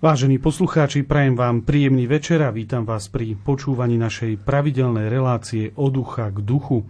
[0.00, 5.92] Vážení poslucháči, prajem vám príjemný večer a vítam vás pri počúvaní našej pravidelnej relácie od
[5.92, 6.88] ducha k duchu.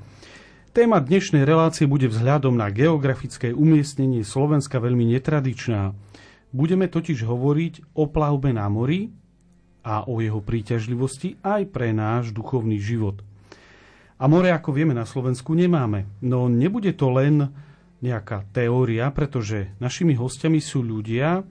[0.71, 5.91] Téma dnešnej relácie bude vzhľadom na geografické umiestnenie Slovenska veľmi netradičná.
[6.55, 9.11] Budeme totiž hovoriť o plavbe na mori
[9.83, 13.27] a o jeho príťažlivosti aj pre náš duchovný život.
[14.23, 16.07] A more, ako vieme, na Slovensku nemáme.
[16.23, 17.51] No nebude to len
[18.07, 21.43] nejaká teória, pretože našimi hostiami sú ľudia,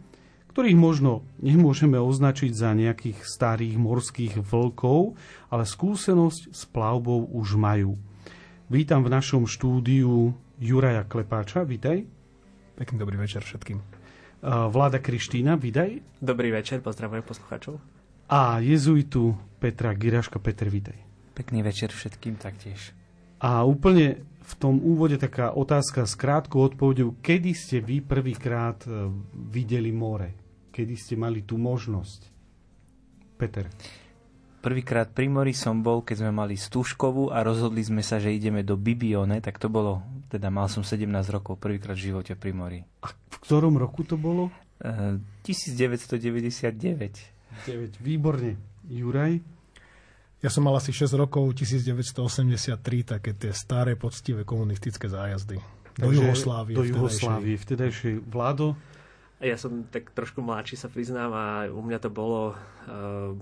[0.49, 5.15] ktorých možno nemôžeme označiť za nejakých starých morských vlkov,
[5.53, 7.95] ale skúsenosť s plavbou už majú.
[8.69, 12.05] Vítam v našom štúdiu Juraja Klepáča, vítaj.
[12.77, 13.81] Pekný dobrý večer všetkým.
[14.45, 15.99] Vláda Krištína, vítaj.
[16.21, 17.75] Dobrý večer, pozdravujem poslucháčov.
[18.29, 20.95] A jezuitu Petra Giraška, Peter, vítaj.
[21.33, 22.93] Pekný večer všetkým taktiež.
[23.41, 27.21] A úplne v tom úvode taká otázka s krátkou odpovedou.
[27.21, 29.13] Kedy ste vy prvýkrát e,
[29.53, 30.49] videli more?
[30.79, 32.31] kedy ste mali tú možnosť?
[33.35, 33.67] Peter.
[34.63, 38.63] Prvýkrát pri mori som bol, keď sme mali stúžkovú a rozhodli sme sa, že ideme
[38.63, 42.79] do Bibione, tak to bolo, teda mal som 17 rokov, prvýkrát v živote pri mori.
[43.03, 44.51] A v ktorom roku to bolo?
[44.79, 46.55] Uh, 1999.
[47.67, 48.55] 9, výborne.
[48.87, 49.58] Juraj?
[50.39, 55.59] Ja som mal asi 6 rokov, 1983, také tie staré, poctivé komunistické zájazdy.
[55.99, 56.75] Do Takže Jugoslávie.
[56.79, 58.23] Do Jugoslávie, vtedajšej.
[58.23, 58.79] Vládo?
[59.39, 63.35] Ja som tak trošku mladší, sa priznám, a u mňa to bolo uh,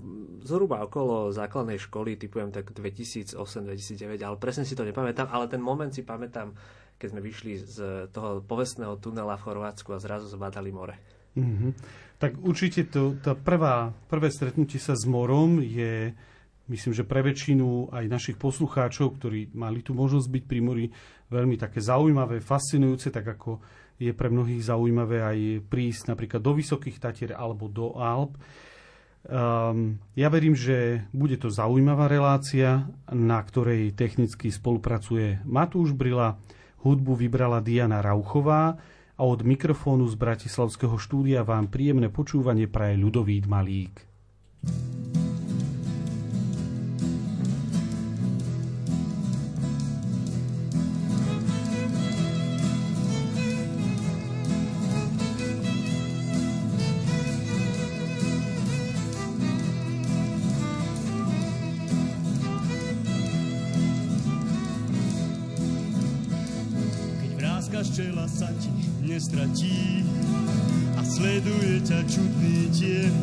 [0.46, 5.90] zhruba okolo základnej školy, typujem tak 2008-2009, ale presne si to nepamätám, ale ten moment
[5.90, 6.54] si pamätám,
[6.98, 7.76] keď sme vyšli z
[8.10, 10.98] toho povestného tunela v Chorvátsku a zrazu zbadali more.
[11.34, 11.70] Mm-hmm.
[12.18, 16.14] Tak určite to, tá prvá, prvé stretnutie sa s morom je,
[16.68, 20.86] myslím, že pre väčšinu aj našich poslucháčov, ktorí mali tu možnosť byť pri mori,
[21.28, 23.60] veľmi také zaujímavé, fascinujúce, tak ako
[23.98, 28.38] je pre mnohých zaujímavé aj prísť napríklad do Vysokých Tatier alebo do Alp.
[29.28, 36.38] Um, ja verím, že bude to zaujímavá relácia, na ktorej technicky spolupracuje Matúš Brila,
[36.86, 38.78] hudbu vybrala Diana Rauchová
[39.18, 44.06] a od mikrofónu z Bratislavského štúdia vám príjemné počúvanie praje Ľudovít Malík.
[44.58, 44.97] thank you
[69.28, 70.00] nestratí
[70.96, 73.14] a sleduje ťa čudný tieň.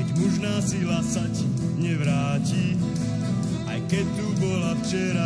[0.00, 1.44] Keď mužná sila sa ti
[1.76, 2.72] nevráti,
[3.68, 5.25] aj keď tu bola včera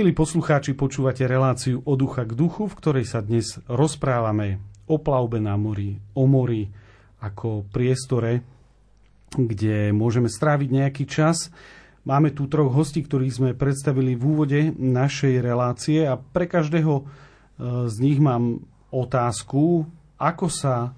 [0.00, 4.56] Milí poslucháči, počúvate reláciu od ducha k duchu, v ktorej sa dnes rozprávame
[4.88, 6.72] o plavbe na mori, o mori
[7.20, 8.40] ako priestore,
[9.28, 11.52] kde môžeme stráviť nejaký čas.
[12.08, 17.02] Máme tu troch hostí, ktorých sme predstavili v úvode našej relácie a pre každého e,
[17.84, 19.84] z nich mám otázku,
[20.16, 20.96] ako sa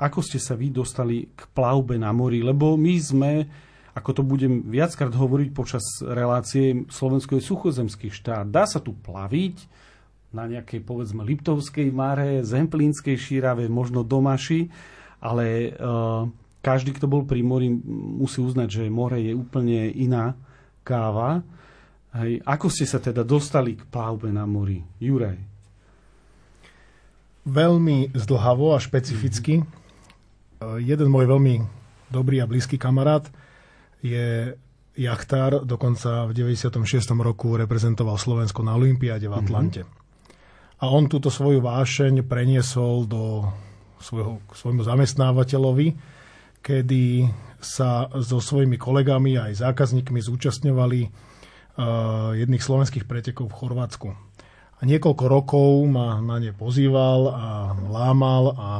[0.00, 3.32] ako ste sa vy dostali k plavbe na mori, lebo my sme
[3.98, 8.46] ako to budem viackrát hovoriť počas relácie, Slovensko je suchozemský štát.
[8.46, 9.66] Dá sa tu plaviť
[10.30, 14.70] na nejakej, povedzme, Liptovskej mare, Zemplínskej šírave, možno Domaši,
[15.18, 16.30] ale uh,
[16.62, 17.66] každý, kto bol pri mori,
[18.22, 20.38] musí uznať, že more je úplne iná
[20.86, 21.42] káva.
[22.14, 22.44] Hej.
[22.44, 24.84] Ako ste sa teda dostali k plavbe na mori?
[25.00, 25.36] Juraj.
[27.48, 29.64] Veľmi zdlhavo a špecificky.
[29.64, 30.82] Mm-hmm.
[30.84, 31.54] Jeden môj veľmi
[32.10, 33.30] dobrý a blízky kamarát
[34.02, 34.54] je
[34.98, 37.14] jachtár, dokonca v 96.
[37.22, 39.40] roku reprezentoval Slovensko na Olympiáde v mhm.
[39.40, 39.82] Atlante.
[39.86, 40.06] Mm-hmm.
[40.78, 43.50] A on túto svoju vášeň preniesol do
[43.98, 45.98] svojho, svojmu zamestnávateľovi,
[46.62, 47.26] kedy
[47.58, 51.10] sa so svojimi kolegami aj zákazníkmi zúčastňovali uh,
[52.38, 54.08] jedných slovenských pretekov v Chorvátsku.
[54.78, 58.70] A niekoľko rokov ma na ne pozýval a lámal a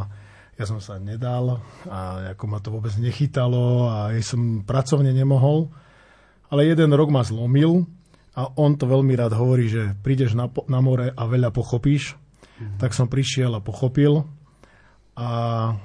[0.59, 5.71] ja som sa nedal a ako ma to vôbec nechytalo a ja som pracovne nemohol.
[6.51, 7.87] Ale jeden rok ma zlomil
[8.35, 12.19] a on to veľmi rád hovorí, že prídeš na, na more a veľa pochopíš.
[12.59, 12.79] Mm-hmm.
[12.83, 14.27] Tak som prišiel a pochopil
[15.15, 15.29] a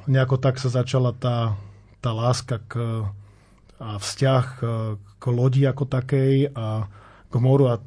[0.10, 1.54] nejako tak sa začala tá,
[2.02, 3.06] tá láska k,
[3.78, 4.62] a vzťah k,
[4.98, 6.90] k lodi ako takej a
[7.30, 7.82] k moru a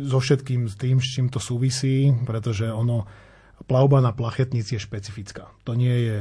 [0.00, 3.04] so všetkým tým, s čím to súvisí, pretože ono
[3.66, 5.50] plavba na plachetnici je špecifická.
[5.64, 6.18] To nie je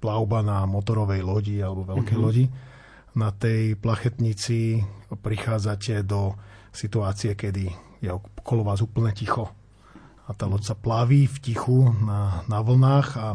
[0.00, 2.24] plavba na motorovej lodi alebo veľkej mm-hmm.
[2.24, 2.44] lodi.
[3.12, 4.80] Na tej plachetnici
[5.10, 6.38] prichádzate do
[6.70, 7.68] situácie, kedy
[8.00, 9.50] je okolo vás úplne ticho.
[10.24, 13.34] A tá loď sa plaví v tichu na, na vlnách a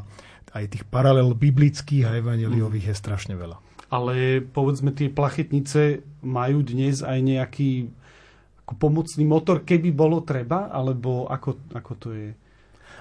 [0.56, 2.92] aj tých paralel biblických a evaneliových mm.
[2.96, 3.60] je strašne veľa.
[3.92, 7.92] Ale povedzme, tie plachetnice majú dnes aj nejaký
[8.66, 12.30] ako pomocný motor, keby bolo treba, alebo ako, ako to je?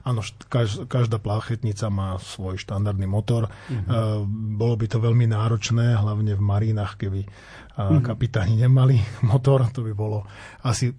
[0.04, 0.20] Áno,
[0.84, 3.48] každá pláchetnica má svoj štandardný motor.
[3.48, 4.28] Uh-huh.
[4.28, 8.04] Bolo by to veľmi náročné, hlavne v marínach, keby uh-huh.
[8.04, 9.00] kapitáni nemali
[9.32, 10.28] motor, to by bolo
[10.60, 10.92] asi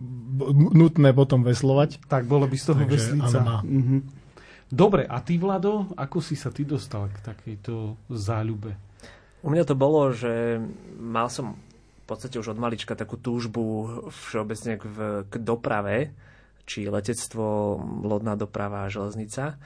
[0.73, 2.01] nutné potom veslovať.
[2.09, 3.37] Tak bolo by z toho Takže, veslica.
[3.45, 4.01] Áno, uh-huh.
[4.65, 8.73] Dobre, a ty, Vlado, ako si sa ty dostal k takejto záľube?
[9.45, 10.57] U mňa to bolo, že
[10.97, 11.53] mal som
[12.01, 13.61] v podstate už od malička takú túžbu
[14.09, 14.83] všeobecne k,
[15.29, 16.13] k doprave,
[16.65, 19.57] či letectvo, lodná doprava a železnica.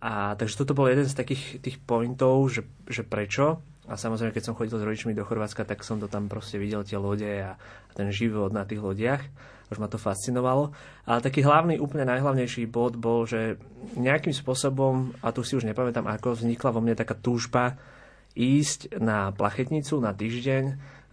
[0.00, 3.60] A takže toto bol jeden z takých tých pointov, že, že prečo.
[3.86, 6.82] A samozrejme, keď som chodil s rodičmi do Chorvátska, tak som to tam proste videl,
[6.82, 9.22] tie lode a, a ten život na tých lodiach.
[9.70, 10.74] Už ma to fascinovalo.
[11.06, 13.58] Ale taký hlavný, úplne najhlavnejší bod bol, že
[13.98, 17.78] nejakým spôsobom, a tu si už nepamätám ako, vznikla vo mne taká túžba
[18.36, 20.64] ísť na plachetnicu na týždeň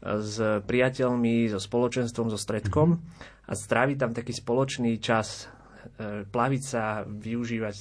[0.03, 0.36] s
[0.67, 3.48] priateľmi, so spoločenstvom, so stredkom mm-hmm.
[3.48, 5.48] a stráviť tam taký spoločný čas,
[5.95, 7.75] e, plaviť sa, využívať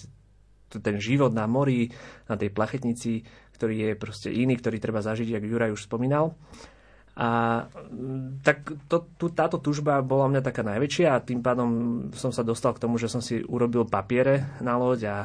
[0.79, 1.91] ten život na mori,
[2.31, 3.26] na tej plachetnici,
[3.59, 6.33] ktorý je proste iný, ktorý treba zažiť, ako Juraj už spomínal.
[7.12, 7.61] A
[8.41, 11.71] tak to, tu, táto tužba bola mňa taká najväčšia a tým pádom
[12.17, 15.19] som sa dostal k tomu, že som si urobil papiere na loď a,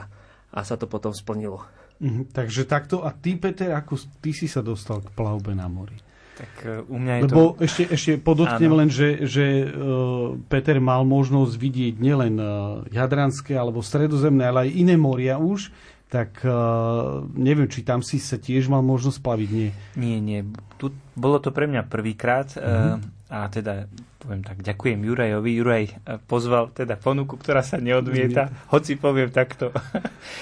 [0.52, 1.64] a sa to potom splnilo.
[2.04, 3.08] Mhm, takže takto.
[3.08, 6.07] A ty, Peter, ako ty si sa dostal k plavbe na mori?
[6.38, 7.66] Tak e, u mňa je Lebo to...
[7.66, 13.82] ešte, ešte podotknem len, že, že uh, Peter mal možnosť vidieť nielen uh, Jadranské alebo
[13.82, 15.74] Stredozemné, ale aj iné moria už,
[16.08, 19.70] tak uh, neviem, či tam si sa tiež mal možnosť plaviť, nie?
[19.98, 20.46] Nie, nie.
[20.78, 23.02] Tu, bolo to pre mňa prvýkrát uh,
[23.34, 23.90] a teda
[24.22, 25.52] poviem tak, ďakujem Jurajovi.
[25.56, 25.84] Juraj
[26.28, 29.72] pozval teda ponuku, ktorá sa neodmieta, hoci poviem takto.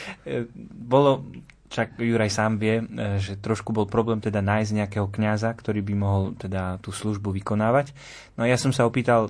[0.93, 1.21] bolo
[1.75, 5.93] však Juraj sám vie, e, že trošku bol problém teda nájsť nejakého kňaza, ktorý by
[5.99, 7.91] mohol teda tú službu vykonávať.
[8.39, 9.27] No a ja som sa opýtal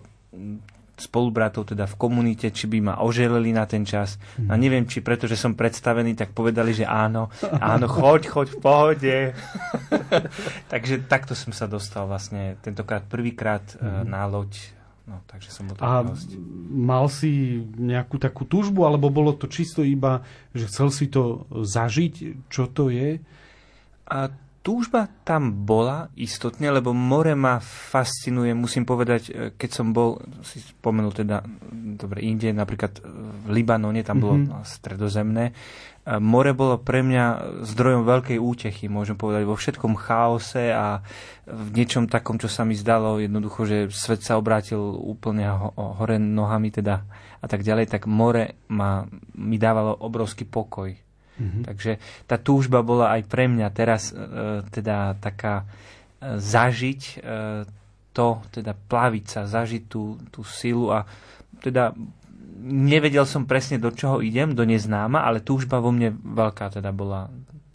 [0.96, 4.16] spolubratov teda v komunite, či by ma oželeli na ten čas.
[4.40, 7.28] No a neviem, či preto, že som predstavený, tak povedali, že áno,
[7.60, 9.16] áno, choď, choď v pohode.
[10.72, 14.08] Takže takto som sa dostal vlastne tentokrát prvýkrát mm-hmm.
[14.08, 14.75] na loď
[15.06, 16.02] No, takže som bol A
[16.74, 20.26] mal si nejakú takú túžbu, alebo bolo to čisto iba,
[20.58, 22.46] že chcel si to zažiť?
[22.50, 23.22] Čo to je?
[24.10, 24.20] A
[24.66, 30.58] túžba tam bola istotne, lebo more ma fascinuje, musím povedať, e, keď som bol, si
[30.58, 31.46] spomenul teda
[31.94, 32.98] dobre, inde, napríklad
[33.46, 34.66] v Libanone, tam bolo mm-hmm.
[34.66, 35.54] stredozemné.
[36.06, 41.02] More bolo pre mňa zdrojom veľkej útechy, môžem povedať, vo všetkom chaose a
[41.50, 46.70] v niečom takom, čo sa mi zdalo jednoducho, že svet sa obrátil úplne hore nohami
[46.70, 47.02] teda
[47.42, 51.05] a tak ďalej, tak more ma, mi dávalo obrovský pokoj.
[51.36, 51.64] Mm-hmm.
[51.68, 51.92] Takže
[52.26, 57.16] tá túžba bola aj pre mňa teraz e, teda taká e, zažiť e,
[58.16, 61.04] to, teda plaviť sa, zažiť tú, tú silu a
[61.60, 61.92] teda
[62.66, 67.28] nevedel som presne, do čoho idem, do neznáma, ale túžba vo mne veľká teda bola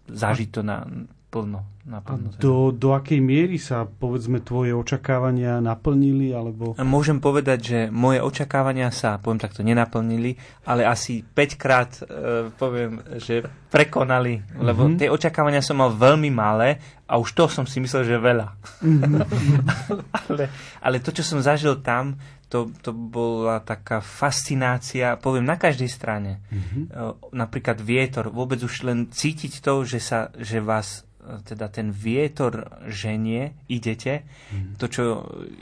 [0.08, 0.88] zažiť to na
[1.30, 1.62] plno.
[1.86, 2.42] Na plno teda.
[2.42, 6.34] do, do akej miery sa, povedzme, tvoje očakávania naplnili?
[6.34, 6.74] Alebo...
[6.82, 13.00] Môžem povedať, že moje očakávania sa, poviem takto, nenaplnili, ale asi 5 krát e, poviem,
[13.22, 14.98] že prekonali, lebo mm-hmm.
[15.00, 18.48] tie očakávania som mal veľmi malé a už to som si myslel, že veľa.
[18.82, 19.22] Mm-hmm.
[20.26, 20.44] ale,
[20.82, 22.18] ale to, čo som zažil tam,
[22.50, 26.42] to, to bola taká fascinácia, poviem, na každej strane.
[26.50, 26.82] Mm-hmm.
[27.30, 31.09] Napríklad vietor, vôbec už len cítiť to, že, sa, že vás e,
[31.46, 34.26] teda ten vietor ženie, idete.
[34.26, 34.74] Mm-hmm.
[34.80, 35.02] To, čo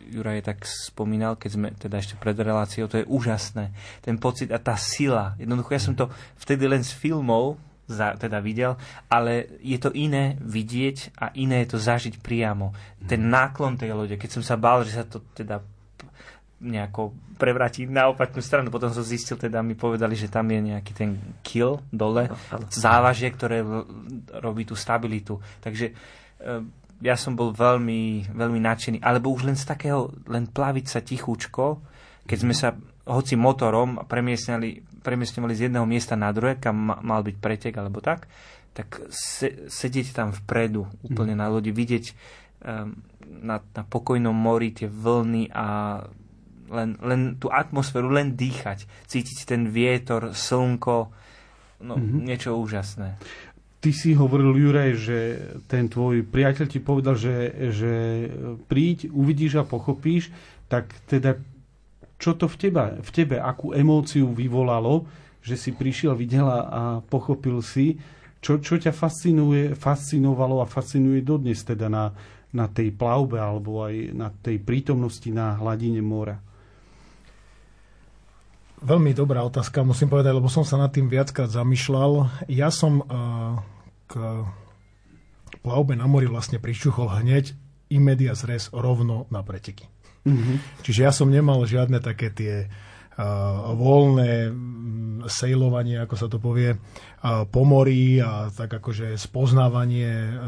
[0.09, 3.71] Juraj tak spomínal, keď sme teda ešte pred reláciou, to je úžasné.
[4.01, 5.37] Ten pocit a tá sila.
[5.37, 6.09] Jednoducho, ja som to
[6.41, 8.77] vtedy len z filmov za, teda videl,
[9.09, 12.77] ale je to iné vidieť a iné je to zažiť priamo.
[13.09, 15.65] Ten náklon tej lode, keď som sa bál, že sa to teda
[16.59, 18.75] nejako prevrátiť na opačnú stranu.
[18.75, 21.11] Potom som zistil, teda mi povedali, že tam je nejaký ten
[21.47, 22.27] kill dole,
[22.75, 23.63] závažie, ktoré
[24.43, 25.39] robí tú stabilitu.
[25.63, 25.95] Takže e,
[26.99, 28.99] ja som bol veľmi, veľmi nadšený.
[28.99, 31.79] Alebo už len z takého, len plaviť sa tichúčko,
[32.27, 32.75] keď sme sa
[33.09, 38.29] hoci motorom premiestňali, premiestňovali z jedného miesta na druhé, kam mal byť pretek alebo tak,
[38.77, 41.41] tak se, sedieť tam vpredu, úplne mm.
[41.41, 42.05] na lodi, vidieť
[42.69, 42.93] um,
[43.41, 45.67] na, na pokojnom mori tie vlny a
[46.69, 51.11] len, len tú atmosféru, len dýchať, cítiť ten vietor, slnko,
[51.83, 52.21] no mm-hmm.
[52.25, 53.19] niečo úžasné.
[53.79, 55.19] Ty si hovoril, Juraj, že
[55.71, 57.93] ten tvoj priateľ ti povedal, že, že
[58.67, 60.35] príď, uvidíš a pochopíš,
[60.67, 61.39] tak teda
[62.19, 65.07] čo to v, teba, v tebe, akú emóciu vyvolalo,
[65.39, 67.95] že si prišiel, videla a pochopil si,
[68.43, 72.11] čo, čo ťa fascinuje, fascinovalo a fascinuje dodnes teda na,
[72.51, 76.39] na tej plavbe alebo aj na tej prítomnosti na hladine mora?
[78.79, 82.47] Veľmi dobrá otázka, musím povedať, lebo som sa nad tým viackrát zamýšľal.
[82.47, 83.59] Ja som uh,
[84.07, 84.13] k
[85.61, 87.59] plavbe na mori vlastne pričuchol hneď
[87.91, 89.89] imedia zres rovno na preteky.
[90.29, 90.85] Mm-hmm.
[90.85, 92.69] Čiže ja som nemal žiadne také tie
[93.75, 94.55] voľné
[95.29, 96.79] sejlovanie, ako sa to povie,
[97.51, 100.39] po mori a tak akože spoznávanie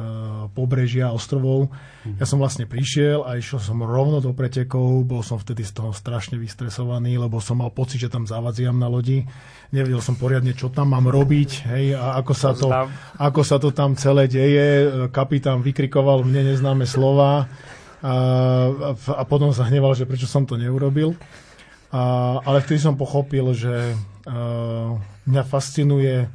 [0.55, 1.75] pobrežia ostrovov.
[2.17, 5.91] Ja som vlastne prišiel a išiel som rovno do pretekov, bol som vtedy z toho
[5.91, 9.27] strašne vystresovaný, lebo som mal pocit, že tam zavadziam na lodi.
[9.75, 12.71] Nevedel som poriadne, čo tam mám robiť hej, a ako sa, to,
[13.19, 14.87] ako sa to tam celé deje.
[15.11, 17.51] Kapitán vykrikoval mne neznáme slova
[18.01, 18.15] a,
[18.97, 21.19] a potom sa hneval, že prečo som to neurobil.
[21.91, 22.03] A,
[22.39, 24.95] ale vtedy som pochopil, že uh,
[25.27, 26.31] mňa fascinuje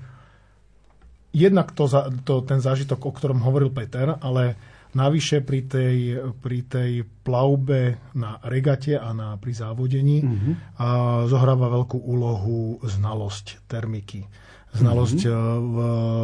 [1.35, 1.87] jednak to,
[2.23, 4.55] to, ten zážitok, o ktorom hovoril Peter, ale
[4.95, 5.97] navyše pri tej,
[6.39, 10.53] pri tej plavbe na regate a na, pri závodení mm-hmm.
[10.79, 10.87] a
[11.27, 14.23] zohráva veľkú úlohu znalosť termiky,
[14.71, 15.59] znalosť mm-hmm.
[15.59, 15.77] v,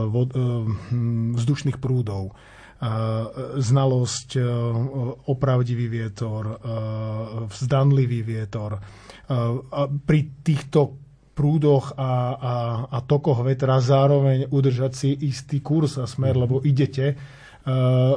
[0.08, 0.16] v,
[1.36, 2.32] vzdušných prúdov,
[3.62, 4.42] znalosť
[5.30, 6.58] opravdivý vietor,
[7.46, 8.82] vzdanlivý vietor,
[10.02, 10.98] pri týchto
[11.38, 12.54] prúdoch a, a,
[12.90, 17.16] a tokoch vetra zároveň udržať si istý kurz a smer, lebo idete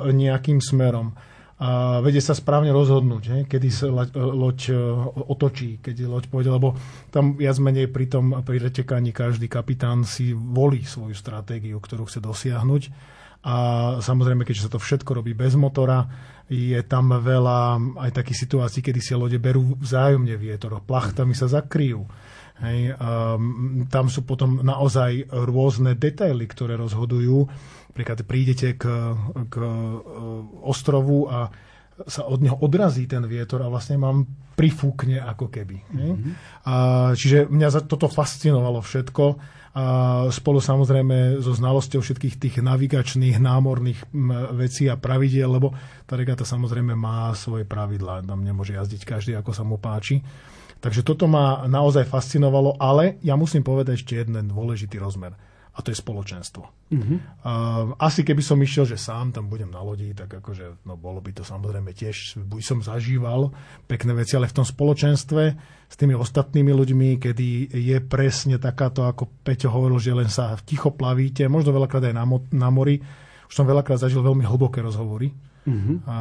[0.08, 1.12] nejakým smerom.
[1.54, 4.74] A vedie sa správne rozhodnúť, he, kedy sa loď
[5.14, 6.74] otočí, keď loď pôjde, lebo
[7.14, 12.18] tam viac menej pri tom pri retekaní každý kapitán si volí svoju stratégiu, ktorú chce
[12.18, 12.82] dosiahnuť.
[13.44, 13.54] A
[14.00, 16.08] samozrejme, keďže sa to všetko robí bez motora,
[16.48, 22.08] je tam veľa aj takých situácií, kedy si lode berú vzájomne vietor, plachtami sa zakryjú.
[22.54, 27.50] Hej, um, tam sú potom naozaj rôzne detaily, ktoré rozhodujú.
[27.90, 29.12] Napríklad prídete k,
[29.50, 29.98] k uh,
[30.62, 31.50] ostrovu a
[32.06, 34.26] sa od neho odrazí ten vietor a vlastne mám
[34.58, 35.78] prifúkne ako keby.
[35.78, 36.32] Mm-hmm.
[36.66, 36.74] A,
[37.14, 39.24] čiže mňa toto fascinovalo všetko
[39.74, 39.84] a
[40.30, 44.06] spolu samozrejme so znalosťou všetkých tých navigačných, námorných
[44.54, 45.74] vecí a pravidiel, lebo
[46.06, 50.22] tá regata samozrejme má svoje pravidlá, tam nemôže jazdiť každý, ako sa mu páči.
[50.78, 55.34] Takže toto ma naozaj fascinovalo, ale ja musím povedať ešte jeden dôležitý rozmer.
[55.74, 56.62] A to je spoločenstvo.
[56.94, 57.14] Mhm.
[57.42, 61.18] Uh, asi keby som išiel, že sám tam budem na lodi, tak akože, no bolo
[61.18, 63.50] by to samozrejme tiež, buď som zažíval
[63.90, 65.42] pekné veci, ale v tom spoločenstve
[65.90, 70.94] s tými ostatnými ľuďmi, kedy je presne takáto, ako Peťo hovoril, že len sa ticho
[70.94, 73.02] plavíte, možno veľakrát aj na, mo- na mori.
[73.50, 75.34] Už som veľakrát zažil veľmi hlboké rozhovory.
[75.66, 76.06] Mhm.
[76.06, 76.16] A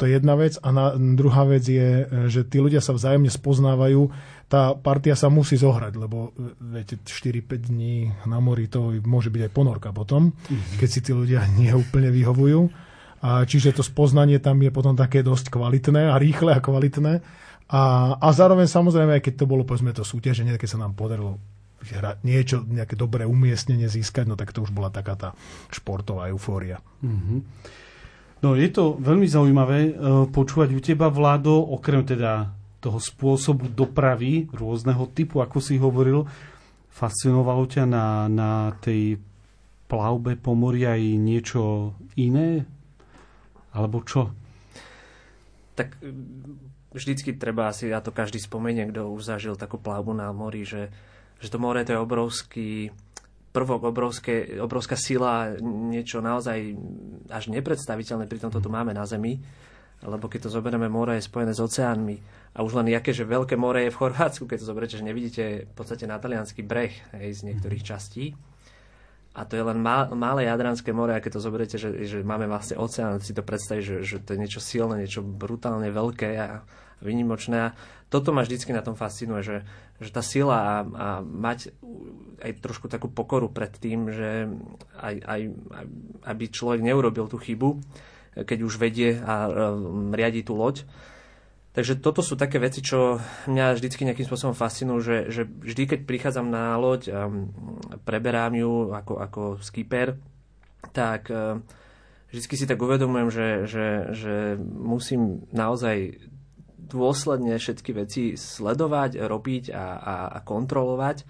[0.00, 0.56] to je jedna vec.
[0.64, 4.08] A na, druhá vec je, že tí ľudia sa vzájomne spoznávajú.
[4.50, 9.52] Tá partia sa musí zohrať, lebo viete, 4-5 dní na mori to môže byť aj
[9.54, 10.34] ponorka potom,
[10.82, 12.90] keď si tí ľudia nie úplne vyhovujú.
[13.20, 17.22] A čiže to spoznanie tam je potom také dosť kvalitné a rýchle a kvalitné.
[17.70, 17.82] A,
[18.18, 21.38] a zároveň samozrejme, aj keď to bolo povedzme to súťaženie, keď sa nám podarilo
[21.86, 25.28] hra- niečo, nejaké dobré umiestnenie získať, no tak to už bola taká tá
[25.70, 26.82] športová eufória.
[28.40, 29.92] No je to veľmi zaujímavé e,
[30.32, 36.24] počúvať u teba, Vlado, okrem teda toho spôsobu dopravy rôzneho typu, ako si hovoril,
[36.90, 39.20] fascinovalo ťa na, na tej
[39.86, 42.64] plavbe po mori aj niečo iné?
[43.70, 44.32] Alebo čo?
[45.78, 50.32] Tak mm, vždycky treba asi, a to každý spomenie, kto už zažil takú plavbu na
[50.34, 50.90] mori, že,
[51.38, 52.70] že to more to je obrovský
[53.50, 56.78] prvok, obrovské, obrovská sila, niečo naozaj
[57.30, 59.42] až nepredstaviteľné, pri tomto tu máme na Zemi.
[60.00, 62.16] Lebo keď to zoberieme, more je spojené s oceánmi.
[62.56, 65.44] A už len jaké, že veľké more je v Chorvátsku, keď to zoberiete, že nevidíte
[65.68, 68.32] v podstate na talianský breh hej, z niektorých častí.
[69.30, 72.50] A to je len má, malé Jadranské more, a keď to zoberiete, že, že máme
[72.50, 76.66] vlastne oceán, si to predstaviť, že, že to je niečo silné, niečo brutálne veľké a
[76.98, 77.70] vynimočné.
[77.70, 77.74] A
[78.10, 79.56] toto ma vždycky na tom fascinuje, že,
[80.02, 81.70] že tá sila a, a mať
[82.42, 84.50] aj trošku takú pokoru pred tým, že
[84.98, 85.40] aj, aj,
[86.26, 87.78] aby človek neurobil tú chybu,
[88.34, 89.50] keď už vedie a
[90.14, 90.86] riadi tú loď.
[91.70, 96.00] Takže toto sú také veci, čo mňa vždycky nejakým spôsobom fascinujú, že, že vždy, keď
[96.02, 97.30] prichádzam na loď a
[98.02, 100.18] preberám ju ako, ako skipper,
[100.90, 101.62] tak um,
[102.34, 106.18] vždycky si tak uvedomujem, že, že, že musím naozaj
[106.90, 111.22] dôsledne všetky veci sledovať, robiť a, a, a kontrolovať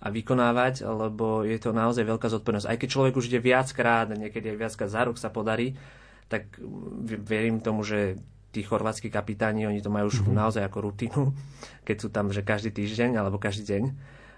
[0.00, 2.68] a vykonávať, lebo je to naozaj veľká zodpovednosť.
[2.68, 5.72] Aj keď človek už ide viackrát, niekedy aj viackrát za rok sa podarí,
[6.30, 6.54] tak
[7.26, 8.22] verím tomu, že
[8.54, 10.38] tí chorvátsky kapitáni, oni to majú už mm-hmm.
[10.38, 11.22] naozaj ako rutinu,
[11.86, 13.84] keď sú tam, že každý týždeň alebo každý deň.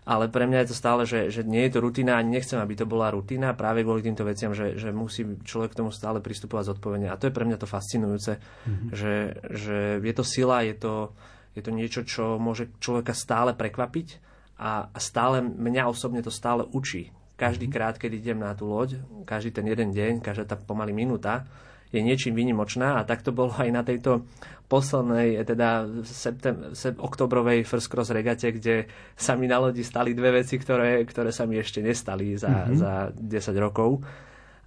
[0.03, 2.75] Ale pre mňa je to stále, že, že nie je to rutina, ani nechcem, aby
[2.75, 6.75] to bola rutina, práve kvôli týmto veciam, že, že musí človek k tomu stále pristupovať
[6.75, 7.07] zodpovedne.
[7.07, 8.89] A to je pre mňa to fascinujúce, mm-hmm.
[8.91, 9.15] že,
[9.47, 11.15] že je to sila, je to,
[11.55, 14.19] je to niečo, čo môže človeka stále prekvapiť
[14.59, 17.15] a, a stále, mňa osobne to stále učí.
[17.39, 21.47] Každý krát, keď idem na tú loď, každý ten jeden deň, každá tá pomaly minúta,
[21.93, 24.25] je niečím výnimočná a tak to bolo aj na tejto
[24.67, 30.41] poslednej, teda septem, sep, oktobrovej First Cross regate, kde sa mi na lodi stali dve
[30.41, 32.77] veci, ktoré, ktoré sa mi ešte nestali za, mm-hmm.
[32.81, 34.01] za 10 rokov.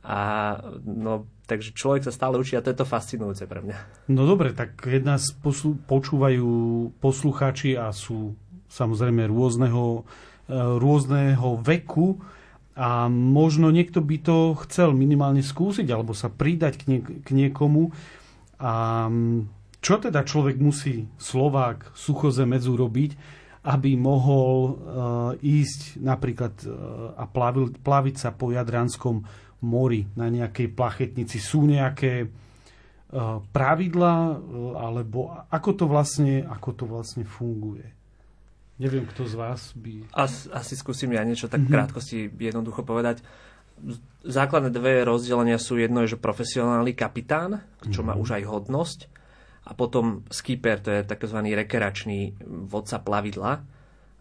[0.06, 0.54] A
[0.86, 4.06] no, takže človek sa stále učí a to je to fascinujúce pre mňa.
[4.14, 6.46] No dobre, tak keď nás poslu- počúvajú
[7.02, 8.38] poslucháči a sú
[8.70, 10.06] samozrejme rôzneho,
[10.46, 12.22] e, rôzneho veku,
[12.76, 17.96] a možno niekto by to chcel minimálne skúsiť alebo sa pridať k, nie- k niekomu.
[18.60, 19.48] A mm,
[19.80, 23.12] čo teda človek musí Slovák suchozemec urobiť,
[23.66, 24.74] aby mohol uh,
[25.40, 29.26] ísť napríklad uh, a plavil, plaviť sa po Jadranskom
[29.66, 31.42] mori na nejakej plachetnici?
[31.42, 34.36] Sú nejaké uh, pravidla uh,
[34.84, 38.05] alebo ako to vlastne, ako to vlastne funguje?
[38.76, 40.12] Neviem, kto z vás by...
[40.12, 41.76] As, asi skúsim ja niečo tak mm-hmm.
[41.76, 43.24] krátkosti jednoducho povedať.
[44.28, 48.08] Základné dve rozdelenia sú jedno je, že profesionálny kapitán, čo mm-hmm.
[48.12, 49.00] má už aj hodnosť,
[49.66, 51.40] a potom skipper, to je tzv.
[51.42, 52.38] rekeračný
[52.70, 53.66] vodca plavidla.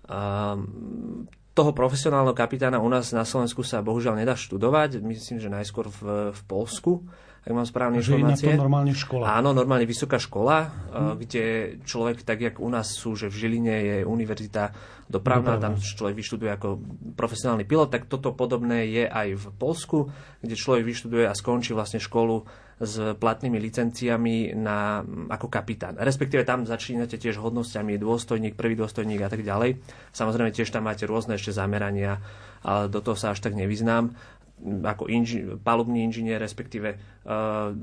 [0.09, 5.93] Um, toho profesionálneho kapitána u nás na Slovensku sa bohužiaľ nedá študovať, myslím, že najskôr
[5.93, 7.05] v, v Polsku
[7.45, 8.49] ak mám správne že informácie.
[8.49, 9.25] je na to normálne škola.
[9.37, 11.15] Áno, normálne vysoká škola, hmm.
[11.21, 11.45] kde
[11.85, 14.73] človek, tak jak u nás sú, že v Žiline je univerzita
[15.13, 15.77] dopravná, Dopravná.
[15.77, 16.69] tam človek vyštuduje ako
[17.13, 20.09] profesionálny pilot, tak toto podobné je aj v Polsku,
[20.41, 22.49] kde človek vyštuduje a skončí vlastne školu
[22.81, 26.01] s platnými licenciami na, ako kapitán.
[26.01, 29.79] Respektíve tam začínate tiež hodnosťami dôstojník, prvý dôstojník a tak ďalej.
[30.11, 32.19] Samozrejme tiež tam máte rôzne ešte zamerania,
[32.65, 34.17] ale do toho sa až tak nevyznám
[34.63, 37.75] ako inži- palubný inžinier, respektíve uh,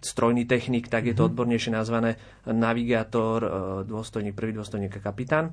[0.00, 1.28] strojný technik, tak je to mhm.
[1.34, 2.16] odbornejšie nazvané
[2.46, 3.50] navigátor, uh,
[3.84, 5.52] dôstojník, prvý dôstojník a kapitán.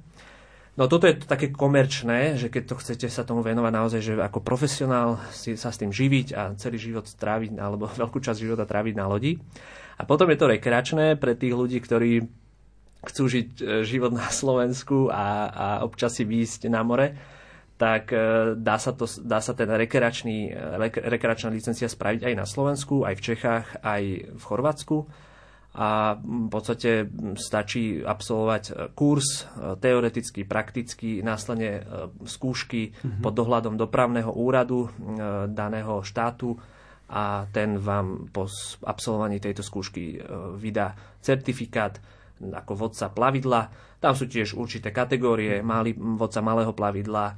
[0.77, 4.13] No toto je to také komerčné, že keď to chcete sa tomu venovať naozaj, že
[4.21, 8.69] ako profesionál si sa s tým živiť a celý život stráviť, alebo veľkú časť života
[8.69, 9.41] tráviť na lodi.
[9.97, 12.29] A potom je to rekreačné pre tých ľudí, ktorí
[13.01, 17.17] chcú žiť e, život na Slovensku a, a občas si výjsť na more
[17.77, 18.17] tak e,
[18.57, 20.49] dá sa, to, dá sa ten rekreačný,
[20.81, 24.97] rekreačná licencia spraviť aj na Slovensku, aj v Čechách, aj v Chorvátsku
[25.77, 27.05] a v podstate
[27.37, 31.85] stačí absolvovať e, kurz e, teoretický, praktický, následne
[32.25, 33.21] skúšky mm-hmm.
[33.21, 34.89] pod dohľadom dopravného úradu
[35.53, 36.57] daného štátu
[37.07, 38.49] a ten vám po
[38.83, 40.19] absolvovaní tejto skúšky
[40.59, 40.91] vydá
[41.23, 42.01] certifikát
[42.41, 47.35] ako vodca plavidla tam sú tiež určité kategórie, malý, vodca malého plavidla, e,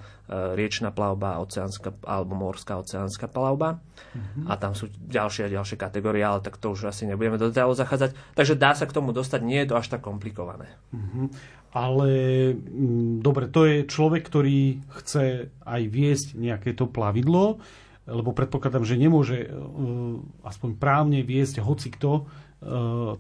[0.59, 3.79] riečna plavba, oceánska alebo morská oceánska plavba.
[3.79, 4.43] Mm-hmm.
[4.51, 7.79] A tam sú ďalšie a ďalšie kategórie, ale tak to už asi nebudeme do detailov
[7.79, 8.11] zachádzať.
[8.35, 10.67] Takže dá sa k tomu dostať, nie je to až tak komplikované.
[10.91, 11.25] Mm-hmm.
[11.71, 12.09] Ale
[12.51, 17.63] m, mm, dobre, to je človek, ktorý chce aj viesť nejaké to plavidlo,
[18.03, 22.25] lebo predpokladám, že nemôže uh, aspoň právne viesť hoci kto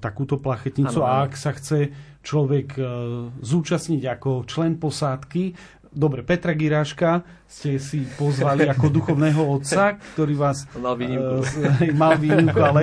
[0.03, 0.99] takúto plachetnicu.
[0.99, 7.81] Ano, a ak sa chce človek uh, zúčastniť ako člen posádky, Dobre, Petra Giráška ste
[7.81, 10.69] si pozvali ako duchovného otca, ktorý vás...
[10.77, 11.41] Mal výnimku.
[11.41, 12.81] Uh, mal výnimku, ale,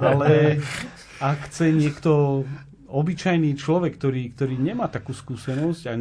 [0.00, 0.30] ale
[1.20, 2.42] ak chce niekto
[2.88, 5.92] obyčajný človek, ktorý, ktorý nemá takú skúsenosť a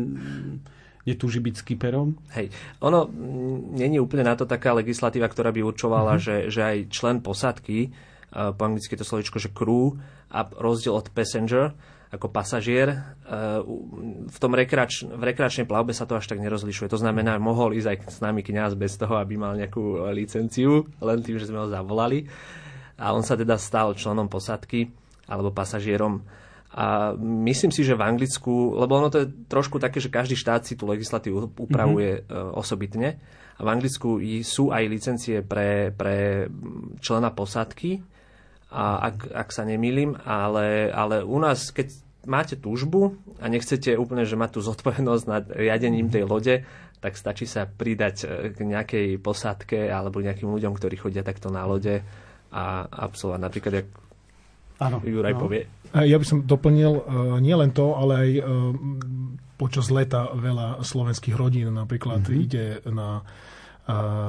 [1.04, 2.15] netúži byť skiperom?
[2.39, 6.24] Hej, ono mm, není úplne na to taká legislatíva, ktorá by určovala, uh-huh.
[6.24, 7.91] že, že aj člen posádky
[8.36, 9.95] po anglicky to slovičko, že crew
[10.28, 11.71] a rozdiel od passenger
[12.15, 12.95] ako pasažier.
[12.95, 12.98] E,
[14.26, 16.88] v tom rekreač, v rekreačnej plavbe sa to až tak nerozlišuje.
[16.88, 21.19] To znamená, mohol ísť aj s nami kňaz bez toho, aby mal nejakú licenciu, len
[21.19, 22.26] tým, že sme ho zavolali.
[22.95, 24.88] A on sa teda stal členom posadky
[25.28, 26.24] alebo pasažierom.
[26.76, 27.15] A
[27.48, 30.76] myslím si, že v Anglicku, lebo ono to je trošku také, že každý štát si
[30.76, 32.52] tú legislatívu upravuje mm-hmm.
[32.52, 33.10] osobitne.
[33.56, 36.48] A v Anglicku sú aj licencie pre, pre
[37.00, 38.04] člena posádky,
[38.76, 41.96] a ak, ak sa nemýlim, ale, ale u nás, keď
[42.28, 46.56] máte túžbu a nechcete úplne, že mať tú zodpovednosť nad riadením tej lode,
[47.00, 51.64] tak stačí sa pridať e, k nejakej posádke alebo nejakým ľuďom, ktorí chodia takto na
[51.64, 52.04] lode
[52.52, 53.88] a absolvovať napríklad, jak
[54.76, 55.42] Áno, Juraj no.
[55.48, 55.64] povie.
[55.96, 57.04] Ja by som doplnil uh,
[57.40, 58.44] nielen to, ale aj uh,
[59.56, 62.44] počas leta veľa slovenských rodín napríklad mm-hmm.
[62.44, 63.24] ide na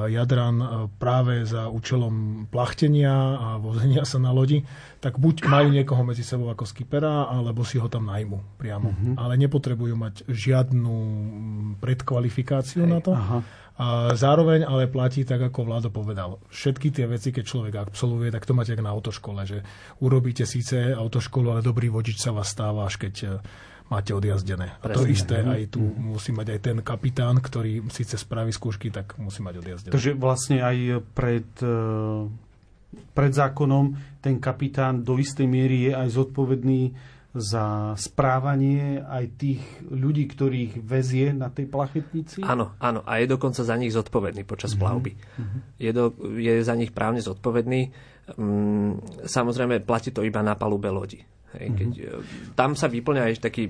[0.07, 0.67] Jadran e,
[1.01, 4.61] práve za účelom plachtenia a vozenia sa na lodi,
[5.01, 8.93] tak buď majú niekoho medzi sebou ako skipera, alebo si ho tam najmu priamo.
[8.93, 9.13] Mm-hmm.
[9.17, 10.95] Ale nepotrebujú mať žiadnu
[11.81, 13.11] predkvalifikáciu Hej, na to.
[13.17, 13.39] Aha.
[13.77, 16.41] A zároveň ale platí tak, ako Vlado povedal.
[16.49, 19.61] Všetky tie veci, keď človek absolvuje, tak to máte ako na autoškole, že
[20.01, 23.37] urobíte síce autoškolu, ale dobrý vodič sa vás stáva, až keď
[23.87, 24.75] máte odjazdené.
[24.83, 25.47] A to isté mhm.
[25.47, 29.93] aj tu musí mať aj ten kapitán, ktorý síce spraví skúšky, tak musí mať odjazdené.
[29.95, 32.23] Takže vlastne aj pred, eh,
[33.15, 36.81] pred zákonom ten kapitán do istej miery je aj zodpovedný
[37.37, 42.41] za správanie aj tých ľudí, ktorých vezie na tej plachetnici?
[42.41, 43.05] Áno, áno.
[43.05, 44.81] A je dokonca za nich zodpovedný počas mm-hmm.
[44.81, 45.11] plavby.
[45.13, 45.59] Mm-hmm.
[45.77, 46.03] Je, do,
[46.41, 47.93] je za nich právne zodpovedný.
[48.35, 51.21] Mm, samozrejme, platí to iba na palube lodi.
[51.57, 52.53] Hej, keď, mm-hmm.
[52.53, 53.69] Tam sa vyplňa aj taký,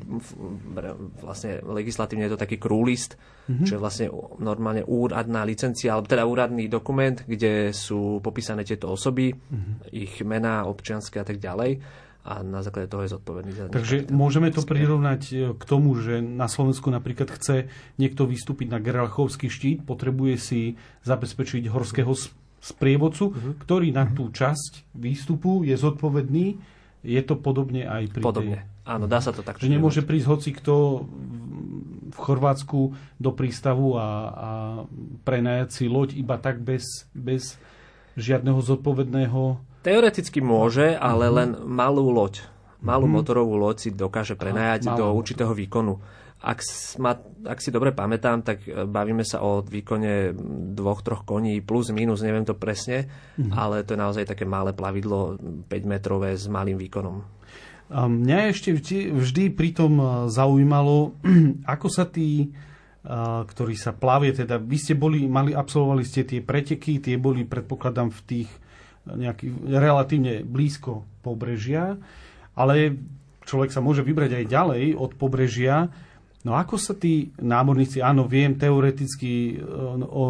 [1.24, 3.64] vlastne legislatívne je to taký krúlist, mm-hmm.
[3.64, 4.08] čo je vlastne
[4.44, 9.74] normálne úradná licencia, alebo teda úradný dokument, kde sú popísané tieto osoby, mm-hmm.
[9.96, 11.80] ich mená, občianské a tak ďalej
[12.28, 16.20] a na základe toho je zodpovedný za Takže môžeme to prirovnať e, k tomu, že
[16.20, 20.62] na Slovensku napríklad chce niekto vystúpiť na Geralchovský štít, potrebuje si
[21.08, 22.12] zabezpečiť horského
[22.60, 23.54] sprievodcu, uh-huh.
[23.64, 26.60] ktorý na tú časť výstupu je zodpovedný
[27.06, 28.60] je to podobne aj pri Podobne.
[28.64, 28.88] Tej...
[28.88, 29.60] Áno, dá sa to tak.
[29.60, 31.06] Že nemôže prísť hoci kto
[32.08, 34.50] v Chorvátsku do prístavu a, a
[35.28, 37.60] prenajať si loď iba tak bez, bez
[38.18, 39.62] žiadneho zodpovedného...
[39.86, 41.38] Teoreticky môže, ale uh-huh.
[41.38, 42.44] len malú loď.
[42.82, 43.22] Malú uh-huh.
[43.22, 46.02] motorovú loď si dokáže prenajať do určitého výkonu.
[46.38, 46.62] Ak,
[47.02, 47.18] ma,
[47.50, 50.38] ak si dobre pamätám, tak e, bavíme sa o výkone
[50.78, 53.58] dvoch, troch koní plus, minus, neviem to presne, mm-hmm.
[53.58, 57.18] ale to je naozaj také malé plavidlo 5-metrové s malým výkonom.
[57.88, 61.18] A mňa ešte vždy, vždy pritom e, zaujímalo,
[61.74, 62.48] ako sa tí, e,
[63.42, 68.14] ktorí sa plavie, teda vy ste boli, mali, absolvovali ste tie preteky, tie boli, predpokladám,
[68.14, 68.50] v tých
[69.08, 71.96] nejakých relatívne blízko pobrežia,
[72.58, 73.00] ale
[73.48, 75.88] človek sa môže vybrať aj ďalej od pobrežia.
[76.46, 79.66] No ako sa tí námorníci, áno, viem teoreticky e,
[80.06, 80.24] o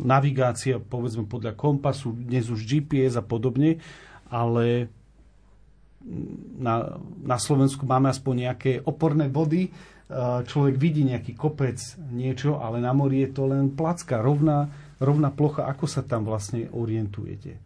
[0.00, 3.76] navigácia, povedzme podľa kompasu, dnes už GPS a podobne,
[4.32, 4.88] ale
[6.58, 9.70] na, na Slovensku máme aspoň nejaké oporné body, e,
[10.48, 11.76] človek vidí nejaký kopec,
[12.08, 15.68] niečo, ale na mori je to len placka, rovná, rovná plocha.
[15.68, 17.60] Ako sa tam vlastne orientujete?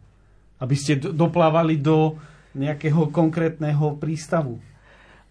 [0.59, 2.19] Aby ste doplávali do
[2.59, 4.59] nejakého konkrétneho prístavu.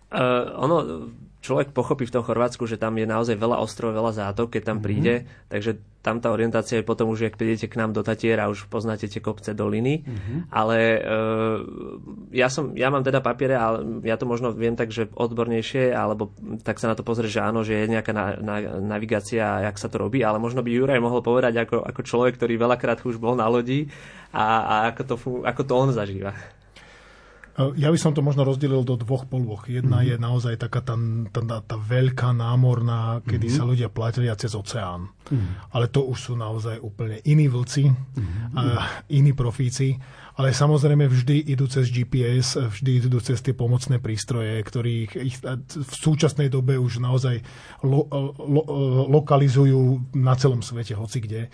[0.08, 0.76] Uh, ono,
[1.38, 4.78] človek pochopí v tom Chorvátsku, že tam je naozaj veľa ostrov, veľa zátok, keď tam
[4.82, 5.50] príde, mm-hmm.
[5.50, 5.70] takže
[6.02, 9.22] tam tá orientácia je potom už, ak prídete k nám do Tatiera, už poznáte tie
[9.22, 10.38] kopce doliny, mm-hmm.
[10.50, 11.58] ale uh,
[12.34, 16.34] ja, som, ja mám teda papiere, ale ja to možno viem tak, že odbornejšie, alebo
[16.66, 19.86] tak sa na to pozrieť, že áno, že je nejaká na, na, navigácia, jak sa
[19.86, 23.38] to robí, ale možno by Juraj mohol povedať ako, ako človek, ktorý veľakrát už bol
[23.38, 23.86] na lodi
[24.34, 25.14] a, a ako, to,
[25.46, 26.57] ako to on zažíva.
[27.58, 29.66] Ja by som to možno rozdelil do dvoch polôch.
[29.66, 30.14] Jedna mm-hmm.
[30.14, 30.94] je naozaj taká tá,
[31.34, 33.58] tá, tá veľká námorná, kedy mm-hmm.
[33.58, 35.10] sa ľudia platili cez oceán.
[35.10, 35.74] Mm-hmm.
[35.74, 38.54] Ale to už sú naozaj úplne iní vlci, mm-hmm.
[38.54, 38.62] a
[39.10, 39.98] iní profíci.
[40.38, 45.92] Ale samozrejme vždy idú cez GPS, vždy idú cez tie pomocné prístroje, ktorých ich v
[45.98, 47.42] súčasnej dobe už naozaj
[47.82, 48.06] lo,
[48.38, 48.62] lo,
[49.10, 51.50] lokalizujú na celom svete, hoci kde.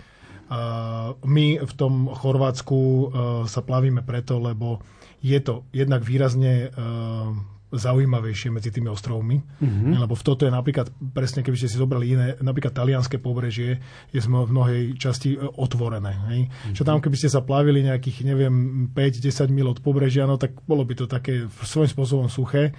[1.25, 3.09] My v tom Chorvátsku
[3.49, 4.85] sa plavíme preto, lebo
[5.25, 7.33] je to jednak výrazne uh,
[7.73, 9.97] zaujímavejšie medzi tými ostrovmi, mm-hmm.
[9.99, 13.81] lebo v toto je napríklad, presne keby ste si zobrali iné, napríklad talianské pobrežie
[14.13, 16.13] je v mnohej časti e, otvorené.
[16.31, 16.41] Hej?
[16.47, 16.75] Mm-hmm.
[16.77, 20.85] Čo tam, keby ste sa plavili nejakých, neviem, 5-10 mil od pobrežia, no tak bolo
[20.85, 22.71] by to také svojím spôsobom suché.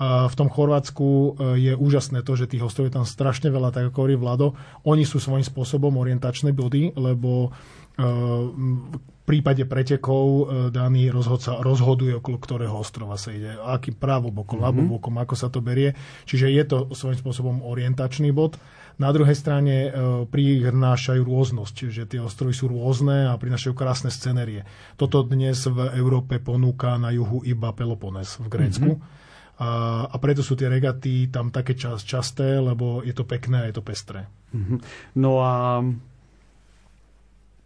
[0.00, 1.30] A v tom Chorvátsku e,
[1.70, 4.56] je úžasné to, že tých ostrov je tam strašne veľa, tak ako hovorí Vlado.
[4.88, 7.52] Oni sú svojím spôsobom orientačné body, lebo
[8.00, 14.74] v prípade pretekov e, daný rozhodca rozhoduje, okolo ktorého ostrova sa ide, aký právobokom, mm-hmm.
[14.74, 15.94] ľavobokom, ako sa to berie.
[16.26, 18.58] Čiže je to svojím spôsobom orientačný bod.
[18.98, 19.90] Na druhej strane e,
[20.26, 24.66] prinášajú rôznosť, že tie ostrovy sú rôzne a prinášajú krásne scenérie.
[24.98, 28.98] Toto dnes v Európe ponúka na juhu iba Pelopones v Grécku.
[28.98, 29.62] Mm-hmm.
[29.62, 29.70] A,
[30.10, 33.76] a preto sú tie regaty tam také čas, časté, lebo je to pekné a je
[33.78, 34.26] to pestré.
[34.50, 34.78] Mm-hmm.
[35.20, 35.84] No a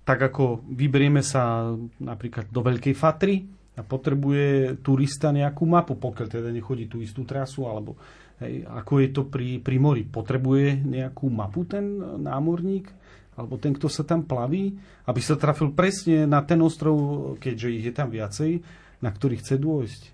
[0.05, 3.41] tak ako vyberieme sa napríklad do Veľkej Fatry
[3.75, 7.99] a potrebuje turista nejakú mapu, pokiaľ teda nechodí tú istú trasu, alebo
[8.39, 10.05] hej, ako je to pri, pri mori.
[10.07, 12.87] Potrebuje nejakú mapu ten námorník,
[13.35, 14.79] alebo ten, kto sa tam plaví,
[15.11, 18.63] aby sa trafil presne na ten ostrov, keďže ich je tam viacej,
[19.03, 20.14] na ktorý chce dôjsť.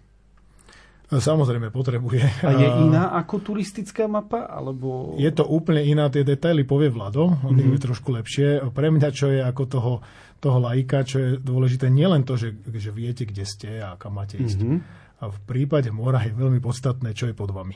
[1.11, 2.23] Samozrejme potrebuje.
[2.47, 4.47] A je iná ako turistická mapa?
[4.47, 5.19] Alebo...
[5.19, 7.75] Je to úplne iná, tie detaily povie Vlado, on mm-hmm.
[7.75, 8.63] je trošku lepšie.
[8.71, 9.93] Pre mňa, čo je ako toho,
[10.39, 14.39] toho lajka, čo je dôležité, nielen to, že, že viete, kde ste a kam máte
[14.39, 14.63] ísť.
[14.63, 14.79] Mm-hmm.
[15.21, 17.75] A v prípade mora je veľmi podstatné, čo je pod vami.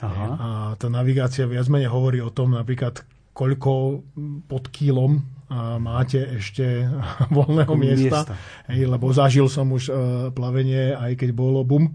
[0.00, 0.26] Aha.
[0.34, 0.48] A
[0.80, 3.04] tá navigácia viac menej hovorí o tom napríklad,
[3.36, 4.02] koľko
[4.48, 5.20] pod kýlom
[5.78, 6.88] máte ešte
[7.36, 8.24] voľného miesta.
[8.24, 8.34] miesta.
[8.72, 9.96] Hej, lebo zažil som už uh,
[10.32, 11.92] plavenie, aj keď bolo bum,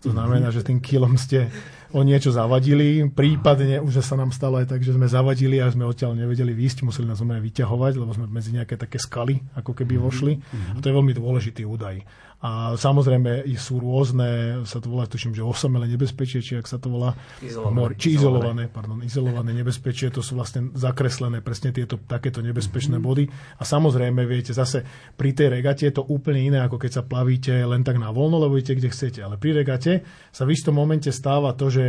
[0.00, 1.52] to znamená, že tým kilom ste
[1.92, 3.08] o niečo zavadili.
[3.10, 6.86] Prípadne už sa nám stalo aj tak, že sme zavadili a sme odtiaľ nevedeli výjsť,
[6.86, 10.32] museli nás vyťahovať, lebo sme medzi nejaké také skaly ako keby vošli.
[10.74, 12.02] A to je veľmi dôležitý údaj.
[12.40, 16.88] A samozrejme sú rôzne, sa to volá, tuším, že osamele nebezpečie, či ak sa to
[16.88, 17.12] volá,
[17.44, 22.96] izolované, mor, či izolované, pardon, izolované nebezpečie, to sú vlastne zakreslené presne tieto takéto nebezpečné
[22.96, 23.12] mm-hmm.
[23.12, 23.24] body.
[23.60, 24.80] A samozrejme, viete, zase
[25.20, 28.40] pri tej regate je to úplne iné, ako keď sa plavíte len tak na voľno,
[28.40, 29.20] lebo idete kde chcete.
[29.20, 30.00] Ale pri regate
[30.32, 31.79] sa v istom momente stáva to, že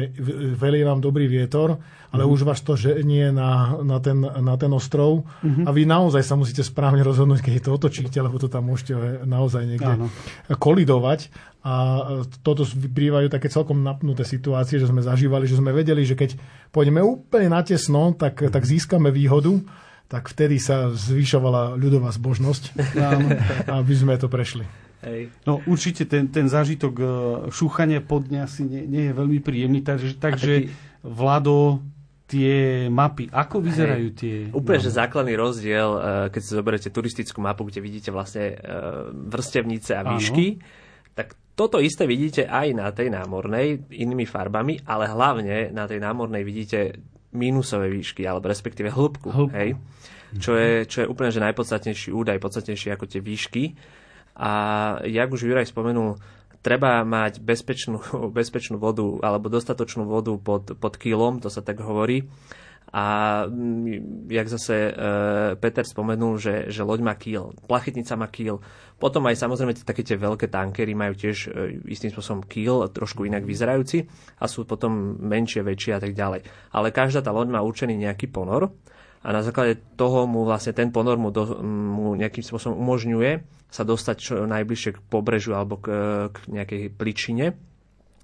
[0.58, 1.80] velie vám dobrý vietor,
[2.12, 2.34] ale mm-hmm.
[2.36, 5.23] už vás to ženie na, na, ten, na ten ostrov.
[5.41, 5.65] Mm-hmm.
[5.65, 9.63] a vy naozaj sa musíte správne rozhodnúť, keď to otočíte, lebo to tam môžete naozaj
[9.67, 10.08] niekde Áno.
[10.51, 11.32] kolidovať.
[11.62, 11.73] A
[12.41, 16.34] toto bývajú také celkom napnuté situácie, že sme zažívali, že sme vedeli, že keď
[16.73, 19.62] pôjdeme úplne natesno, tak, tak získame výhodu,
[20.12, 22.76] tak vtedy sa zvyšovala ľudová zbožnosť,
[23.80, 24.67] aby sme to prešli.
[25.02, 25.32] Hej.
[25.47, 27.06] No určite ten, ten zážitok e,
[27.50, 30.89] šúchania pod dňa asi nie, nie je veľmi príjemný, takže, takže taký...
[31.02, 31.82] Vlado,
[32.30, 34.17] tie mapy, ako vyzerajú Hej.
[34.21, 34.36] tie?
[34.54, 34.86] Úplne, mapy?
[34.86, 38.56] že základný rozdiel, e, keď si zoberiete turistickú mapu, kde vidíte vlastne e,
[39.10, 40.63] vrstevnice a výšky, Áno.
[41.17, 46.45] tak toto isté vidíte aj na tej námornej inými farbami, ale hlavne na tej námornej
[46.45, 49.30] vidíte mínusové výšky, alebo respektíve hĺbku.
[49.32, 49.56] hĺbku.
[49.56, 49.80] Hej?
[50.39, 53.76] Čo, je, čo je úplne že najpodstatnejší údaj, podstatnejší ako tie výšky.
[54.39, 54.52] A
[55.04, 56.15] jak už Juraj spomenul,
[56.63, 58.00] treba mať bezpečnú,
[58.38, 62.30] bezpečnú vodu alebo dostatočnú vodu pod, pod kilom, to sa tak hovorí.
[62.91, 63.04] A
[63.47, 64.93] mm, jak zase e,
[65.56, 68.60] Peter spomenul, že, že loď má kýl, plachetnica má kýl.
[68.99, 71.49] Potom aj samozrejme také tie veľké tankery majú tiež e,
[71.88, 74.04] istým spôsobom kýl, trošku inak vyzerajúci
[74.39, 76.43] a sú potom menšie, väčšie a tak ďalej.
[76.75, 78.75] Ale každá tá loď má určený nejaký ponor
[79.23, 83.32] a na základe toho mu vlastne ten ponor mu, do, mu nejakým spôsobom umožňuje
[83.71, 85.88] sa dostať čo najbližšie k pobrežu alebo k,
[86.27, 87.70] k nejakej pličine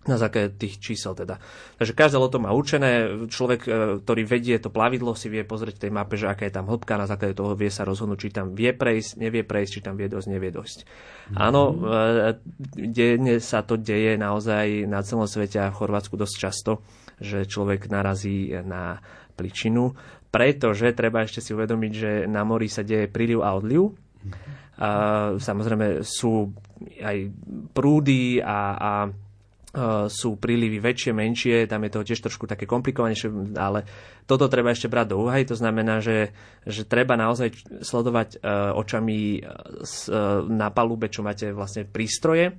[0.07, 1.37] na základe tých čísel teda.
[1.77, 3.69] Takže každé loto má určené, človek, e,
[4.01, 6.99] ktorý vedie to plavidlo, si vie pozrieť v tej mape, že aká je tam hĺbka,
[6.99, 10.07] na základe toho vie sa rozhodnúť, či tam vie prejsť, nevie prejsť, či tam vie
[10.07, 10.77] dosť, nevie dosť.
[10.83, 11.37] Mm-hmm.
[11.37, 11.75] Áno, e,
[12.87, 16.71] denne sa to deje naozaj na celom svete a v Chorvátsku dosť často,
[17.19, 19.01] že človek narazí na
[19.37, 19.93] pličinu,
[20.33, 23.93] pretože treba ešte si uvedomiť, že na mori sa deje príliv a odliv.
[24.77, 26.53] A, samozrejme sú
[27.01, 27.33] aj
[27.73, 28.91] prúdy a, a
[30.07, 33.83] sú prílivy väčšie, menšie, tam je to tiež trošku také komplikovanejšie, ale
[34.23, 36.31] toto treba ešte brať do úvahy, to znamená, že,
[36.63, 37.53] že treba naozaj
[37.83, 38.41] sledovať
[38.73, 39.43] očami
[40.49, 42.55] na palube, čo máte vlastne prístroje,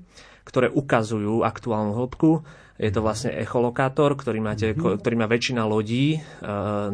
[0.48, 2.44] ktoré ukazujú aktuálnu hĺbku.
[2.78, 5.02] Je to vlastne echolokátor, ktorý, máte, mm-hmm.
[5.02, 6.18] ktorý má väčšina lodí e,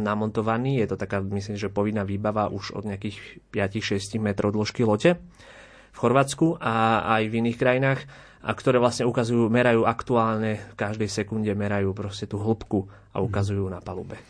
[0.00, 0.81] namontovaný.
[0.81, 5.20] Je to taká, myslím, že povinná výbava už od nejakých 5-6 metrov dĺžky lote
[5.92, 8.00] v Chorvátsku a aj v iných krajinách
[8.44, 12.85] a ktoré vlastne ukazujú, merajú aktuálne, v každej sekunde merajú proste tú hĺbku
[13.16, 14.20] a ukazujú na palube.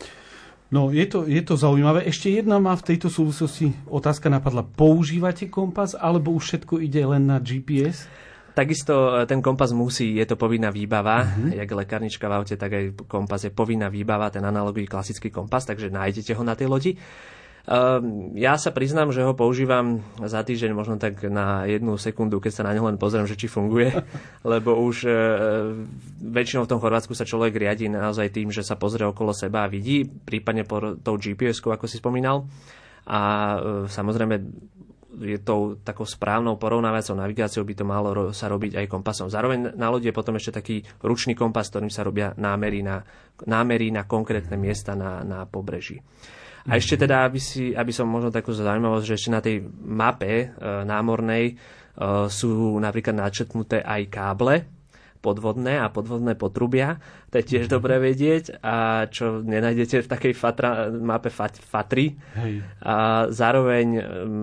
[0.70, 2.06] No, je to, je to zaujímavé.
[2.06, 4.66] Ešte jedna má v tejto súvislosti otázka napadla.
[4.66, 8.10] Používate kompas, alebo už všetko ide len na GPS?
[8.54, 11.58] Takisto e, ten kompas musí, je to povinná výbava, uh-huh.
[11.58, 15.90] jak lekárnička v aute, tak aj kompas je povinná výbava, ten analogový klasický kompas, takže
[15.90, 16.92] nájdete ho na tej lodi.
[17.64, 22.52] Ehm, ja sa priznám, že ho používam za týždeň možno tak na jednu sekundu, keď
[22.52, 23.88] sa na neho len pozriem, že či funguje,
[24.52, 25.12] lebo už e,
[26.20, 29.72] väčšinou v tom Chorvátsku sa človek riadi naozaj tým, že sa pozrie okolo seba a
[29.72, 32.44] vidí, prípadne po tou GPS-ku, ako si spomínal.
[33.08, 33.20] A
[33.56, 34.34] e, samozrejme
[35.24, 39.32] je tou takou správnou porovnávacou navigáciou by to malo sa robiť aj kompasom.
[39.32, 43.00] Zároveň na lodi je potom ešte taký ručný kompas, ktorým sa robia námery na,
[43.46, 46.02] námery na konkrétne miesta na, na pobreží.
[46.64, 50.32] A ešte teda, aby, si, aby som možno takú zaujímavosť, že ešte na tej mape
[50.32, 50.46] e,
[50.88, 51.54] námornej e,
[52.32, 54.64] sú napríklad načetnuté aj káble,
[55.24, 57.00] podvodné a podvodné potrubia.
[57.32, 62.12] To je tiež dobré vedieť a čo nenájdete v takej fatra, mape fat, Fatry.
[62.36, 62.60] Hej.
[62.84, 64.02] A zároveň um,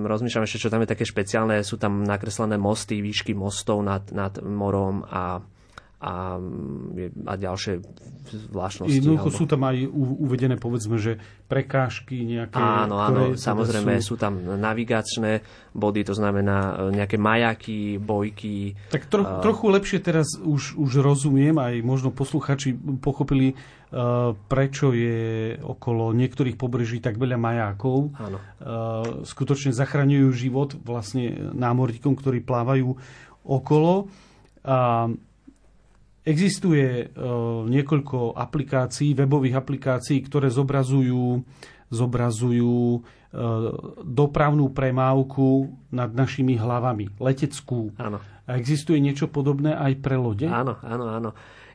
[0.10, 1.62] rozmýšľam ešte, čo tam je také špeciálne.
[1.62, 5.42] Sú tam nakreslené mosty, výšky mostov nad, nad morom a
[6.02, 6.42] a,
[7.30, 7.78] a ďalšie
[8.50, 8.98] zvláštnosti.
[9.02, 9.38] Jednoducho alebo...
[9.38, 12.58] sú tam aj uvedené, povedzme, že prekážky nejaké.
[12.58, 14.16] Áno, áno, samozrejme sú...
[14.16, 15.46] sú tam navigačné
[15.78, 18.74] body, to znamená e, nejaké majaky, bojky.
[18.90, 19.46] Tak tro, uh...
[19.46, 26.58] trochu lepšie teraz už, už rozumiem, aj možno posluchači pochopili, uh, prečo je okolo niektorých
[26.58, 28.16] pobreží tak veľa majákov.
[28.18, 28.38] Áno.
[28.58, 32.96] Uh, skutočne zachraňujú život vlastne námorníkom, ktorí plávajú
[33.46, 34.10] okolo.
[34.62, 35.18] Uh,
[36.22, 41.42] Existuje uh, niekoľko aplikácií, webových aplikácií, ktoré zobrazujú,
[41.90, 43.02] zobrazujú uh,
[44.06, 47.90] dopravnú premávku nad našimi hlavami, leteckú.
[47.98, 48.22] Áno.
[48.46, 50.46] A existuje niečo podobné aj pre lode?
[50.46, 51.30] Áno, áno, áno.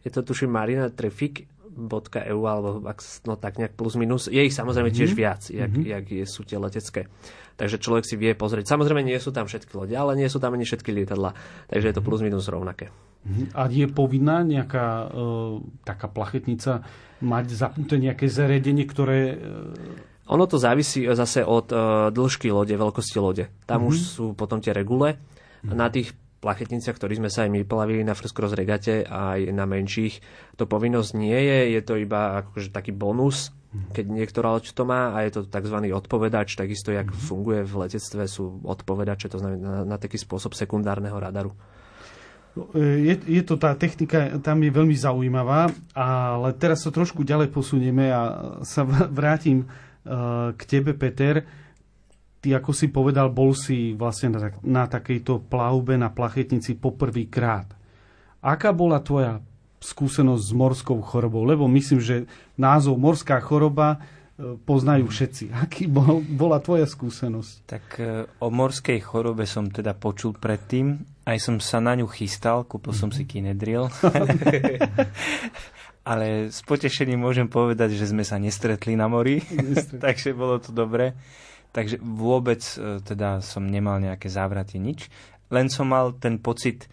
[0.06, 2.80] Je to tuším Marina Traffic, .eu alebo
[3.28, 4.32] no tak nejak plus minus.
[4.32, 5.18] Je ich samozrejme tiež mhm.
[5.18, 5.92] viac, jak, mm-hmm.
[5.92, 7.10] jak je, sú tie letecké.
[7.56, 8.68] Takže človek si vie pozrieť.
[8.68, 11.32] Samozrejme nie sú tam všetky lode, ale nie sú tam ani všetky lietadla.
[11.72, 12.08] Takže je to mhm.
[12.08, 12.92] plus minus rovnaké.
[13.26, 13.58] Mm-hmm.
[13.58, 16.86] A je povinná nejaká uh, taká plachetnica
[17.18, 19.34] mať zapnuté nejaké zariadenie, ktoré...
[19.34, 20.30] Uh...
[20.30, 23.50] Ono to závisí zase od uh, dĺžky lode, veľkosti lode.
[23.66, 23.90] Tam mm-hmm.
[23.90, 25.18] už sú potom tie regule.
[25.18, 25.74] Mm-hmm.
[25.74, 29.66] Na tých plachetniciach, ktorí sme sa aj my plavili na First Cross regate aj na
[29.66, 30.22] menších,
[30.54, 33.55] to povinnosť nie je, je to iba akože taký bonus,
[33.92, 35.78] keď niektorá loď to má a je to tzv.
[35.92, 37.26] odpovedač, takisto jak mm-hmm.
[37.26, 41.54] funguje v letectve, sú odpovedače, to znamená na, na taký spôsob sekundárneho radaru.
[42.56, 47.24] No, e, je, je to tá technika, tam je veľmi zaujímavá, ale teraz sa trošku
[47.24, 48.20] ďalej posunieme a
[48.64, 51.44] sa vrátim uh, k tebe, Peter
[52.46, 57.74] ty, ako si povedal, bol si vlastne na, na takejto plavbe na plachetnici poprvýkrát.
[58.38, 59.42] Aká bola tvoja
[59.86, 61.46] skúsenosť s morskou chorobou?
[61.46, 62.26] Lebo myslím, že
[62.58, 64.02] názov morská choroba
[64.36, 65.54] e, poznajú všetci.
[65.64, 67.52] Aký bol, bola tvoja skúsenosť?
[67.70, 70.98] Tak e, o morskej chorobe som teda počul predtým.
[71.22, 73.86] Aj som sa na ňu chystal, kúpil som si kinedril.
[76.06, 79.42] Ale s potešením môžem povedať, že sme sa nestretli na mori,
[80.04, 81.18] takže bolo to dobré.
[81.74, 85.10] Takže vôbec e, teda som nemal nejaké závraty, nič.
[85.50, 86.88] Len som mal ten pocit, e,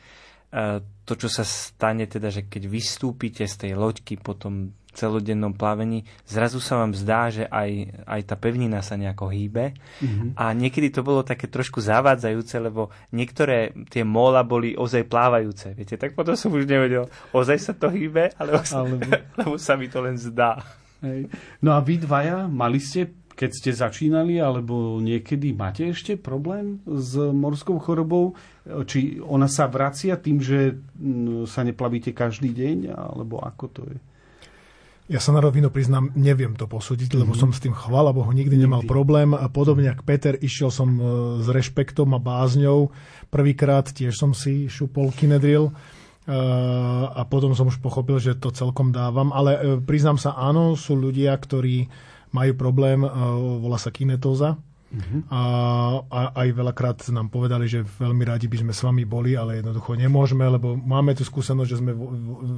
[1.04, 6.06] to, čo sa stane, teda, že keď vystúpite z tej loďky po tom celodennom plavení,
[6.24, 9.74] zrazu sa vám zdá, že aj, aj tá pevnina sa nejako hýbe.
[9.74, 10.30] Mm-hmm.
[10.38, 15.74] A niekedy to bolo také trošku zavádzajúce, lebo niektoré tie móla boli ozaj plávajúce.
[15.74, 19.10] Viete, tak potom som už nevedel, ozaj sa to hýbe, alebo, alebo...
[19.42, 20.62] lebo sa mi to len zdá.
[21.04, 21.28] Hej.
[21.60, 27.18] No a vy dvaja, mali ste keď ste začínali, alebo niekedy máte ešte problém s
[27.18, 28.38] morskou chorobou?
[28.64, 30.78] Či ona sa vracia tým, že
[31.50, 33.98] sa neplavíte každý deň, alebo ako to je?
[35.12, 37.22] Ja sa na rovinu priznám, neviem to posúdiť, mm-hmm.
[37.28, 37.40] lebo mhm.
[37.44, 39.36] som s tým, chvala Bohu, nikdy, nikdy nemal problém.
[39.52, 41.02] Podobne ako Peter, išiel som e,
[41.44, 42.88] s rešpektom a bázňou.
[43.28, 45.76] Prvýkrát tiež som si šupol kinedril
[46.24, 49.36] a potom som už pochopil, že to celkom dávam.
[49.36, 51.92] Ale e, priznám sa, áno, sú ľudia, ktorí
[52.34, 53.06] majú problém,
[53.62, 54.58] volá sa kinetóza.
[54.94, 55.26] Uh-huh.
[55.34, 55.42] A,
[56.06, 59.98] a aj veľakrát nám povedali, že veľmi radi by sme s vami boli, ale jednoducho
[59.98, 61.98] nemôžeme, lebo máme tu skúsenosť, že sme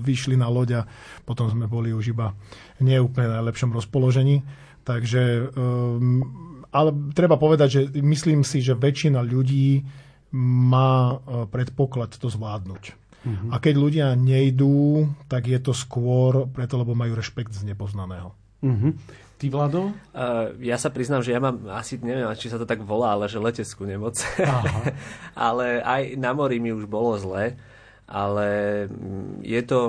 [0.04, 0.88] vyšli na loď a
[1.24, 2.36] potom sme boli už iba
[2.84, 4.44] neúplne najlepšom rozpoložení.
[4.84, 9.88] Takže, um, ale treba povedať, že myslím si, že väčšina ľudí
[10.36, 12.84] má e, predpoklad to zvládnuť.
[12.92, 13.50] Uh-huh.
[13.56, 18.36] A keď ľudia nejdú, tak je to skôr preto, lebo majú rešpekt z nepoznaného.
[18.60, 18.92] Uh-huh.
[19.36, 19.92] Ty, Vlado?
[20.16, 23.28] Uh, ja sa priznám, že ja mám asi, neviem, či sa to tak volá, ale
[23.28, 24.16] že leteckú nemoc.
[25.36, 27.60] ale aj na mori mi už bolo zle,
[28.08, 28.48] ale
[28.88, 29.80] mm, je to,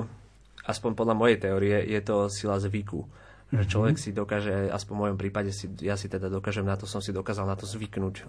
[0.66, 3.06] aspoň podľa mojej teórie, je to sila zvyku.
[3.54, 3.70] Že mhm.
[3.70, 6.98] človek si dokáže, aspoň v mojom prípade, si, ja si teda dokážem na to, som
[6.98, 8.26] si dokázal na to zvyknúť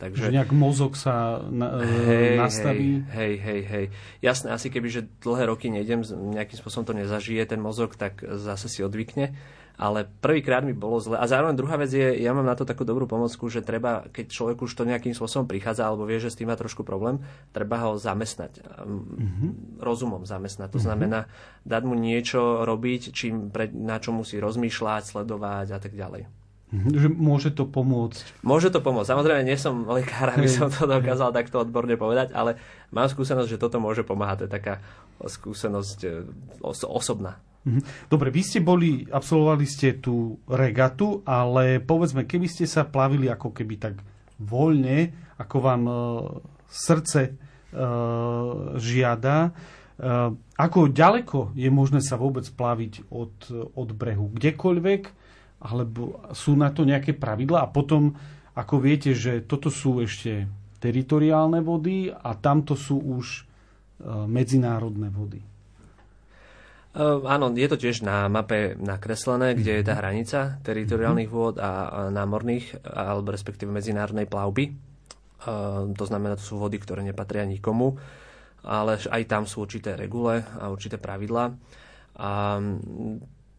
[0.00, 0.32] Takže...
[0.32, 3.04] Že nejak mozog sa na, e, hej, nastaví?
[3.12, 3.84] Hej, hej, hej.
[4.24, 8.72] Jasné, asi keby, že dlhé roky nejdem, nejakým spôsobom to nezažije ten mozog, tak zase
[8.72, 9.36] si odvykne.
[9.80, 11.16] Ale prvýkrát mi bolo zle.
[11.16, 14.28] A zároveň druhá vec je, ja mám na to takú dobrú pomocku, že treba, keď
[14.28, 17.24] človek už to nejakým spôsobom prichádza, alebo vie, že s tým má trošku problém,
[17.56, 18.60] treba ho zamestnať.
[18.60, 19.80] Mm-hmm.
[19.80, 20.68] Rozumom zamestnať.
[20.68, 20.84] To mm-hmm.
[20.84, 21.20] znamená
[21.64, 26.28] dať mu niečo robiť, čím, pre, na čo musí rozmýšľať, sledovať a tak ďalej.
[26.70, 26.88] Mhm.
[26.94, 28.46] Že môže to pomôcť.
[28.46, 29.10] Môže to pomôcť.
[29.10, 32.60] Samozrejme, nie som lekár, aby som to dokázal takto odborne povedať, ale
[32.94, 34.44] mám skúsenosť, že toto môže pomáhať.
[34.44, 34.74] To je taká
[35.18, 36.08] skúsenosť e,
[36.62, 37.42] os- osobná.
[37.60, 38.08] Mhm.
[38.08, 43.52] Dobre, vy ste boli, absolvovali ste tú regatu, ale povedzme, keby ste sa plavili ako
[43.52, 43.94] keby tak
[44.40, 45.94] voľne, ako vám e,
[46.72, 47.32] srdce e,
[48.80, 49.50] žiada, e,
[50.56, 53.36] ako ďaleko je možné sa vôbec plaviť od,
[53.76, 54.32] od brehu?
[54.32, 55.20] Kdekoľvek?
[55.60, 58.16] alebo sú na to nejaké pravidla a potom,
[58.56, 60.48] ako viete, že toto sú ešte
[60.80, 63.40] teritoriálne vody a tamto sú už e,
[64.24, 65.44] medzinárodné vody.
[66.90, 70.00] Uh, áno, je to tiež na mape nakreslené, kde je tá mhm.
[70.02, 74.74] hranica teritoriálnych vôd a, a námorných, alebo respektíve medzinárodnej plavby.
[75.40, 77.94] Uh, to znamená, to sú vody, ktoré nepatria nikomu,
[78.66, 81.54] ale aj tam sú určité regule a určité pravidlá.
[82.20, 82.58] A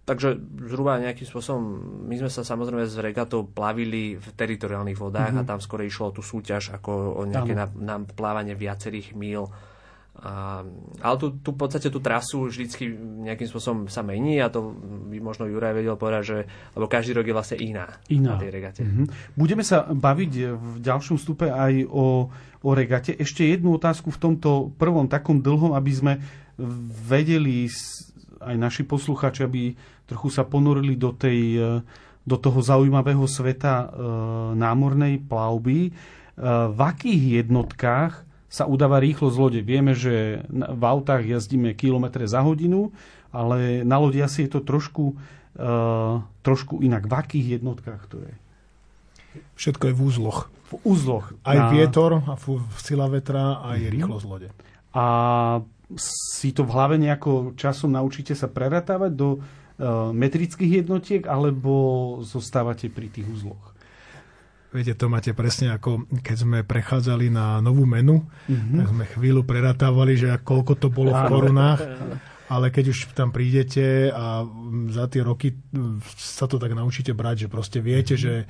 [0.01, 0.33] Takže
[0.65, 1.61] zhruba nejakým spôsobom,
[2.09, 5.45] my sme sa samozrejme z regatou plavili v teritoriálnych vodách mm-hmm.
[5.45, 9.45] a tam skôr išlo o tú súťaž ako o nejaké na, na plávanie viacerých míl.
[10.21, 10.61] A,
[11.01, 12.93] ale tu, tu v podstate tú trasu vždycky
[13.25, 14.75] nejakým spôsobom sa mení a to
[15.07, 16.37] by možno Juraj vedel povedať, že
[16.75, 18.35] lebo každý rok je vlastne iná, iná.
[18.35, 18.81] na tej regate.
[18.83, 19.33] Mm-hmm.
[19.39, 22.27] Budeme sa baviť v ďalšom stupe aj o,
[22.61, 23.15] o regate.
[23.15, 26.13] Ešte jednu otázku v tomto prvom takom dlhom, aby sme
[27.07, 27.71] vedeli
[28.41, 29.73] aj naši posluchači, aby
[30.05, 31.69] trochu sa ponorili do, tej, e,
[32.27, 33.87] do toho zaujímavého sveta e,
[34.59, 35.87] námornej plavby.
[35.87, 35.91] E,
[36.67, 39.59] v akých jednotkách sa udáva rýchlosť lode?
[39.63, 42.91] Vieme, že v autách jazdíme kilometre za hodinu,
[43.31, 45.15] ale na lodi asi je to trošku,
[46.43, 47.07] trošku inak.
[47.07, 48.33] V akých jednotkách to je?
[49.55, 50.39] Všetko je v úzloch.
[50.67, 51.31] V úzloch.
[51.47, 51.71] Aj na...
[51.71, 52.35] vietor, a
[52.75, 53.95] sila vetra, aj mm-hmm.
[53.95, 54.47] rýchlosť lode.
[54.91, 55.05] A
[55.95, 62.91] si to v hlave nejako časom naučíte sa preratávať do uh, metrických jednotiek, alebo zostávate
[62.91, 63.70] pri tých úzloch?
[64.71, 68.77] Viete, to máte presne ako keď sme prechádzali na novú menu, mm-hmm.
[68.79, 71.81] tak sme chvíľu preratávali, že koľko to bolo v korunách.
[72.51, 74.43] Ale keď už tam prídete a
[74.91, 75.55] za tie roky
[76.19, 78.43] sa to tak naučíte brať, že proste viete, že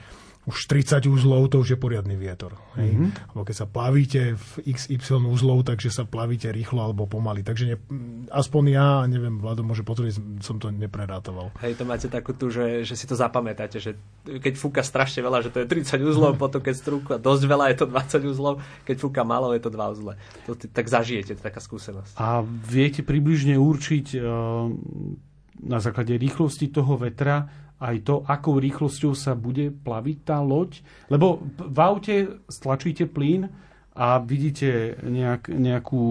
[0.49, 2.57] už 30 úzlov, to už je poriadny vietor.
[2.73, 2.97] Hej?
[2.97, 3.09] Mm-hmm.
[3.29, 7.45] Alebo keď sa plavíte v XY úzlov, takže sa plavíte rýchlo alebo pomaly.
[7.45, 7.77] Takže ne,
[8.33, 11.53] aspoň ja, neviem, Vlado môže potvrdiť, som to nepredátoval.
[11.61, 13.93] Hej, to máte takú tu, že, že si to zapamätáte, že
[14.25, 16.41] keď fúka strašne veľa, že to je 30 úzlov, mm-hmm.
[16.41, 19.93] potom keď strúka dosť veľa, je to 20 úzlov, keď fúka málo, je to 2
[19.93, 20.17] úzle.
[20.49, 22.17] To tak zažijete, to je taká skúsenosť.
[22.17, 24.25] A viete približne určiť uh,
[25.61, 27.45] na základe rýchlosti toho vetra,
[27.81, 30.85] aj to, akou rýchlosťou sa bude plaviť tá loď.
[31.09, 32.15] Lebo v aute
[32.45, 33.49] stlačíte plyn
[33.97, 36.05] a vidíte nejak, nejakú,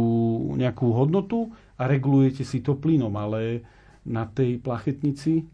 [0.59, 3.63] nejakú hodnotu a regulujete si to plynom, ale
[4.03, 5.47] na tej plachetnici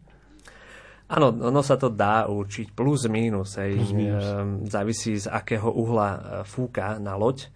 [1.07, 3.55] Áno, ono sa to dá určiť plus minus.
[3.55, 3.79] Hej.
[3.79, 4.27] Plus minus.
[4.27, 7.47] Ehm, závisí z akého uhla e, fúka na loď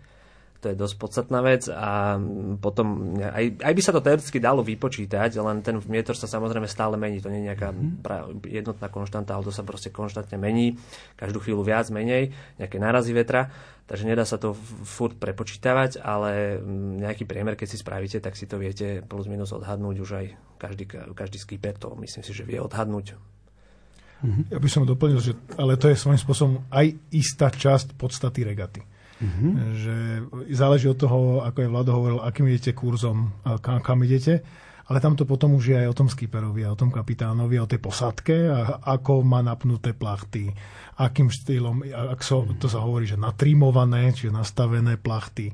[0.62, 2.22] to je dosť podstatná vec a
[2.62, 7.02] potom aj, aj by sa to teoreticky dalo vypočítať, len ten vietor sa samozrejme stále
[7.02, 8.46] mení, to nie je nejaká mm-hmm.
[8.46, 10.78] jednotná konštanta, ale to sa proste konštantne mení,
[11.18, 12.30] každú chvíľu viac, menej,
[12.62, 13.50] nejaké nárazy vetra,
[13.90, 14.54] takže nedá sa to
[14.86, 16.62] furt prepočítavať, ale
[17.02, 20.26] nejaký priemer, keď si spravíte, tak si to viete plus minus odhadnúť už aj
[20.62, 20.86] každý,
[21.18, 23.18] každý skipper to myslím si, že vie odhadnúť.
[24.54, 28.86] Ja by som doplnil, že ale to je svojím spôsobom aj istá časť podstaty regaty.
[29.22, 29.52] Mm-hmm.
[29.78, 29.96] Že
[30.58, 33.30] záleží od toho, ako je Vlado hovoril, akým idete kurzom,
[33.62, 34.42] kam, kam idete.
[34.92, 37.80] Ale tam to potom už je aj o tom skipperovi, o tom kapitánovi, o tej
[37.80, 38.60] posádke, a
[38.92, 40.52] ako má napnuté plachty,
[41.00, 45.48] akým štýlom, ak so, to sa hovorí, že natrímované, čiže nastavené plachty,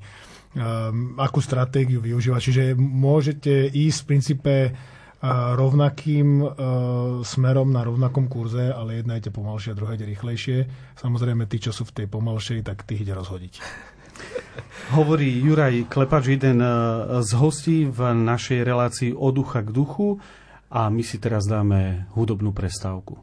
[0.57, 2.41] um, akú stratégiu využívať.
[2.41, 4.53] Čiže môžete ísť v princípe
[5.55, 6.51] rovnakým uh,
[7.21, 10.57] smerom na rovnakom kurze, ale jedna ide pomalšie a druhá ide rýchlejšie.
[10.99, 13.53] Samozrejme, tí, čo sú v tej pomalšej, tak tých ide rozhodiť.
[14.97, 16.63] Hovorí Juraj Klepač, jeden
[17.21, 20.17] z hostí v našej relácii od ducha k duchu
[20.71, 23.19] a my si teraz dáme hudobnú prestávku.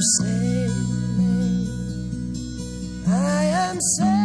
[0.00, 0.68] Say.
[3.08, 4.17] I am saved.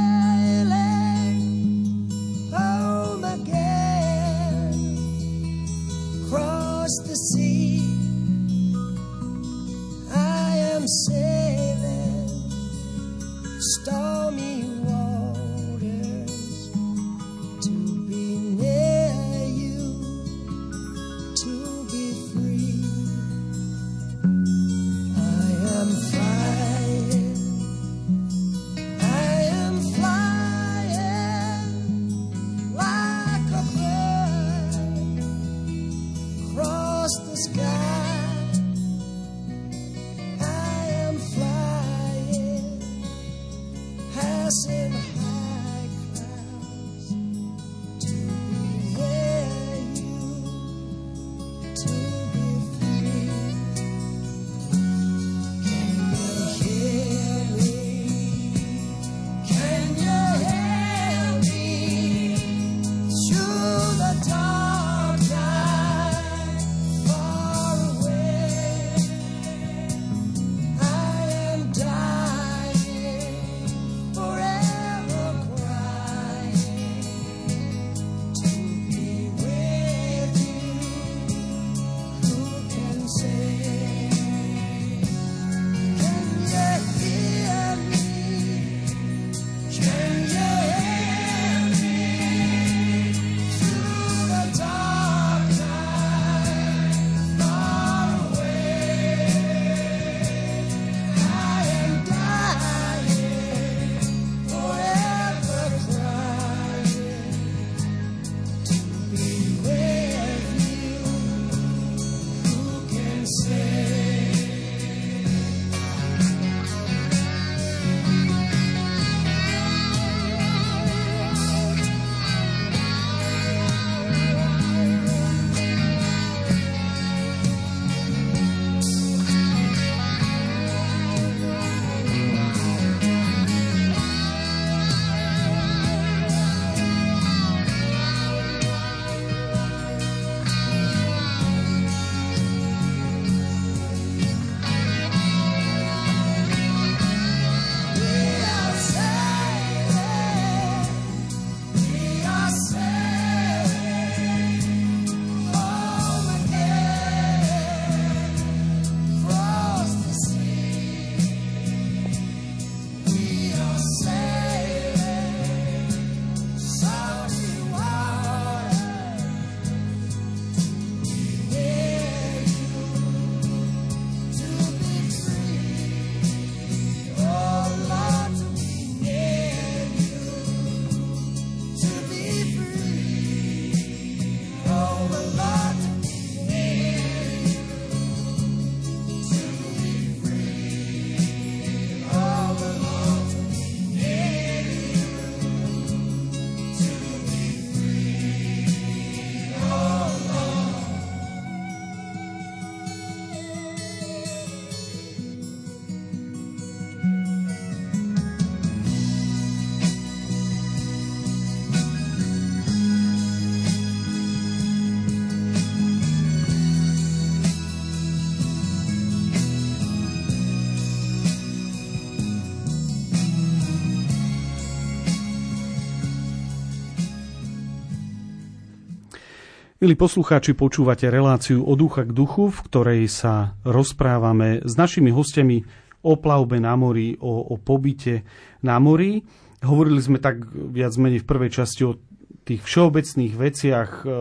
[229.84, 235.60] Milí poslucháči, počúvate reláciu od ducha k duchu, v ktorej sa rozprávame s našimi hostiami
[236.08, 238.24] o plavbe na mori, o, o pobyte
[238.64, 239.20] na mori.
[239.60, 242.00] hovorili sme tak viac menej v prvej časti o
[242.48, 244.16] tých všeobecných veciach, e,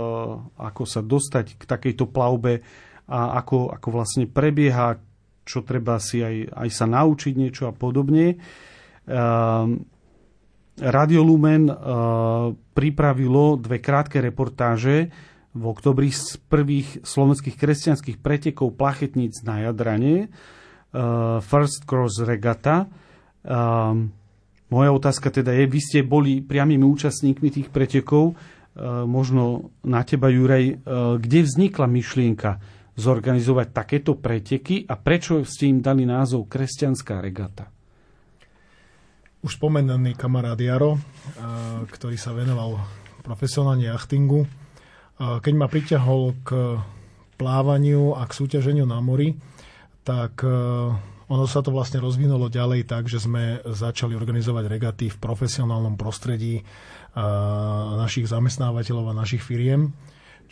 [0.67, 2.59] ako sa dostať k takejto plavbe
[3.07, 4.99] a ako, ako vlastne prebieha,
[5.47, 8.35] čo treba si aj, aj sa naučiť niečo a podobne.
[10.83, 11.71] Radio Lumen
[12.75, 20.33] pripravilo dve krátke reportáže v oktobri z prvých slovenských kresťanských pretekov plachetníc na Jadrane
[21.45, 22.89] First Cross Regatta.
[24.73, 28.33] Moja otázka teda je, vy ste boli priamými účastníkmi tých pretekov,
[29.05, 30.81] možno na teba, Juraj,
[31.21, 32.57] kde vznikla myšlienka
[32.97, 37.69] zorganizovať takéto preteky a prečo ste im dali názov Kresťanská regata?
[39.45, 40.97] Už spomenaný kamarát Jaro,
[41.89, 42.81] ktorý sa venoval
[43.21, 44.49] profesionálne jachtingu,
[45.19, 46.79] keď ma priťahol k
[47.37, 49.35] plávaniu a k súťaženiu na mori,
[50.07, 50.45] tak
[51.33, 56.61] ono sa to vlastne rozvinulo ďalej tak, že sme začali organizovať regaty v profesionálnom prostredí
[57.97, 59.97] našich zamestnávateľov a našich firiem.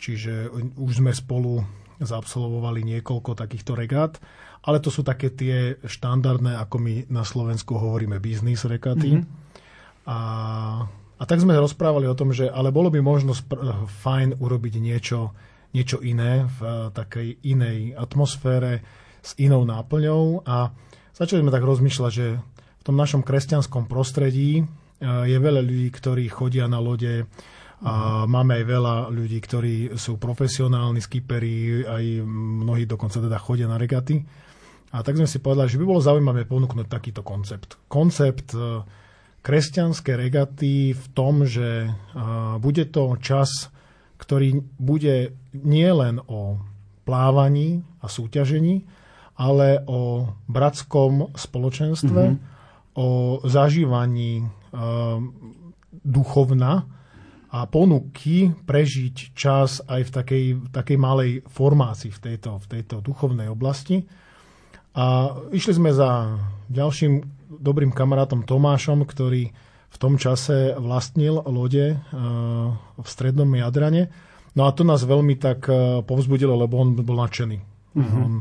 [0.01, 0.49] Čiže
[0.81, 1.61] už sme spolu
[2.01, 4.17] zaabsolvovali niekoľko takýchto regát,
[4.65, 9.21] ale to sú také tie štandardné, ako my na Slovensku hovoríme, biznis regaty.
[9.21, 10.09] Mm-hmm.
[10.09, 10.17] A,
[11.21, 15.37] a tak sme rozprávali o tom, že ale bolo by možno spr- fajn urobiť niečo,
[15.77, 18.81] niečo iné v takej inej atmosfére,
[19.21, 20.73] s inou náplňou a
[21.13, 22.41] začali sme tak rozmýšľať, že
[22.81, 24.63] v tom našom kresťanskom prostredí e,
[25.05, 27.29] je veľa ľudí, ktorí chodia na lode,
[27.81, 32.21] a máme aj veľa ľudí, ktorí sú profesionálni skiperi, aj
[32.61, 34.21] mnohí dokonca teda chodia na regaty.
[34.93, 37.81] A tak sme si povedali, že by bolo zaujímavé ponúknuť takýto koncept.
[37.89, 38.53] Koncept
[39.41, 41.89] kresťanské regaty v tom, že
[42.61, 43.73] bude to čas,
[44.21, 46.61] ktorý bude nielen o
[47.03, 48.85] plávaní a súťažení,
[49.41, 52.93] ale o bratskom spoločenstve, mm-hmm.
[52.93, 54.45] o zažívaní e,
[56.05, 56.85] duchovna
[57.49, 63.49] a ponuky prežiť čas aj v takej, takej malej formácii v tejto, v tejto duchovnej
[63.49, 64.05] oblasti.
[64.93, 66.37] A išli sme za
[66.69, 69.53] ďalším dobrým kamarátom Tomášom, ktorý
[69.91, 71.97] v tom čase vlastnil lode e,
[72.97, 74.09] v strednom Jadrane.
[74.57, 78.23] No a to nás veľmi tak e, povzbudilo, lebo on bol nadšený Mm-hmm.
[78.23, 78.33] On,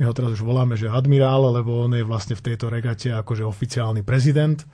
[0.00, 3.44] my ho teraz už voláme, že admirál, lebo on je vlastne v tejto regate akože
[3.44, 4.64] oficiálny prezident.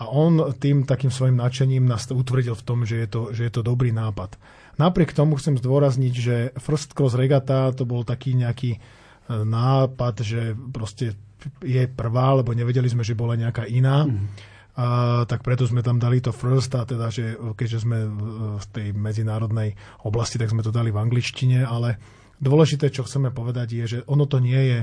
[0.00, 3.52] A on tým takým svojim nadšením nás utvrdil v tom, že je to, že je
[3.52, 4.40] to dobrý nápad.
[4.80, 8.78] Napriek tomu chcem zdôrazniť, že First Cross Regata to bol taký nejaký e,
[9.28, 11.20] nápad, že proste
[11.64, 14.04] je prvá, lebo nevedeli sme, že bola nejaká iná.
[14.04, 14.28] Mm.
[14.80, 14.86] A,
[15.26, 17.98] tak preto sme tam dali to first a teda, že keďže sme
[18.56, 19.74] v tej medzinárodnej
[20.06, 22.00] oblasti, tak sme to dali v angličtine, ale
[22.40, 24.80] Dôležité, čo chceme povedať, je, že ono to nie je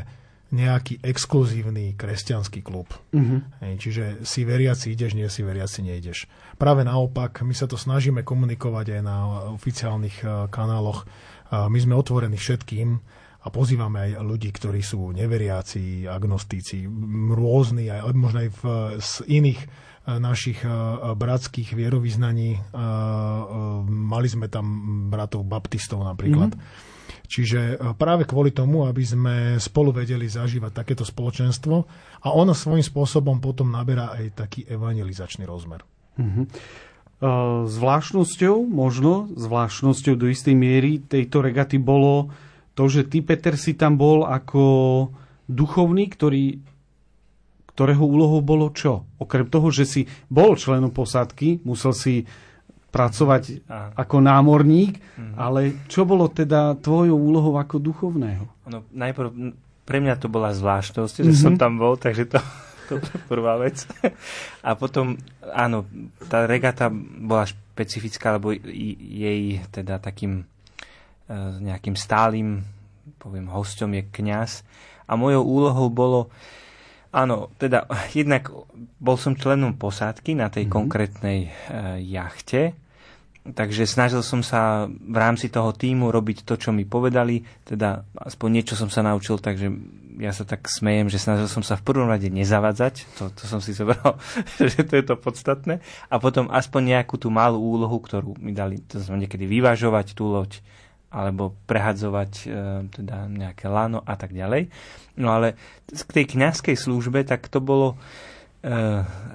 [0.48, 2.88] nejaký exkluzívny kresťanský klub.
[3.12, 3.44] Uh-huh.
[3.60, 6.30] Čiže si veriaci ideš, nie si veriaci nejdeš.
[6.56, 9.18] Práve naopak, my sa to snažíme komunikovať aj na
[9.58, 11.04] oficiálnych uh, kanáloch.
[11.52, 13.00] My sme otvorení všetkým
[13.48, 16.84] a pozývame aj ľudí, ktorí sú neveriaci, agnostíci,
[17.32, 18.62] rôzni, aj možno aj v,
[19.00, 20.60] z iných uh, našich
[21.16, 22.60] bratských vierovýznaní.
[23.88, 24.66] Mali sme tam
[25.08, 26.52] bratov baptistov napríklad.
[26.52, 26.96] Uh-huh
[27.28, 31.76] Čiže e, práve kvôli tomu, aby sme spolu vedeli zažívať takéto spoločenstvo
[32.24, 35.84] a ono svojím spôsobom potom naberá aj taký evangelizačný rozmer.
[36.18, 36.46] Mm-hmm.
[37.66, 42.30] Zvláštnosťou, možno zvláštnosťou do istej miery tejto regaty bolo
[42.78, 44.62] to, že ty, Peter, si tam bol ako
[45.50, 46.62] duchovný, ktorý,
[47.74, 49.10] ktorého úlohou bolo čo?
[49.18, 52.30] Okrem toho, že si bol členom posádky, musel si
[52.94, 53.98] pracovať Aha.
[53.98, 55.34] ako námorník, mhm.
[55.36, 58.46] ale čo bolo teda tvojou úlohou ako duchovného?
[58.70, 59.58] No, najprv
[59.88, 61.44] pre mňa to bola zvláštnosť, že mm-hmm.
[61.48, 62.44] som tam bol, takže to,
[62.92, 63.88] to je prvá vec.
[64.68, 65.16] A potom,
[65.48, 65.88] áno,
[66.28, 70.44] tá regata bola špecifická, lebo jej teda takým
[71.36, 72.64] nejakým stálym,
[73.20, 74.52] poviem, hosťom je kňaz.
[75.08, 76.20] A mojou úlohou bolo,
[77.12, 77.88] áno, teda
[78.20, 78.52] jednak
[79.00, 80.78] bol som členom posádky na tej mm-hmm.
[80.78, 81.52] konkrétnej e,
[82.08, 82.76] jachte,
[83.48, 88.50] Takže snažil som sa v rámci toho týmu robiť to, čo mi povedali, teda aspoň
[88.60, 89.72] niečo som sa naučil, takže
[90.20, 93.64] ja sa tak smejem, že snažil som sa v prvom rade nezavadzať, to, to som
[93.64, 94.20] si zobral,
[94.60, 95.80] že to je to podstatné,
[96.12, 100.28] a potom aspoň nejakú tú malú úlohu, ktorú mi dali, to znamená niekedy vyvážovať tú
[100.28, 100.60] loď,
[101.08, 102.46] alebo prehadzovať e,
[102.92, 104.68] teda nejaké lano a tak ďalej.
[105.18, 105.56] No ale
[105.88, 107.98] k tej kňazskej službe, tak to bolo e,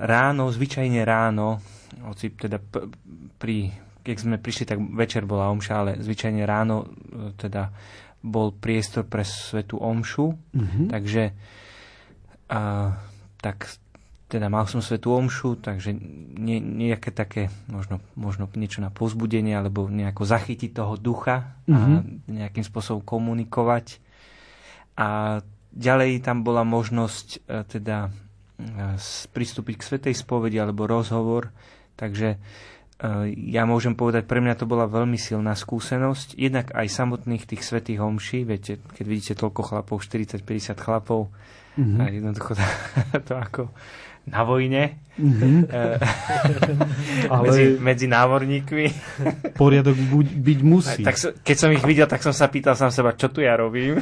[0.05, 1.65] ráno, zvyčajne ráno,
[2.05, 2.93] hoci teda p-
[3.41, 3.57] pri
[4.03, 6.87] keď sme prišli, tak večer bola omša, ale zvyčajne ráno e,
[7.39, 7.71] teda
[8.23, 10.87] bol priestor pre svetú omšu, mm-hmm.
[10.91, 11.25] takže
[12.51, 12.61] a,
[13.43, 13.82] tak
[14.33, 15.93] teda mal som svetú omšu, takže
[16.41, 21.77] nie, nejaké také, možno, možno niečo na pozbudenie, alebo nejako zachytiť toho ducha mm-hmm.
[21.77, 22.01] a mhm.
[22.33, 24.01] nejakým spôsobom komunikovať.
[24.97, 28.11] A ďalej tam bola možnosť e, teda e,
[29.37, 31.53] pristúpiť k svetej spovedi alebo rozhovor,
[32.01, 32.39] takže e,
[33.53, 36.41] ja môžem povedať, pre mňa to bola veľmi silná skúsenosť.
[36.41, 41.29] Jednak aj samotných tých svetých homší, viete, keď vidíte toľko chlapov, 40-50 chlapov,
[41.77, 42.01] mm-hmm.
[42.01, 42.65] a jednoducho to,
[43.25, 43.63] to ako
[44.27, 45.57] na vojne mm-hmm.
[47.33, 47.43] Ale...
[47.49, 48.87] medzi, medzi námorníkmi.
[49.61, 51.03] Poriadok buď, byť musí.
[51.05, 54.01] Tak, keď som ich videl, tak som sa pýtal sám seba, čo tu ja robím.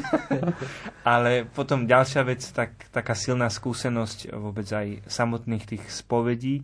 [1.03, 6.63] Ale potom ďalšia vec, tak, taká silná skúsenosť vôbec aj samotných tých spovedí.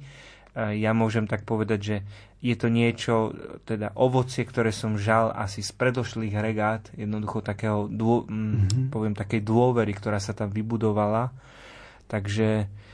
[0.58, 1.98] Ja môžem tak povedať, že
[2.42, 3.34] je to niečo,
[3.66, 8.94] teda ovocie, ktoré som žal asi z predošlých regát, jednoducho takého, dô, mm-hmm.
[8.94, 11.34] poviem, takej dôvery, ktorá sa tam vybudovala.
[12.10, 12.88] Takže um,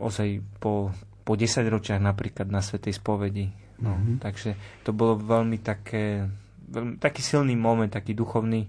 [0.00, 0.28] ozaj
[0.60, 0.92] po,
[1.24, 3.48] po 10 ročiach napríklad na Svetej spovedi.
[3.80, 4.16] No, mm-hmm.
[4.20, 4.50] Takže
[4.84, 6.28] to bolo veľmi také,
[6.68, 8.68] veľmi, taký silný moment, taký duchovný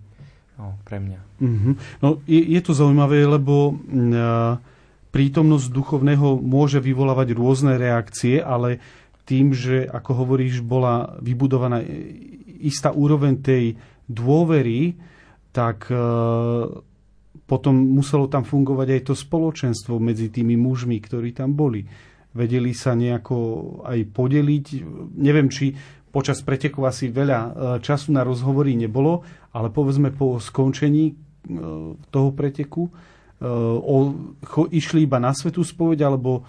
[0.55, 1.19] no, pre mňa.
[1.43, 1.73] Mm-hmm.
[1.99, 3.75] No, je, je to zaujímavé, lebo
[5.11, 8.79] prítomnosť duchovného môže vyvolávať rôzne reakcie, ale
[9.27, 11.84] tým, že, ako hovoríš, bola vybudovaná
[12.63, 13.75] istá úroveň tej
[14.07, 14.95] dôvery,
[15.51, 16.67] tak uh,
[17.51, 21.83] potom muselo tam fungovať aj to spoločenstvo medzi tými mužmi, ktorí tam boli.
[22.31, 23.35] Vedeli sa nejako
[23.83, 24.65] aj podeliť.
[25.19, 25.75] Neviem, či
[26.15, 27.49] počas pretekov asi veľa e,
[27.83, 31.13] času na rozhovory nebolo, ale povedzme po skončení e,
[32.07, 32.91] toho preteku e,
[33.43, 34.15] o,
[34.47, 36.47] cho, išli iba na svetú spoveď, alebo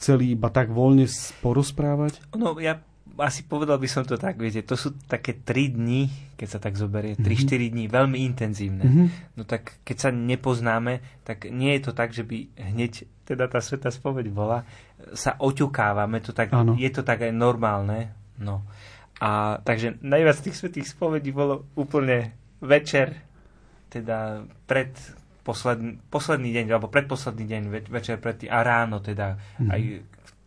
[0.00, 1.04] chceli iba tak voľne
[1.44, 2.24] porozprávať?
[2.32, 2.80] No, ja
[3.18, 6.06] asi povedal by som to tak, viete, to sú také 3 dni,
[6.38, 7.70] keď sa tak zoberie, 3-4 mm-hmm.
[7.74, 8.84] dní, veľmi intenzívne.
[8.86, 9.08] Mm-hmm.
[9.34, 13.58] No tak keď sa nepoznáme, tak nie je to tak, že by hneď, teda tá
[13.58, 14.62] sveta spoveď bola,
[15.18, 18.14] sa oťukávame, to tak, je to tak aj normálne.
[18.38, 18.62] No.
[19.18, 23.18] A takže najviac tých svetých spovedí bolo úplne večer,
[23.90, 24.94] teda pred
[25.42, 29.70] posledný, posledný deň, alebo predposledný deň, večer pred tý, a ráno teda, mm-hmm.
[29.74, 29.80] aj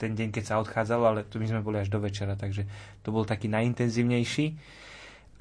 [0.01, 2.65] ten deň, keď sa odchádzalo, ale tu my sme boli až do večera, takže
[3.05, 4.57] to bol taký najintenzívnejší.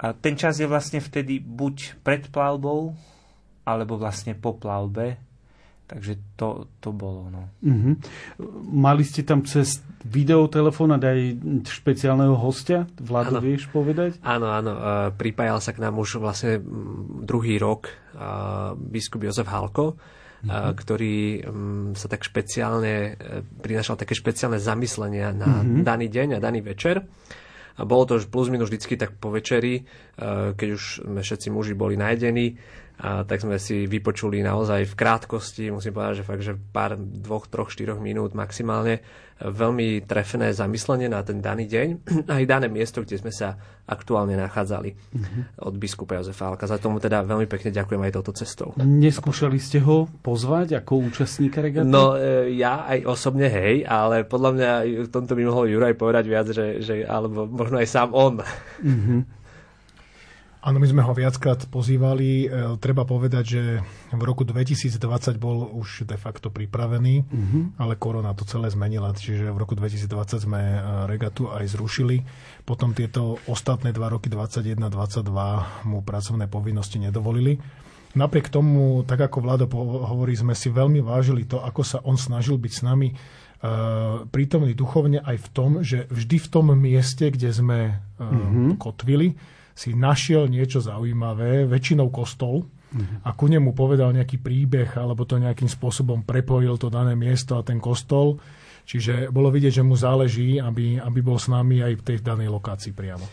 [0.05, 2.93] A ten čas je vlastne vtedy buď pred plavbou,
[3.65, 5.17] alebo vlastne po plavbe,
[5.89, 7.29] takže to, to bolo.
[7.29, 7.49] No.
[7.65, 7.93] Mm-hmm.
[8.69, 12.89] Mali ste tam cez videotelefón aj špeciálneho hostia?
[12.97, 14.17] Vlado, vieš povedať?
[14.25, 14.71] Áno, áno.
[14.73, 14.81] E,
[15.13, 16.57] pripájal sa k nám už vlastne
[17.21, 17.93] druhý rok e,
[18.77, 19.99] biskup Jozef Halko,
[20.45, 20.73] mm-hmm.
[20.73, 25.85] ktorý um, sa tak špeciálne, e, prinašal také špeciálne zamyslenia na mm-hmm.
[25.85, 27.05] daný deň a daný večer.
[27.79, 29.83] A bolo to už plus minus vždycky tak po večeri, e,
[30.57, 32.57] keď už sme všetci muži boli najedení,
[33.01, 37.49] a tak sme si vypočuli naozaj v krátkosti, musím povedať, že fakt, že pár, dvoch,
[37.49, 39.01] troch, štyroch minút maximálne
[39.41, 41.87] veľmi trefené zamyslenie na ten daný deň
[42.37, 43.57] aj dané miesto, kde sme sa
[43.89, 45.65] aktuálne nachádzali mm-hmm.
[45.65, 46.69] od biskupa Jozefa Alka.
[46.69, 48.69] Za tomu teda veľmi pekne ďakujem aj touto cestou.
[48.77, 51.89] Neskúšali ste ho pozvať ako účastníka regaty?
[51.89, 54.71] No e, ja aj osobne hej, ale podľa mňa
[55.03, 58.45] v tomto by mohol Juraj povedať viac, že, že alebo možno aj sám on.
[58.85, 59.40] Mm-hmm.
[60.61, 62.45] Áno, my sme ho viackrát pozývali.
[62.45, 63.61] E, treba povedať, že
[64.13, 67.81] v roku 2020 bol už de facto pripravený, uh-huh.
[67.81, 70.05] ale korona to celé zmenila, čiže v roku 2020
[70.37, 72.21] sme e, regatu aj zrušili.
[72.61, 77.57] Potom tieto ostatné dva roky, 2021-2022, mu pracovné povinnosti nedovolili.
[78.13, 79.65] Napriek tomu, tak ako Vlado
[80.05, 83.15] hovorí, sme si veľmi vážili to, ako sa on snažil byť s nami e,
[84.29, 88.77] prítomný duchovne aj v tom, že vždy v tom mieste, kde sme uh-huh.
[88.77, 89.33] kotvili,
[89.71, 93.25] si našiel niečo zaujímavé, väčšinou kostol, uh-huh.
[93.25, 97.65] a ku nemu povedal nejaký príbeh, alebo to nejakým spôsobom prepojil to dané miesto a
[97.65, 98.37] ten kostol.
[98.81, 102.49] Čiže bolo vidieť, že mu záleží, aby, aby bol s nami aj v tej danej
[102.49, 103.23] lokácii priamo.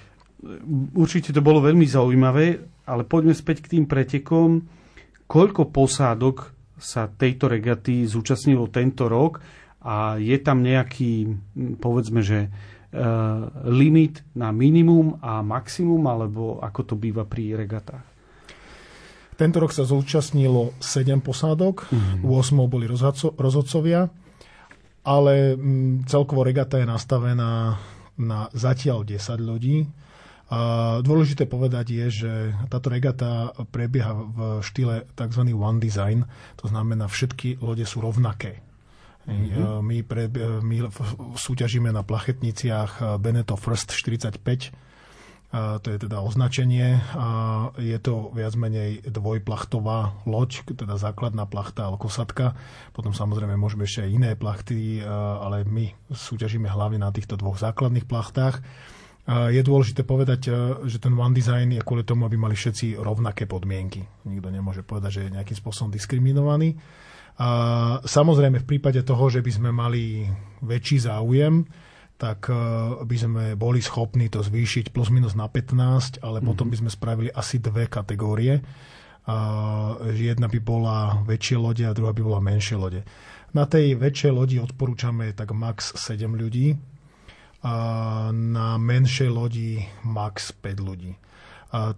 [0.95, 2.47] Určite to bolo veľmi zaujímavé,
[2.87, 4.63] ale poďme späť k tým pretekom.
[5.27, 9.43] Koľko posádok sa tejto regaty zúčastnilo tento rok
[9.83, 11.27] a je tam nejaký,
[11.83, 12.55] povedzme, že
[13.69, 18.07] limit na minimum a maximum, alebo ako to býva pri regatách?
[19.39, 22.27] Tento rok sa zúčastnilo 7 posádok, mm-hmm.
[22.27, 22.91] 8 boli
[23.39, 24.11] rozhodcovia,
[25.07, 27.79] ale mm, celkovo regata je nastavená
[28.19, 29.87] na zatiaľ 10 ľudí.
[30.49, 30.61] A
[31.05, 32.33] dôležité povedať je, že
[32.73, 35.43] táto regata prebieha v štýle tzv.
[35.53, 36.25] one design,
[36.57, 38.65] to znamená všetky lode sú rovnaké.
[39.29, 39.85] Mm-hmm.
[39.85, 40.33] My, pre,
[40.65, 40.89] my
[41.37, 44.73] súťažíme na plachetniciach Beneto First 45,
[45.49, 47.01] A to je teda označenie.
[47.81, 52.53] Je to viac menej dvojplachtová loď, teda základná plachta alebo kosatka.
[52.93, 58.05] Potom samozrejme môžeme ešte aj iné plachty, ale my súťažíme hlavne na týchto dvoch základných
[58.05, 58.61] plachtách.
[59.29, 60.53] Je dôležité povedať,
[60.85, 64.05] že ten One Design je kvôli tomu, aby mali všetci rovnaké podmienky.
[64.29, 66.77] Nikto nemôže povedať, že je nejakým spôsobom diskriminovaný.
[68.03, 70.27] Samozrejme v prípade toho, že by sme mali
[70.63, 71.63] väčší záujem,
[72.19, 72.51] tak
[73.07, 76.73] by sme boli schopní to zvýšiť plus minus na 15, ale potom mhm.
[76.75, 78.59] by sme spravili asi dve kategórie.
[80.19, 83.07] Jedna by bola väčšie lode a druhá by bola menšie lode.
[83.55, 86.75] Na tej väčšej lodi odporúčame tak max 7 ľudí,
[87.59, 87.75] a
[88.31, 91.11] na menšej lodi max 5 ľudí.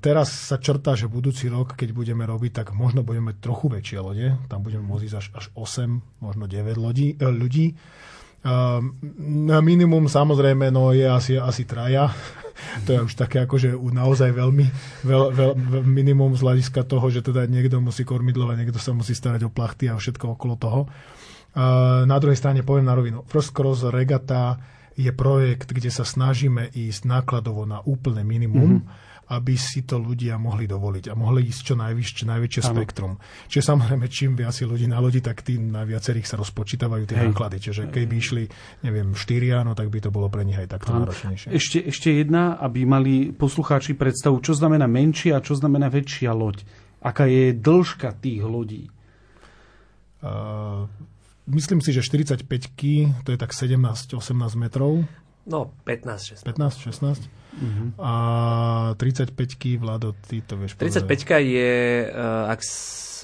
[0.03, 3.99] Teraz sa črtá, že budúci rok, keď budeme robiť, tak možno budeme mať trochu väčšie
[4.03, 4.27] lode.
[4.51, 7.79] Tam budeme môcť až, až 8, možno 9 lodí, e, ľudí.
[9.21, 12.11] Na minimum samozrejme no, je asi, asi traja.
[12.89, 14.67] to je už také akože naozaj veľmi
[15.07, 15.53] veľ, veľ,
[15.87, 19.87] minimum z hľadiska toho, že teda niekto musí kormidlovať, niekto sa musí starať o plachty
[19.87, 20.81] a všetko okolo toho.
[22.07, 23.27] Na druhej strane poviem na rovinu.
[23.27, 24.57] First Cross Regata
[24.97, 30.35] je projekt, kde sa snažíme ísť nákladovo na úplné minimum, mm-hmm aby si to ľudia
[30.43, 32.71] mohli dovoliť a mohli ísť čo najvyššie, čo ano.
[32.75, 33.13] spektrum.
[33.47, 37.15] Čiže samozrejme, čím viac je ľudí na lodi, tak tým na viacerých sa rozpočítavajú tie
[37.15, 37.31] Hej.
[37.31, 37.57] náklady.
[37.63, 38.45] Čiže keď by išli,
[38.83, 41.55] neviem, štyria, no tak by to bolo pre nich aj takto náročnejšie.
[41.55, 46.67] Ešte, ešte jedna, aby mali poslucháči predstavu, čo znamená menšia a čo znamená väčšia loď.
[46.99, 48.91] Aká je dĺžka tých lodí?
[50.21, 50.85] Uh,
[51.49, 52.45] myslím si, že 45
[53.25, 54.19] to je tak 17-18
[54.59, 55.07] metrov.
[55.47, 56.45] No, 15, 16.
[56.45, 57.29] 15, 16.
[57.51, 57.91] Uh-huh.
[57.99, 59.35] A 35
[59.83, 62.63] Vlado, ty to vieš 35 je, uh, ak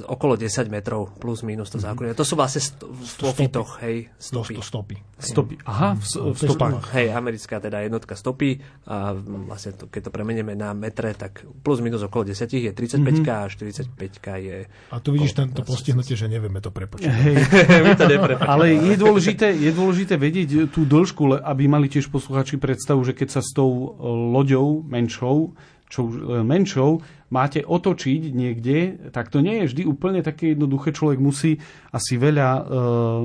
[0.05, 2.13] okolo 10 metrov plus minus to zákonne.
[2.13, 2.85] To sú vlastne st-
[3.23, 4.61] vo fitoch, hej, stopy.
[4.61, 4.97] stopy.
[5.17, 5.55] Stopy.
[5.65, 6.05] Aha, v,
[6.37, 6.93] v stopách.
[6.93, 9.17] Hej, americká teda jednotka stopy a
[9.49, 13.33] vlastne to, keď to premeníme na metre, tak plus minus okolo 10 je 35 mm-hmm.
[13.33, 14.57] a 45 je...
[14.93, 17.17] A tu vidíš tento postihnutie, že nevieme to prepočítať.
[17.17, 17.35] Hej,
[17.87, 18.05] my to
[18.45, 23.39] Ale je dôležité, je dôležité vedieť tú dĺžku, aby mali tiež posluchači predstavu, že keď
[23.39, 23.97] sa s tou
[24.33, 30.55] loďou menšou čo e, menšou, máte otočiť niekde, tak to nie je vždy úplne také
[30.55, 30.95] jednoduché.
[30.95, 31.59] Človek musí
[31.91, 32.63] asi veľa uh,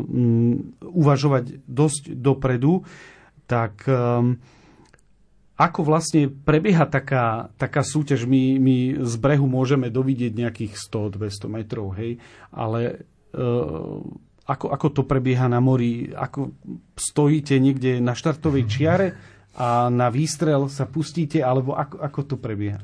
[0.02, 2.82] um, uvažovať dosť dopredu.
[3.46, 4.42] Tak um,
[5.54, 8.26] ako vlastne prebieha taká, taká súťaž?
[8.26, 12.18] My, my z brehu môžeme dovidieť nejakých 100-200 metrov, hej,
[12.50, 13.06] ale
[13.38, 14.02] uh,
[14.52, 16.12] ako, ako to prebieha na mori?
[16.12, 16.52] Ako
[16.94, 19.08] stojíte niekde na štartovej čiare?
[19.56, 22.80] a na výstrel sa pustíte, alebo ako, ako to prebieha?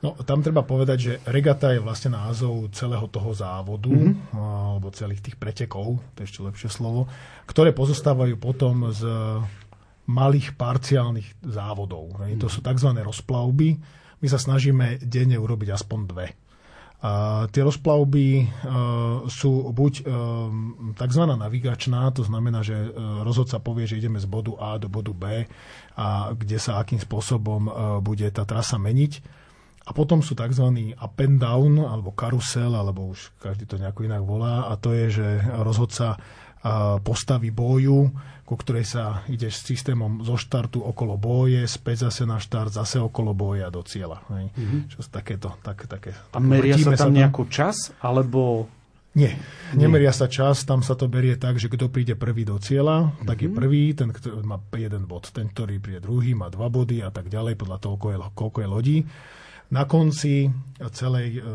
[0.00, 4.36] No, tam treba povedať, že regata je vlastne názov celého toho závodu, mm-hmm.
[4.36, 7.08] alebo celých tých pretekov, to je ešte lepšie slovo,
[7.48, 9.02] ktoré pozostávajú potom z
[10.06, 12.12] malých parciálnych závodov.
[12.16, 12.40] Mm-hmm.
[12.40, 12.92] To sú tzv.
[12.92, 13.68] rozplavby.
[14.20, 16.26] My sa snažíme denne urobiť aspoň dve.
[17.04, 21.22] A tie rozplavby uh, sú buď uh, tzv.
[21.28, 25.44] navigačná, to znamená, že uh, rozhodca povie, že ideme z bodu A do bodu B
[25.96, 27.68] a kde sa akým spôsobom
[28.04, 29.12] bude tá trasa meniť.
[29.86, 30.92] A potom sú tzv.
[30.98, 35.20] up and down, alebo karusel, alebo už každý to nejako inak volá, a to je,
[35.20, 36.20] že rozhodca
[37.00, 38.10] postavy boju,
[38.46, 43.02] ku ktorej sa ide s systémom zo štartu okolo boje, späť zase na štart, zase
[43.02, 44.22] okolo boja do cieľa.
[44.30, 44.80] Mm-hmm.
[44.94, 48.70] Čo takéto, tak, také, A meria sa tam, sa tam nejaký čas, alebo...
[49.16, 49.32] Nie,
[49.72, 53.26] nemeria sa čas, tam sa to berie tak, že kto príde prvý do cieľa, mm-hmm.
[53.26, 53.56] tak je mhm.
[53.56, 57.26] prvý, ten ktorý má jeden bod, ten, ktorý príde druhý, má dva body a tak
[57.26, 58.98] ďalej, podľa toho, koľko je, koľko je lodí.
[59.66, 60.46] Na konci
[60.94, 61.50] celej, e, e,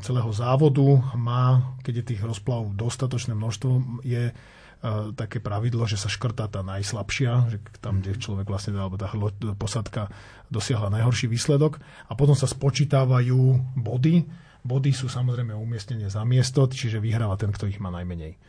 [0.00, 4.34] celého závodu má, keď je tých rozplavov dostatočné množstvo, je e,
[5.12, 9.12] také pravidlo, že sa škrtá tá najslabšia, že tam, kde človek vlastne, alebo tá
[9.52, 10.08] posadka
[10.48, 11.76] dosiahla najhorší výsledok
[12.08, 13.40] a potom sa spočítavajú
[13.76, 14.24] body.
[14.64, 18.40] Body sú samozrejme umiestnenie za miesto, čiže vyhráva ten, kto ich má najmenej.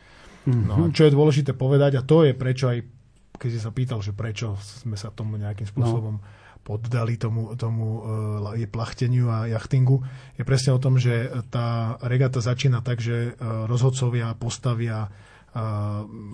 [0.48, 0.66] Mm-hmm.
[0.66, 2.80] No, čo je dôležité povedať, a to je prečo aj,
[3.36, 8.06] keď si sa pýtal, že prečo sme sa tomu nejakým spôsobom no poddali tomu, tomu
[8.54, 10.06] je plachteniu a jachtingu,
[10.38, 15.10] je presne o tom, že tá regata začína tak, že e, rozhodcovia postavia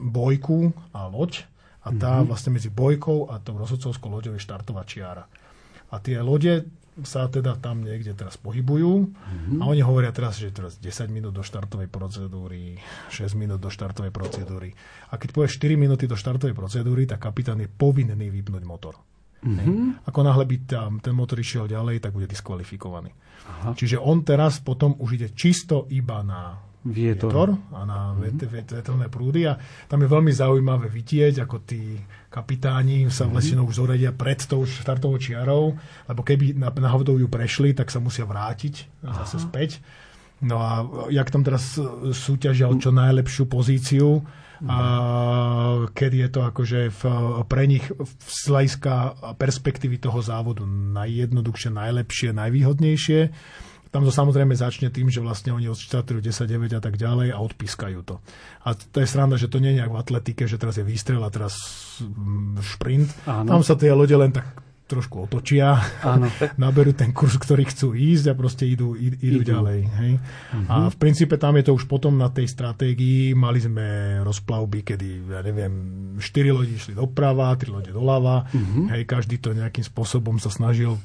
[0.09, 1.43] bojku a loď
[1.83, 2.29] a tá mm-hmm.
[2.29, 5.25] vlastne medzi bojkou a tou rozhodcovskou loďou je štartová čiara.
[5.89, 6.69] A tie lode
[7.07, 9.63] sa teda tam niekde teraz pohybujú mm-hmm.
[9.63, 12.79] a oni hovoria teraz, že teraz 10 minút do štartovej procedúry,
[13.15, 14.75] 6 minút do štartovej procedúry.
[15.11, 18.99] A keď povie 4 minúty do štartovej procedúry, tak kapitán je povinný vypnúť motor.
[19.39, 20.03] Mm-hmm.
[20.11, 23.15] Ako náhle by tam ten motor išiel ďalej, tak bude diskvalifikovaný.
[23.47, 23.71] Aha.
[23.79, 28.79] Čiže on teraz potom už ide čisto iba na vietor, vietor a na mm-hmm.
[28.79, 29.59] vetelné prúdy a
[29.91, 31.99] tam je veľmi zaujímavé vidieť, ako tí
[32.31, 33.75] kapitáni sa mm-hmm.
[33.75, 35.75] zoredia pred tou štartovou čiarou,
[36.07, 39.25] lebo keby náhodou ju prešli, tak sa musia vrátiť Aha.
[39.25, 39.83] zase späť.
[40.39, 41.75] No a jak tam teraz
[42.15, 44.23] súťažia čo najlepšiu pozíciu,
[44.67, 44.79] a
[45.95, 47.03] kedy je to akože v,
[47.47, 47.87] pre nich
[48.27, 48.95] z hľadiska
[49.39, 53.21] perspektívy toho závodu najjednoduchšie, najlepšie, najvýhodnejšie.
[53.89, 58.01] Tam to samozrejme začne tým, že vlastne oni odštartujú 10-9 a tak ďalej a odpískajú
[58.05, 58.21] to.
[58.69, 61.25] A to je sranda, že to nie je nejak v atletike, že teraz je výstrel
[61.25, 61.57] a teraz
[62.05, 63.09] mm, šprint.
[63.25, 63.49] Áno.
[63.49, 66.33] Tam sa tie lode len tak trošku otočia, Áno.
[66.65, 69.81] naberú ten kurz, ktorý chcú ísť a proste idú, idú, idú ďalej.
[69.85, 70.13] Hej?
[70.17, 70.65] Uh-huh.
[70.73, 73.37] A v princípe tam je to už potom na tej stratégii.
[73.37, 75.73] Mali sme rozplavby, kedy, ja neviem,
[76.17, 78.49] štyri lodi išli doprava, tri lode doľava.
[78.49, 78.89] Uh-huh.
[78.97, 80.97] Hej, každý to nejakým spôsobom sa snažil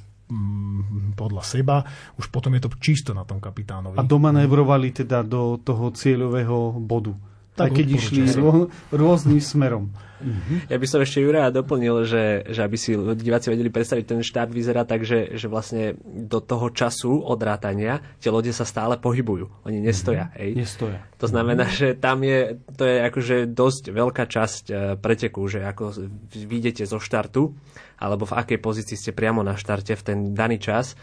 [1.13, 1.75] podľa seba.
[2.17, 3.97] Už potom je to čisto na tom kapitánovi.
[3.97, 7.13] A domanévrovali teda do toho cieľového bodu.
[7.53, 9.93] Tak, keď išli rô, rôznym smerom.
[10.23, 10.71] Mm-hmm.
[10.71, 14.49] Ja by som ešte Juraja doplnil, že, že aby si diváci vedeli predstaviť, ten štát
[14.49, 19.67] vyzerá tak, že, že vlastne do toho času odrátania tie lode sa stále pohybujú.
[19.67, 20.31] Oni nestoja.
[20.31, 20.39] Mm-hmm.
[20.39, 20.51] Hej.
[20.55, 20.99] Nestoja.
[21.19, 21.79] To znamená, mm-hmm.
[21.91, 22.39] že tam je,
[22.79, 25.83] to je akože dosť veľká časť e, preteku, že ako
[26.31, 27.51] vyjdete zo štartu,
[27.99, 30.95] alebo v akej pozícii ste priamo na štarte v ten daný čas,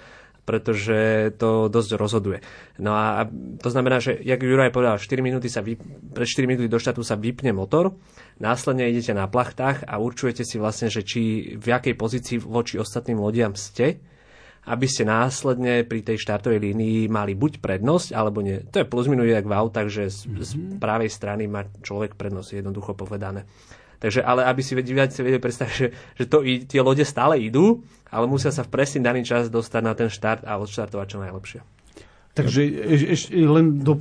[0.51, 2.43] pretože to dosť rozhoduje.
[2.83, 3.23] No a
[3.63, 5.79] to znamená, že, jak Juraj povedal, 4 minúty sa vy,
[6.11, 7.95] pred 4 minúty do štátu sa vypne motor,
[8.43, 13.23] následne idete na plachtách a určujete si vlastne, že či v jakej pozícii voči ostatným
[13.23, 14.03] lodiam ste,
[14.67, 18.59] aby ste následne pri tej štartovej línii mali buď prednosť, alebo nie.
[18.75, 20.43] To je plus minus jak v autách, že z, mm-hmm.
[20.43, 20.51] z
[20.83, 23.47] pravej strany má človek prednosť, jednoducho povedané.
[24.01, 28.25] Takže, ale aby si diváci vedeli predstaviť, že, že to, tie lode stále idú, ale
[28.25, 31.61] musia sa v presný daný čas dostať na ten štart a odštartovať čo najlepšie.
[32.33, 32.61] Takže
[33.13, 33.95] ešte len do,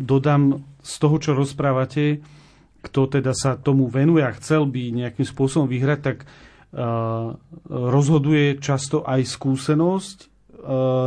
[0.00, 2.24] dodám z toho, čo rozprávate,
[2.80, 7.34] kto teda sa tomu venuje a chcel by nejakým spôsobom vyhrať, tak uh,
[7.68, 10.28] rozhoduje často aj skúsenosť, uh,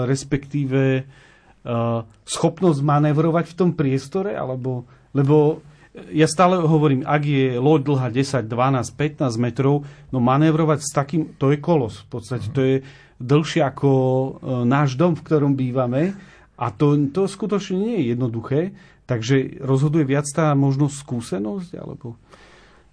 [0.06, 4.86] respektíve uh, schopnosť manevrovať v tom priestore, alebo,
[5.16, 5.64] lebo
[6.10, 11.36] ja stále hovorím, ak je loď dlhá 10, 12, 15 metrov, no manévrovať s takým,
[11.36, 12.06] to je kolos.
[12.06, 12.76] V podstate to je
[13.20, 14.30] dlhšie ako e,
[14.64, 16.16] náš dom, v ktorom bývame.
[16.60, 18.62] A to, to skutočne nie je jednoduché.
[19.10, 21.70] Takže rozhoduje viac tá možnosť skúsenosť?
[21.80, 22.20] Alebo...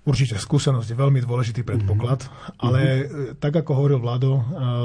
[0.07, 2.63] Určite, skúsenosť je veľmi dôležitý predpoklad, mm-hmm.
[2.63, 3.43] ale mm-hmm.
[3.43, 4.39] tak ako hovoril Vlado,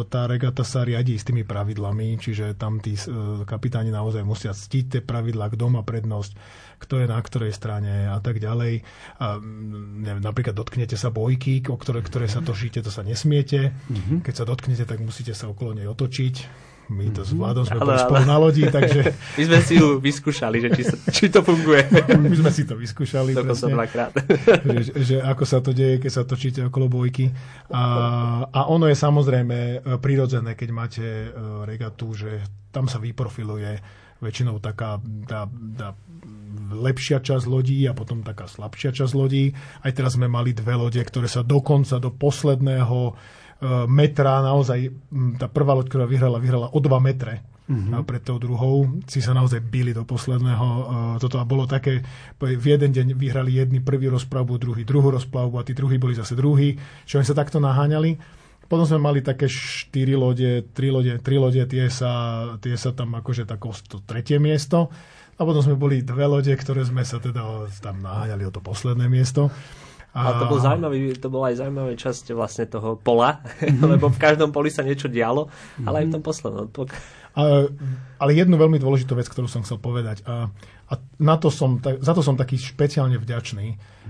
[0.10, 2.98] tá regata sa riadi s tými pravidlami, čiže tam tí
[3.46, 6.34] kapitáni naozaj musia ctiť tie pravidlá, kto má prednosť,
[6.82, 8.82] kto je na ktorej strane a tak ďalej.
[9.22, 9.38] A,
[10.02, 13.78] neviem, napríklad dotknete sa bojky, o ktoré, ktoré sa točíte, to sa nesmiete.
[13.78, 14.26] Mm-hmm.
[14.26, 16.36] Keď sa dotknete, tak musíte sa okolo nej otočiť
[16.92, 19.16] my to s Vladom sme boli spolu na lodi, takže...
[19.40, 20.84] My sme si ju vyskúšali, že či,
[21.16, 21.88] či to funguje.
[22.20, 23.32] My sme si to vyskúšali.
[23.56, 24.12] som dvakrát.
[24.84, 27.32] že, že ako sa to deje, keď sa točíte okolo bojky.
[27.72, 27.84] A,
[28.52, 31.28] a ono je samozrejme e, prirodzené, keď máte e,
[31.64, 32.44] regatu, že
[32.76, 33.80] tam sa vyprofiluje
[34.22, 35.98] väčšinou taká tá, tá
[36.72, 39.56] lepšia časť lodí a potom taká slabšia časť lodí.
[39.82, 43.16] Aj teraz sme mali dve lode, ktoré sa dokonca do posledného
[43.86, 44.90] metra, naozaj
[45.38, 48.04] tá prvá loď, ktorá vyhrala, vyhrala o 2 metre uh-huh.
[48.04, 50.68] pred tou druhou si sa naozaj bili do posledného.
[51.24, 52.04] Toto a bolo také,
[52.38, 56.36] v jeden deň vyhrali jedni prvý rozplavbu, druhý druhú rozplavbu a tí druhí boli zase
[56.36, 56.76] druhí,
[57.08, 58.42] čo oni sa takto naháňali.
[58.68, 63.12] Potom sme mali také štyri lode, tri lode, tri lode tie, sa, tie sa tam
[63.20, 64.88] akože tako to tretie miesto.
[65.36, 69.10] A potom sme boli dve lode, ktoré sme sa teda tam naháňali o to posledné
[69.12, 69.52] miesto.
[70.12, 73.40] A to bol zaujímavý, to bola aj zaujímavá časť vlastne toho pola,
[73.92, 75.48] lebo v každom poli sa niečo dialo,
[75.88, 76.68] ale aj v tom poslednom.
[77.32, 77.72] Ale,
[78.20, 80.52] ale jednu veľmi dôležitú vec, ktorú som chcel povedať, a,
[80.92, 80.94] a
[81.24, 83.68] na to som, za to som taký špeciálne vďačný,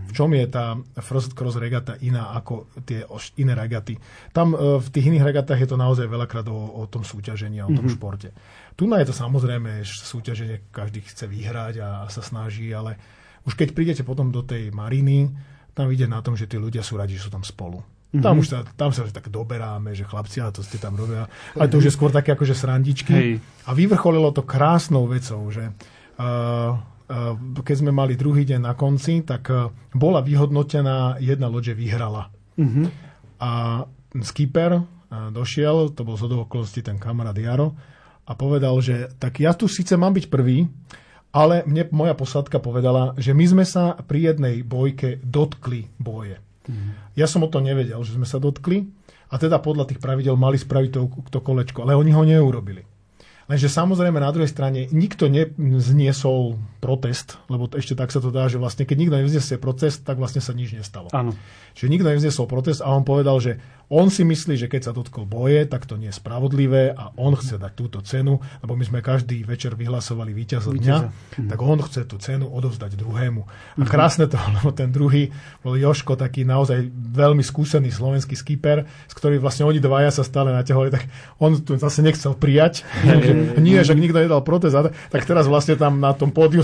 [0.09, 3.05] v čom je tá First Cross regata iná ako tie
[3.37, 4.01] iné regaty.
[4.33, 7.69] Tam e, v tých iných regatách je to naozaj veľakrát o, o tom súťažení a
[7.69, 7.93] o tom mm-hmm.
[7.93, 8.33] športe.
[8.73, 12.97] Tu na je to samozrejme súťaženie, každý chce vyhrať a, a sa snaží, ale
[13.45, 15.29] už keď prídete potom do tej mariny,
[15.71, 17.79] tam ide na tom, že tí ľudia sú radi, že sú tam spolu.
[18.11, 18.23] Mm-hmm.
[18.27, 21.31] Tam už sa, tam sa tak doberáme, že chlapci, a to ste tam robia.
[21.55, 23.13] Ale to už je skôr také akože srandičky.
[23.15, 23.31] Hej.
[23.63, 29.23] A vyvrcholilo to krásnou vecou, že uh, uh, keď sme mali druhý deň na konci,
[29.23, 32.27] tak uh, bola vyhodnotená jedna loď, že vyhrala.
[32.59, 32.85] Mm-hmm.
[33.39, 33.51] A
[34.27, 34.83] skipper uh,
[35.31, 37.79] došiel, to bol z okolností ten kamarát Jaro,
[38.27, 40.67] a povedal, že tak ja tu síce mám byť prvý,
[41.31, 46.39] ale mne moja posádka povedala, že my sme sa pri jednej bojke dotkli boje.
[46.67, 46.93] Mm.
[47.15, 48.87] Ja som o to nevedel, že sme sa dotkli
[49.31, 51.01] a teda podľa tých pravidel mali spraviť to,
[51.31, 52.83] to kolečko, ale oni ho neurobili.
[53.51, 58.55] Lenže samozrejme na druhej strane nikto nezniesol protest, lebo ešte tak sa to dá, že
[58.55, 61.11] vlastne keď nikto nevznesie protest, tak vlastne sa nič nestalo.
[61.11, 61.35] Áno.
[61.73, 63.61] Čiže nikto nevznesol protest a on povedal, že
[63.91, 67.35] on si myslí, že keď sa dotkol boje, tak to nie je spravodlivé a on
[67.35, 71.49] chce dať túto cenu, lebo my sme každý večer vyhlasovali víťaza dňa, Víťaza.
[71.51, 73.43] tak on chce tú cenu odovzdať druhému.
[73.75, 75.27] A krásne to, lebo ten druhý
[75.59, 80.55] bol Joško, taký naozaj veľmi skúsený slovenský skipper, s ktorým vlastne oni dvaja sa stále
[80.55, 81.11] naťahovali, tak
[81.43, 84.71] on tu zase nechcel prijať, že nie, že nikto nedal protest,
[85.11, 86.63] tak teraz vlastne tam na tom pódiu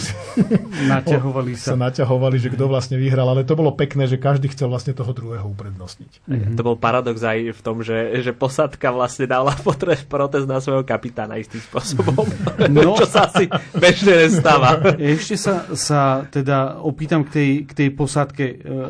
[0.88, 1.84] Naťahovali sa sa.
[1.92, 5.46] naťahovali, že kto vlastne vyhral, ale to bolo pekné, že každý chcel vlastne toho druhého
[5.46, 6.26] uprednostniť.
[6.26, 6.56] Mm-hmm.
[6.58, 10.82] To bol paradox aj v tom, že, že posádka vlastne dala potre- protest na svojho
[10.82, 12.26] kapitána istým spôsobom,
[12.74, 12.98] No.
[12.98, 13.46] čo sa asi
[13.78, 14.82] bežne nestáva.
[14.98, 18.46] Ešte sa, sa teda opýtam k tej, k tej posádke.
[18.50, 18.82] E, e,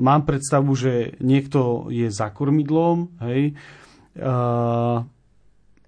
[0.00, 3.52] mám predstavu, že niekto je za kormidlom, hej,
[4.16, 4.32] e,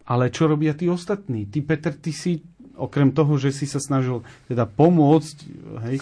[0.02, 1.48] ale čo robia tí ostatní?
[1.48, 2.42] Ty, Peter, ty si,
[2.76, 4.20] okrem toho, že si sa snažil
[4.50, 5.36] teda pomôcť,
[5.88, 5.96] hej,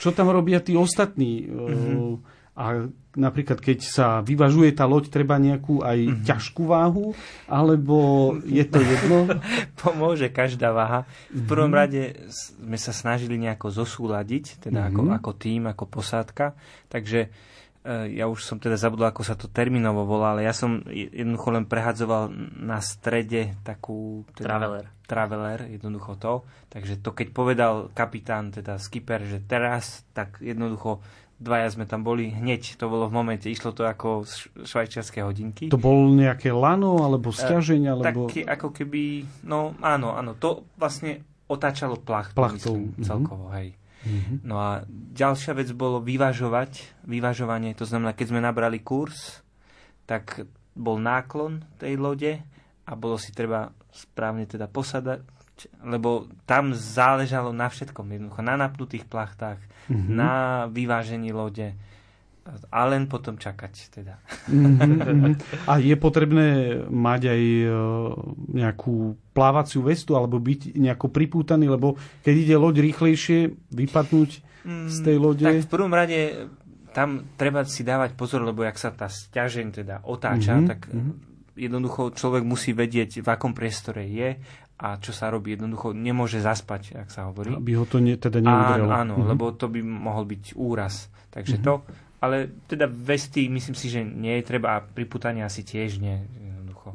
[0.00, 1.44] čo tam robia tí ostatní?
[1.44, 2.40] Mm-hmm.
[2.60, 6.24] A napríklad, keď sa vyvažuje tá loď, treba nejakú aj mm-hmm.
[6.28, 7.12] ťažkú váhu,
[7.48, 7.96] alebo
[8.42, 9.28] je to jedno?
[9.84, 11.08] Pomôže každá váha.
[11.30, 16.56] V prvom rade s- sme sa snažili nejako zosúľadiť, teda ako, ako tým, ako posádka.
[16.88, 17.30] Takže
[17.88, 21.48] ja už som teda zabudol, ako sa to termínovo volá, ale ja som je- jednoducho
[21.48, 22.28] len prehadzoval
[22.60, 24.28] na strede takú...
[24.36, 24.84] Teda, Traveler.
[25.08, 26.44] Traveler, jednoducho to.
[26.68, 31.00] Takže to, keď povedal kapitán, teda skipper, že teraz, tak jednoducho
[31.40, 35.72] dvaja sme tam boli hneď, to bolo v momente, išlo to ako š- švajčiarske hodinky.
[35.72, 38.28] To bol nejaké lano, alebo stiažeň, alebo...
[38.28, 43.04] Taký ako keby, no áno, áno, to vlastne otáčalo plachtu, Plachtou, myslím, mhm.
[43.08, 43.79] celkovo, hej.
[44.42, 49.44] No a ďalšia vec bolo vyvažovať, vyvažovanie, to znamená, keď sme nabrali kurz,
[50.08, 52.40] tak bol náklon tej lode
[52.88, 55.20] a bolo si treba správne teda posadať,
[55.84, 58.40] lebo tam záležalo na všetkom, jednoducho.
[58.40, 59.60] Na napnutých plachtách,
[59.92, 60.12] Mhm.
[60.16, 60.32] na
[60.70, 61.74] vyvážení lode
[62.66, 64.14] a len potom čakať teda.
[64.46, 65.32] Mhm, mhm.
[65.64, 66.48] A je potrebné
[66.84, 67.66] mať aj e,
[68.52, 68.94] nejakú
[69.30, 73.38] plávaciu vestu alebo byť nejako pripútaný, lebo keď ide loď rýchlejšie,
[73.70, 74.30] vypadnúť
[74.86, 75.40] z tej lode.
[75.42, 76.48] Tak v prvom rade
[76.90, 80.80] tam treba si dávať pozor, lebo jak sa tá stiažeň teda otáča, Mhm, tak
[81.54, 84.36] jednoducho človek musí vedieť, v akom priestore je
[84.76, 85.52] a čo sa robí.
[85.52, 87.52] Jednoducho nemôže zaspať, ak sa hovorí.
[87.52, 88.90] Aby ho to ne, teda Áno, neudrelo.
[88.90, 89.26] áno, Mhm.
[89.28, 90.94] lebo to by mohol byť úraz.
[91.28, 91.84] Takže to,
[92.20, 96.20] ale teda vesty myslím si, že nie je treba a priputanie asi tiež nie.
[96.20, 96.92] Jednoducho.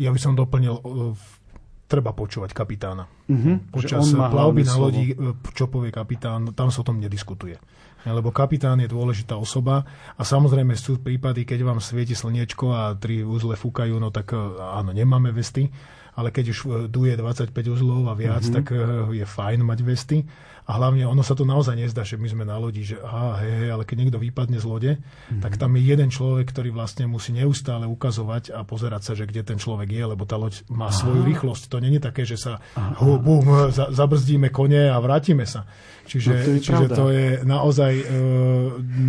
[0.00, 1.36] Ja by som doplnil, e, v-
[1.84, 3.04] treba počúvať kapitána.
[3.28, 5.16] Mhm, že Počas plavby na lodi, e,
[5.52, 7.60] čo povie kapitán, tam sa o tom nediskutuje.
[8.04, 9.84] Lebo kapitán je dôležitá osoba
[10.16, 14.92] a samozrejme sú prípady, keď vám svieti slniečko a tri uzle fúkajú, no tak áno,
[14.92, 15.72] nemáme vesty,
[16.12, 16.58] ale keď už
[16.92, 18.56] duje 25 uzlov a viac, mm-hmm.
[18.60, 18.66] tak
[19.08, 20.20] je fajn mať vesty.
[20.64, 23.52] A hlavne ono sa to naozaj nezdá, že my sme na lodi, že aha, hej,
[23.52, 25.44] hej, ale keď niekto vypadne z lode, mm-hmm.
[25.44, 29.44] tak tam je jeden človek, ktorý vlastne musí neustále ukazovať a pozerať sa, že kde
[29.44, 30.96] ten človek je, lebo tá loď má aha.
[30.96, 31.68] svoju rýchlosť.
[31.68, 32.64] To není také, že sa
[32.96, 35.68] hu, bum, za, zabrzdíme kone a vrátime sa.
[36.08, 36.94] Čiže, No to je čiže pravda.
[36.96, 38.04] to je naozaj e,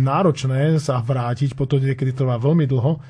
[0.04, 3.00] náročné sa vrátiť, potom niekedy trvá veľmi dlho.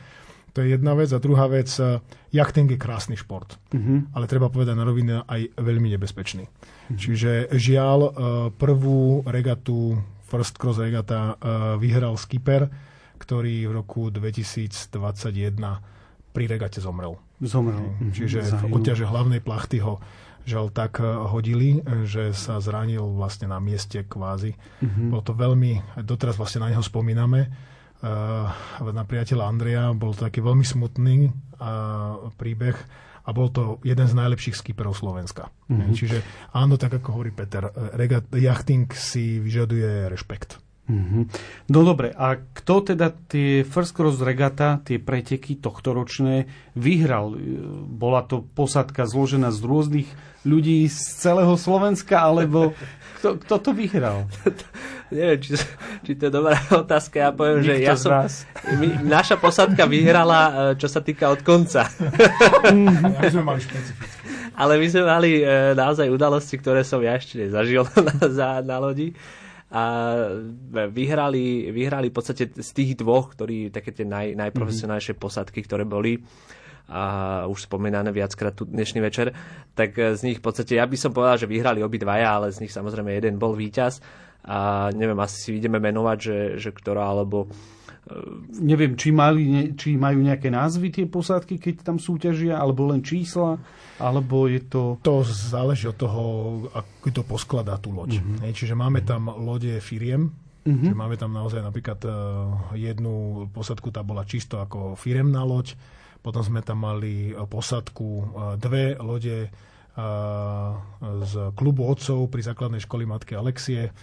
[0.56, 1.12] To je jedna vec.
[1.12, 2.00] A druhá vec, e,
[2.32, 3.60] jachting je krásny šport.
[3.76, 4.16] Mhm.
[4.16, 6.48] Ale treba povedať na rovine aj veľmi nebezpečný.
[6.96, 8.10] Čiže žiaľ, e,
[8.56, 12.72] prvú regatu, First Cross regata, e, vyhral skipper,
[13.20, 15.84] ktorý v roku 2021
[16.32, 17.20] pri regate zomrel.
[17.44, 17.80] Zomrel.
[18.00, 18.38] Mhm, Čiže
[18.68, 20.00] v odťaže hlavnej plachty ho
[20.46, 24.54] žal tak eh, hodili, eh, že sa zranil vlastne na mieste kvázi.
[24.54, 25.08] Mm-hmm.
[25.10, 25.72] Bolo to veľmi,
[26.06, 27.50] doteraz vlastne na neho spomíname,
[28.02, 32.76] na priateľa Andreja, bol to taký veľmi smutný uh, príbeh
[33.26, 35.50] a bol to jeden z najlepších skipperov Slovenska.
[35.66, 35.94] Mm-hmm.
[35.98, 36.18] Čiže
[36.54, 40.62] áno, tak ako hovorí Peter, eh, regat, jachting si vyžaduje rešpekt.
[40.86, 41.20] Mhm.
[41.74, 46.46] No dobre, a kto teda tie First Cross Regata, tie preteky tohtoročné
[46.78, 47.34] vyhral?
[47.90, 50.08] Bola to posadka zložená z rôznych
[50.46, 52.70] ľudí z celého Slovenska, alebo
[53.26, 54.30] kto, kto to vyhral?
[55.14, 55.58] Neviem, či,
[56.06, 56.54] či to je dobrá
[56.86, 57.16] otázka.
[57.18, 58.10] Ja poviem, že Nikto ja z som...
[58.78, 61.90] My, naša posádka vyhrala, e, čo sa týka od konca.
[63.18, 64.16] Ja sme mali špecifické.
[64.56, 68.78] Ale my sme mali e, naozaj udalosti, ktoré som ja ešte nezažil na, za, na
[68.78, 69.10] lodi.
[69.66, 69.82] A
[70.94, 76.22] vyhrali, vyhrali v podstate z tých dvoch, ktorí také tie naj, najprofesionálnejšie posádky, ktoré boli
[76.86, 77.02] a
[77.50, 79.34] už spomínané viackrát tu dnešný večer,
[79.74, 82.62] tak e, z nich v podstate, ja by som povedal, že vyhrali obidvaja, ale z
[82.62, 83.98] nich samozrejme jeden bol víťaz
[84.46, 87.50] a neviem, asi si ideme menovať, že, že ktorá alebo
[88.62, 93.58] neviem, či, mali, či majú nejaké názvy tie posádky, keď tam súťažia, alebo len čísla,
[93.98, 95.02] alebo je to...
[95.02, 96.22] To záleží od toho,
[96.70, 98.22] ako to poskladá tú loď.
[98.22, 98.54] Uh-huh.
[98.54, 100.82] Čiže máme tam lode firiem, uh-huh.
[100.86, 102.12] Čiže máme tam naozaj napríklad uh,
[102.78, 105.74] jednu posadku, tá bola čisto ako firemná loď,
[106.26, 108.24] potom sme tam mali posadku uh,
[108.58, 110.74] dve lode uh,
[111.22, 113.94] z klubu otcov pri základnej školy matky Alexie,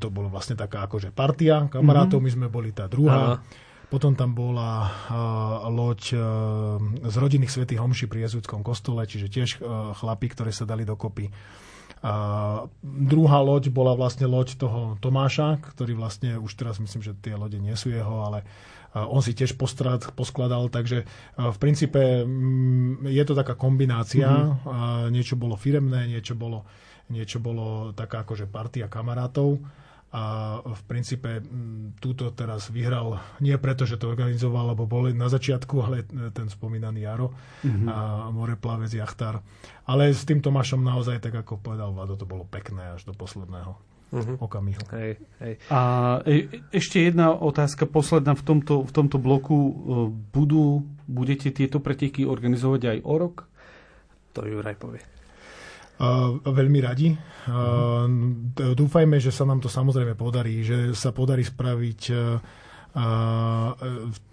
[0.00, 2.40] to bolo vlastne taká akože partia kamarátov, mm-hmm.
[2.40, 3.36] my sme boli tá druhá.
[3.36, 3.44] Aha.
[3.92, 4.88] Potom tam bola
[5.68, 6.16] loď
[7.04, 9.60] z rodinných svetých homší pri jezúdskom kostole, čiže tiež
[10.00, 11.28] chlapí, ktoré sa dali dokopy.
[12.00, 17.36] A druhá loď bola vlastne loď toho Tomáša, ktorý vlastne už teraz myslím, že tie
[17.36, 18.40] lode nie sú jeho, ale
[18.94, 21.02] on si tiež postrad, poskladal, takže
[21.34, 24.30] v princípe mm, je to taká kombinácia.
[24.30, 25.10] Mm-hmm.
[25.10, 26.62] Niečo bolo firemné, niečo bolo
[27.04, 29.60] niečo bolo taká akože partia kamarátov
[30.14, 30.22] a
[30.62, 31.42] v princípe
[31.98, 37.02] túto teraz vyhral nie preto, že to organizoval, lebo bol na začiatku, ale ten spomínaný
[37.02, 37.34] Jaro
[37.66, 37.88] mm-hmm.
[37.90, 39.42] a moreplavec Jachtár.
[39.90, 43.93] Ale s tým Tomášom naozaj, tak ako povedal Vlado, to bolo pekné až do posledného
[44.14, 44.36] uh-huh.
[44.38, 44.82] okamihu.
[44.94, 45.54] Hej, hej.
[45.74, 45.80] A
[46.22, 49.56] e, ešte jedna otázka, posledná v tomto, v tomto bloku.
[49.58, 49.72] E,
[50.30, 53.36] budú, budete tieto preteky organizovať aj o rok?
[54.38, 55.02] To Juraj povie.
[55.94, 57.14] Uh, veľmi radi.
[57.46, 58.10] Uh,
[58.74, 62.42] dúfajme, že sa nám to samozrejme podarí, že sa podarí spraviť uh,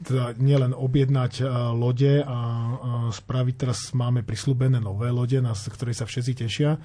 [0.02, 1.42] teda nielen objednať
[1.74, 2.38] lode a
[3.10, 6.78] spraviť, teraz máme prislúbené nové lode, na ktoré sa všetci tešia,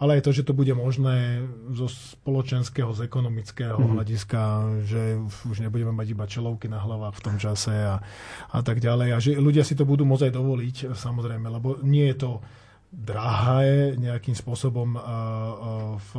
[0.00, 1.44] ale aj to, že to bude možné
[1.76, 3.90] zo spoločenského, z ekonomického mm.
[4.00, 4.40] hľadiska,
[4.88, 8.00] že už nebudeme mať iba čelovky na hlavách v tom čase a,
[8.48, 9.08] a tak ďalej.
[9.12, 12.40] A že ľudia si to budú môcť aj dovoliť, samozrejme, lebo nie je to
[12.90, 14.98] drahé nejakým spôsobom
[15.98, 16.10] v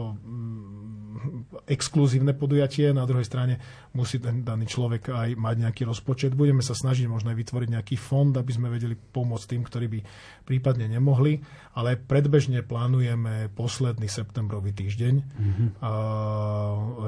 [1.68, 3.60] exkluzívne podujatie, na druhej strane
[3.91, 6.31] musí ten daný človek aj mať nejaký rozpočet.
[6.31, 9.99] Budeme sa snažiť možno vytvoriť nejaký fond, aby sme vedeli pomôcť tým, ktorí by
[10.48, 11.43] prípadne nemohli,
[11.76, 15.68] ale predbežne plánujeme posledný septembrový týždeň mm-hmm.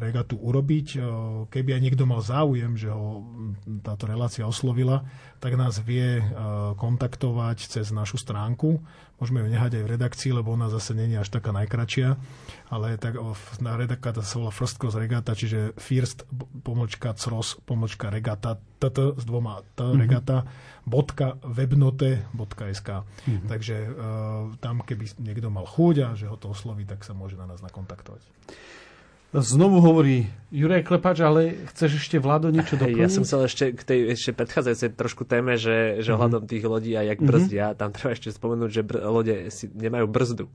[0.04, 0.88] regatu urobiť.
[1.48, 3.24] Keby aj niekto mal záujem, že ho
[3.80, 5.08] táto relácia oslovila,
[5.44, 6.24] tak nás vie
[6.80, 8.80] kontaktovať cez našu stránku.
[9.20, 12.16] Môžeme ju nehať aj v redakcii, lebo ona zase není až taká najkračšia,
[12.72, 13.20] ale tak
[13.60, 16.24] na redakcia sa volá First Cross Regata, čiže First
[16.64, 20.00] pomočka cros pomočka regata tt s dvoma t mm-hmm.
[20.00, 20.48] regata
[20.88, 23.48] bodka webnote.sk mm-hmm.
[23.48, 23.96] takže uh,
[24.60, 27.60] tam keby niekto mal chuť a že ho to osloví, tak sa môže na nás
[27.60, 28.24] nakontaktovať.
[29.34, 33.02] Znovu hovorí Juraj Klepač, ale chceš ešte Vlado niečo doplniť?
[33.02, 36.94] Ja som chcel ešte k tej ešte predchádzajúcej trošku téme, že, že ohľadom tých lodí
[36.94, 37.34] a jak mm-hmm.
[37.34, 40.46] brzdia, tam treba ešte spomenúť, že br- lode si nemajú brzdu.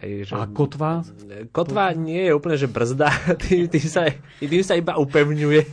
[0.00, 0.32] Hej, že...
[0.32, 1.04] A kotva?
[1.52, 3.12] Kotva nie je úplne, že brzda.
[3.44, 4.08] tým, tým, sa,
[4.40, 5.64] tým sa iba upevňuje,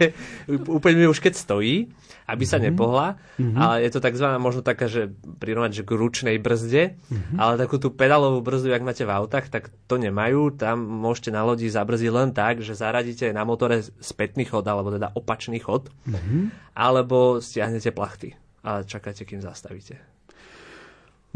[0.68, 1.88] upevňuje už keď stojí,
[2.28, 2.68] aby sa mm-hmm.
[2.68, 3.08] nepohla.
[3.40, 3.56] Mm-hmm.
[3.56, 5.08] Ale je to takzvaná možno taká, že
[5.40, 7.00] prirovnať, že k ručnej brzde.
[7.00, 7.38] Mm-hmm.
[7.40, 10.52] Ale takú tú pedalovú brzdu, jak máte v autách, tak to nemajú.
[10.60, 15.16] Tam môžete na lodi zabrzdiť len tak, že zaradíte na motore spätný chod, alebo teda
[15.16, 15.88] opačný chod.
[16.04, 16.76] Mm-hmm.
[16.76, 18.36] Alebo stiahnete plachty
[18.68, 19.96] a čakáte, kým zastavíte.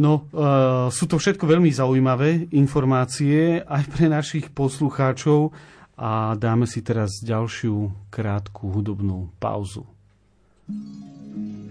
[0.02, 5.52] No, uh, sú to všetko veľmi zaujímavé informácie aj pre našich poslucháčov
[6.00, 9.86] a dáme si teraz ďalšiu krátku hudobnú pauzu.
[10.72, 11.71] うん。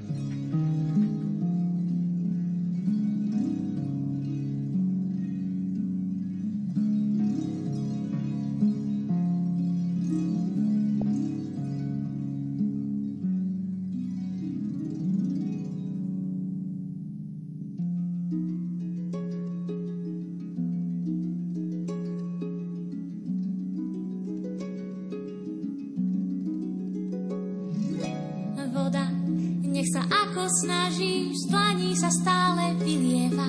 [30.41, 33.45] ako snažíš, z dlaní sa stále vylieva.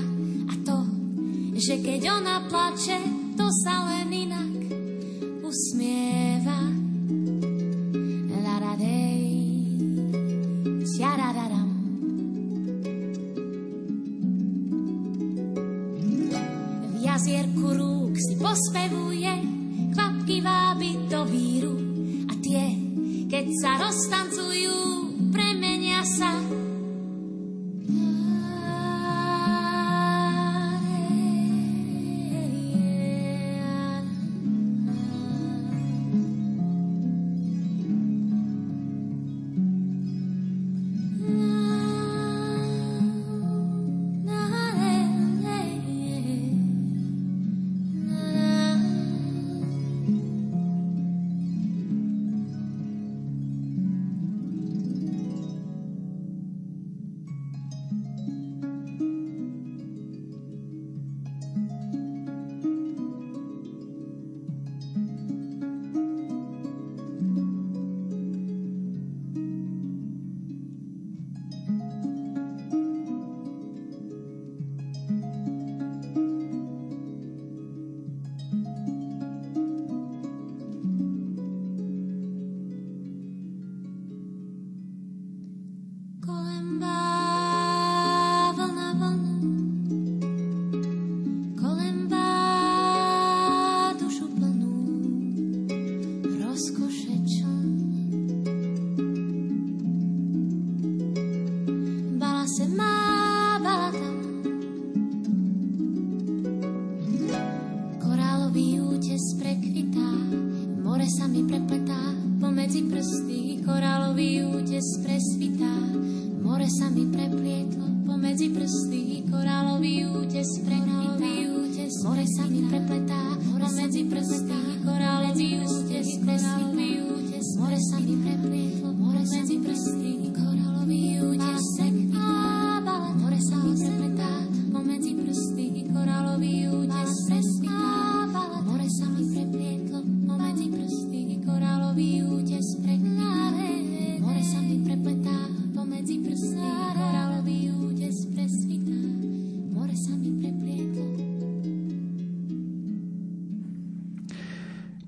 [0.51, 0.83] A to,
[1.55, 2.99] že keď ona plače,
[3.39, 4.50] to sa len inak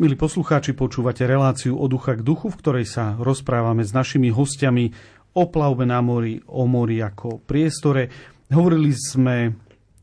[0.04, 4.92] Milí poslucháči, počúvate reláciu od ducha k duchu, v ktorej sa rozprávame s našimi hostiami
[5.32, 8.12] o plavbe na mori, o mori ako priestore.
[8.52, 9.56] Hovorili sme,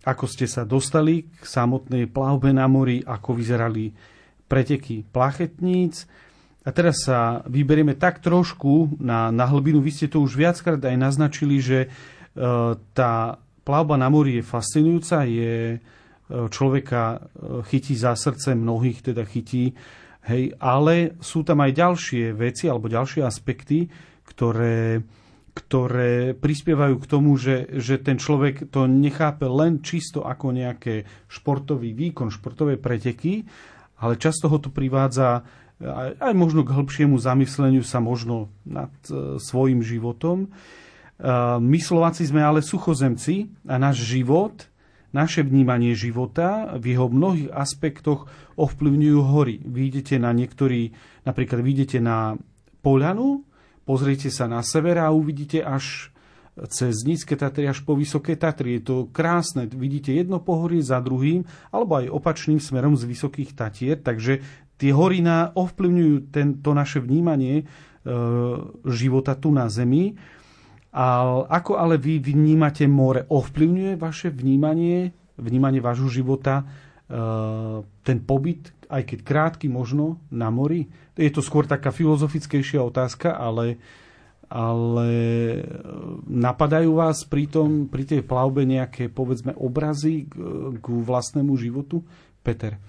[0.09, 3.93] ako ste sa dostali k samotnej plavbe na mori, ako vyzerali
[4.49, 6.09] preteky plachetníc.
[6.65, 9.85] A teraz sa vyberieme tak trošku na, na hlbinu.
[9.85, 11.89] Vy ste to už viackrát aj naznačili, že e,
[12.97, 13.37] tá
[13.69, 15.77] plavba na mori je fascinujúca, je
[16.31, 17.19] človeka e,
[17.67, 19.75] chytí za srdce, mnohých teda chytí,
[20.31, 23.91] hej, ale sú tam aj ďalšie veci alebo ďalšie aspekty,
[24.23, 25.03] ktoré,
[25.53, 31.91] ktoré prispievajú k tomu, že, že ten človek to nechápe len čisto ako nejaké športový
[31.93, 33.43] výkon, športové preteky,
[34.01, 35.45] ale často ho to privádza
[35.81, 40.47] aj, aj možno k hĺbšiemu zamysleniu sa možno nad e, svojim životom.
[40.47, 40.49] E,
[41.59, 44.70] my Slováci sme ale suchozemci a náš život
[45.11, 49.57] naše vnímanie života v jeho mnohých aspektoch ovplyvňujú hory.
[49.67, 50.95] Vidíte na niektorý,
[51.27, 52.39] napríklad vidíte na
[52.81, 53.45] Poľanu,
[53.85, 56.15] pozriete sa na sever a uvidíte až
[56.69, 58.81] cez Nízke Tatry až po Vysoké Tatry.
[58.81, 59.65] Je to krásne.
[59.71, 63.97] Vidíte jedno pohorie za druhým, alebo aj opačným smerom z Vysokých Tatier.
[63.97, 64.43] Takže
[64.77, 65.25] tie hory
[65.57, 67.65] ovplyvňujú tento naše vnímanie e,
[68.89, 70.17] života tu na Zemi.
[70.91, 71.05] A
[71.47, 73.23] ako ale vy vnímate more?
[73.31, 76.65] Ovplyvňuje vaše vnímanie, vnímanie vášho života, e,
[78.03, 80.91] ten pobyt, aj keď krátky možno, na mori?
[81.15, 83.79] Je to skôr taká filozofickejšia otázka, ale,
[84.51, 85.11] ale
[86.27, 90.35] napadajú vás pri, tom, pri tej plavbe nejaké, povedzme, obrazy k,
[90.75, 92.03] k vlastnému životu?
[92.43, 92.81] Peter.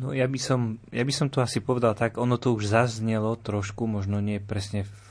[0.00, 3.36] No ja by, som, ja by som to asi povedal tak, ono to už zaznelo
[3.36, 5.01] trošku, možno nie presne v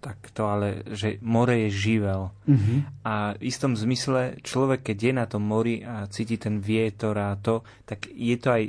[0.00, 2.32] takto, ale že more je živel.
[2.32, 2.80] Uh-huh.
[3.04, 7.36] A v istom zmysle človek, keď je na tom mori a cíti ten vietor a
[7.36, 8.62] to, tak je to aj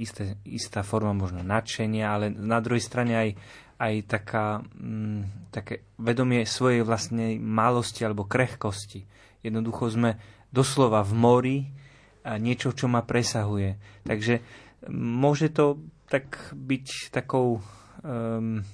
[0.00, 3.30] isté, istá forma možno nadšenia, ale na druhej strane aj,
[3.76, 9.04] aj taká, mm, také vedomie svojej vlastnej malosti alebo krehkosti.
[9.44, 10.16] Jednoducho sme
[10.48, 11.58] doslova v mori
[12.24, 14.02] a niečo, čo ma presahuje.
[14.08, 14.40] Takže
[14.90, 15.78] môže to
[16.08, 17.60] tak byť takou
[18.00, 18.64] um,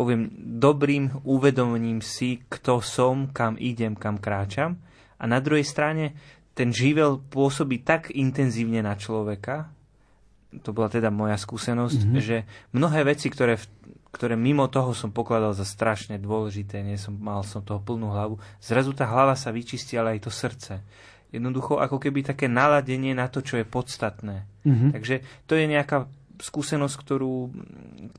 [0.00, 4.80] poviem, dobrým uvedomením si, kto som, kam idem, kam kráčam.
[5.20, 6.16] A na druhej strane
[6.56, 9.68] ten živel pôsobí tak intenzívne na človeka,
[10.64, 12.22] to bola teda moja skúsenosť, mm-hmm.
[12.24, 12.42] že
[12.74, 13.60] mnohé veci, ktoré,
[14.10, 18.40] ktoré mimo toho som pokladal za strašne dôležité, nie som, mal som toho plnú hlavu,
[18.58, 20.72] zrazu tá hlava sa vyčistí, ale aj to srdce.
[21.30, 24.48] Jednoducho ako keby také naladenie na to, čo je podstatné.
[24.66, 24.90] Mm-hmm.
[24.90, 25.14] Takže
[25.46, 26.10] to je nejaká
[26.42, 27.34] skúsenosť, ktorú,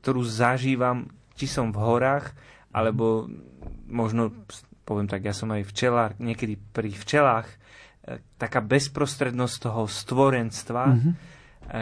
[0.00, 1.12] ktorú zažívam
[1.42, 2.30] či som v horách,
[2.70, 3.26] alebo
[3.90, 4.30] možno,
[4.86, 11.12] poviem tak, ja som aj včelár, niekedy pri včelách, e, taká bezprostrednosť toho stvorenstva, mm-hmm.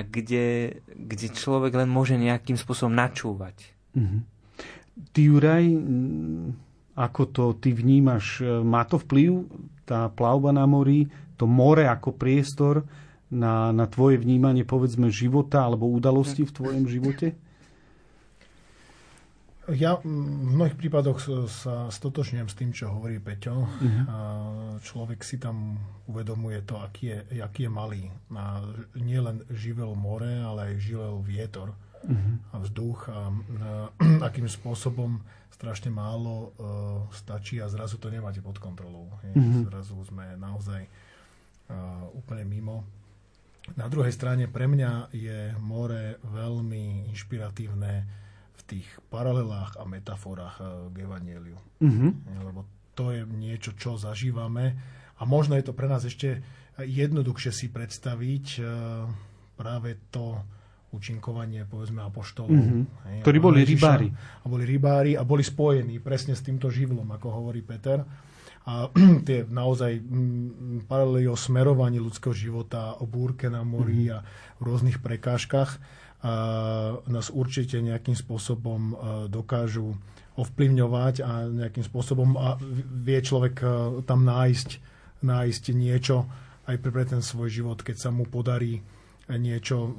[0.08, 3.68] kde, kde človek len môže nejakým spôsobom načúvať.
[3.92, 4.20] Mm-hmm.
[5.12, 5.64] Ty, Juraj,
[6.96, 9.44] ako to ty vnímaš, e, má to vplyv,
[9.84, 11.04] tá plavba na mori,
[11.36, 12.88] to more ako priestor
[13.28, 17.36] na, na tvoje vnímanie, povedzme, života alebo udalosti v tvojom živote?
[19.76, 20.06] Ja v
[20.56, 23.66] mnohých prípadoch sa stotočňujem s tým, čo hovorí Peťo.
[23.66, 24.78] Uh-huh.
[24.82, 25.78] Človek si tam
[26.10, 28.02] uvedomuje to, aký je, aký je malý.
[28.34, 28.64] A
[28.98, 31.70] nie len živel more, ale aj živel vietor
[32.02, 32.34] uh-huh.
[32.50, 33.00] a vzduch.
[33.10, 33.70] A, a
[34.28, 35.22] akým spôsobom
[35.54, 39.12] strašne málo uh, stačí a zrazu to nemáte pod kontrolou.
[39.22, 39.68] Uh-huh.
[39.68, 42.82] Zrazu sme naozaj uh, úplne mimo.
[43.76, 48.20] Na druhej strane pre mňa je more veľmi inšpiratívne
[48.70, 51.58] tých paralelách a metaforách eh, k Evangeliu.
[51.82, 52.10] Mm-hmm.
[52.46, 52.60] Lebo
[52.94, 54.78] to je niečo, čo zažívame
[55.18, 56.40] a možno je to pre nás ešte
[56.80, 58.66] jednoduchšie si predstaviť eh,
[59.58, 60.40] práve to
[60.90, 62.50] učinkovanie, povedzme, apoštolov.
[62.50, 63.22] Mm-hmm.
[63.22, 64.10] Ktorí boli rybári.
[64.42, 68.02] A boli rybári a boli spojení presne s týmto živlom, ako hovorí Peter.
[68.66, 68.90] A
[69.28, 74.16] tie naozaj mm, paralely o smerovaní ľudského života, o búrke na mori mm-hmm.
[74.18, 74.26] a
[74.58, 75.78] v rôznych prekážkach
[77.08, 78.92] nás určite nejakým spôsobom
[79.32, 79.96] dokážu
[80.36, 82.60] ovplyvňovať a nejakým spôsobom a
[83.04, 83.60] vie človek
[84.04, 84.68] tam nájsť,
[85.24, 86.28] nájsť niečo
[86.68, 88.84] aj pre ten svoj život, keď sa mu podarí
[89.32, 89.96] niečo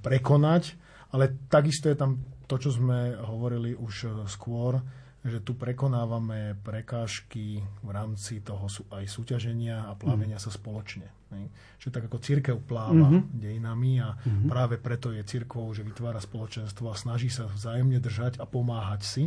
[0.00, 0.76] prekonať.
[1.12, 4.80] Ale takisto je tam to, čo sme hovorili už skôr,
[5.24, 10.44] že tu prekonávame prekážky v rámci toho sú aj súťaženia a plávenia mm.
[10.48, 11.17] sa spoločne.
[11.34, 11.52] Ne?
[11.76, 13.36] Že tak ako církev pláva mm-hmm.
[13.36, 14.48] dejinami a mm-hmm.
[14.48, 19.24] práve preto je církvou, že vytvára spoločenstvo a snaží sa vzájomne držať a pomáhať si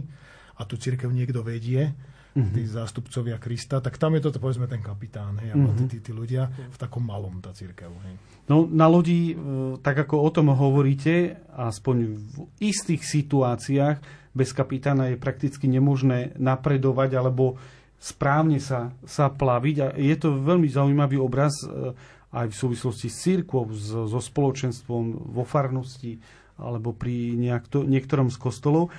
[0.57, 1.93] a tu církev niekto vedie,
[2.35, 2.53] mm-hmm.
[2.53, 5.89] tí zástupcovia Krista, tak tam je to, povedzme, ten kapitán, hej, mm-hmm.
[5.89, 7.89] tí, tí ľudia v takom malom, tá církev.
[7.89, 8.15] Hej.
[8.47, 9.35] No na lodi, e,
[9.79, 13.97] tak ako o tom hovoríte, aspoň v istých situáciách,
[14.31, 17.59] bez kapitána je prakticky nemožné napredovať alebo
[18.01, 19.75] správne sa, sa plaviť.
[19.77, 21.93] A je to veľmi zaujímavý obraz e,
[22.33, 23.69] aj v súvislosti s církvou,
[24.09, 26.17] so spoločenstvom vo farnosti
[26.57, 28.89] alebo pri nejakto, niektorom z kostolov.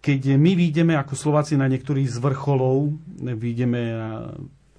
[0.00, 2.96] Keď my vidíme ako Slováci na niektorých z vrcholov,
[3.36, 4.12] vidíme na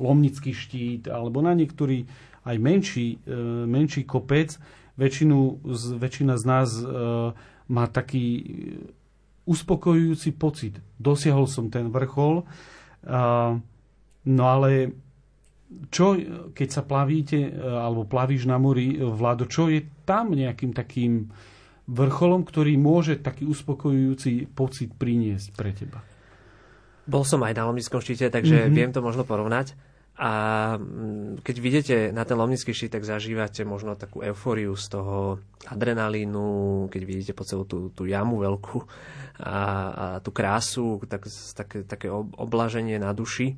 [0.01, 2.05] Lomnický štít alebo na niektorý
[2.45, 4.57] aj menší, e, menší kopec,
[4.97, 5.61] väčšinu,
[5.97, 6.83] väčšina z nás e,
[7.69, 8.25] má taký
[9.45, 10.77] uspokojujúci pocit.
[11.01, 12.45] Dosiahol som ten vrchol,
[14.27, 14.91] no ale
[15.87, 16.19] čo,
[16.51, 21.31] keď sa plavíte, alebo plavíš na mori, Vlado, čo je tam nejakým takým
[21.87, 26.03] vrcholom, ktorý môže taký uspokojujúci pocit priniesť pre teba?
[27.07, 28.75] Bol som aj na Lomnickom štíte, takže mm-hmm.
[28.75, 29.73] viem to možno porovnať.
[30.21, 30.31] A
[30.77, 36.85] mm, keď vidíte na ten lomnický štít, tak zažívate možno takú eufóriu z toho adrenalínu,
[36.93, 38.77] keď vidíte po celú tú, tú jamu veľkú
[39.41, 41.25] a, a tú krásu, tak,
[41.55, 43.57] také, také oblaženie na duši,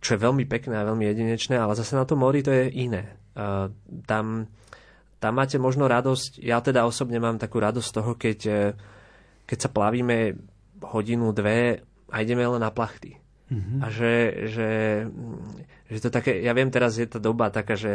[0.00, 3.20] čo je veľmi pekné a veľmi jedinečné, ale zase na tom mori to je iné.
[3.36, 3.68] Uh,
[4.08, 4.48] tam,
[5.20, 8.60] tam máte možno radosť, ja teda osobne mám takú radosť z toho, keď, e,
[9.44, 10.32] keď sa plavíme
[10.80, 13.20] hodinu, dve a ideme len na plachty.
[13.50, 13.78] Mm-hmm.
[13.82, 14.14] A že,
[14.48, 14.70] že,
[15.90, 17.90] že to také, ja viem, teraz je tá doba taká, že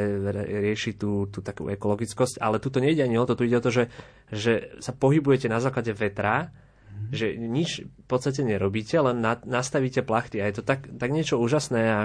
[0.45, 3.65] rieši tú, tú takú ekologickosť, ale tu to nejde ani o to, tu ide o
[3.65, 3.87] to, že,
[4.29, 6.51] že sa pohybujete na základe vetra.
[7.11, 11.39] Že nič v podstate nerobíte, len na, nastavíte plachty a je to tak, tak niečo
[11.41, 12.01] úžasné a,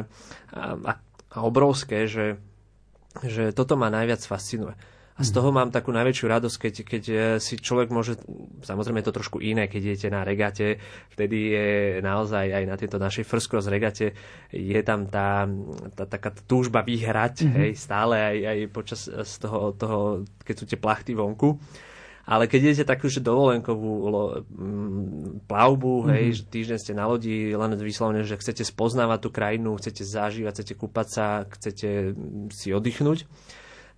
[0.55, 0.93] a,
[1.31, 2.41] a obrovské, že,
[3.25, 4.75] že toto ma najviac fascinuje.
[5.21, 8.17] A z toho mám takú najväčšiu radosť, keď, keď eh, si človek môže,
[8.65, 10.81] samozrejme je to trošku iné, keď idete na regate,
[11.13, 11.69] vtedy je
[12.01, 14.17] naozaj aj na tejto našej first cross regate
[14.49, 15.45] je tam tá,
[15.93, 17.59] tá taká túžba vyhrať, mm-hmm.
[17.61, 19.99] hej, stále aj, aj počas eh, z toho, toho,
[20.41, 21.61] keď sú tie plachty vonku.
[22.31, 24.23] Ale keď idete takú že dovolenkovú lo,
[24.55, 26.15] m, plavbu, mm-hmm.
[26.15, 30.63] hej, že týždeň ste na lodi, len vyslovene, že chcete spoznávať tú krajinu, chcete zažívať,
[30.63, 32.15] chcete kúpať sa, chcete
[32.55, 33.27] si oddychnúť,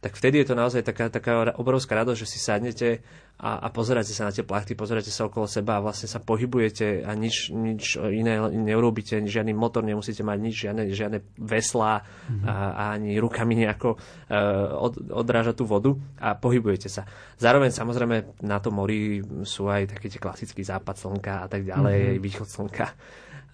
[0.03, 3.07] tak vtedy je to naozaj taká, taká obrovská radosť, že si sadnete
[3.39, 7.07] a, a pozeráte sa na tie plachty, pozeráte sa okolo seba a vlastne sa pohybujete
[7.07, 12.45] a nič, nič iné neurobíte, žiadny motor nemusíte mať, nič, žiadne, žiadne veslá mm-hmm.
[12.51, 17.07] a, a ani rukami nejako uh, od, odrážať tú vodu a pohybujete sa.
[17.39, 22.19] Zároveň samozrejme na tom mori sú aj taký tie klasický západ slnka a tak ďalej,
[22.19, 22.24] mm-hmm.
[22.27, 22.87] východ slnka,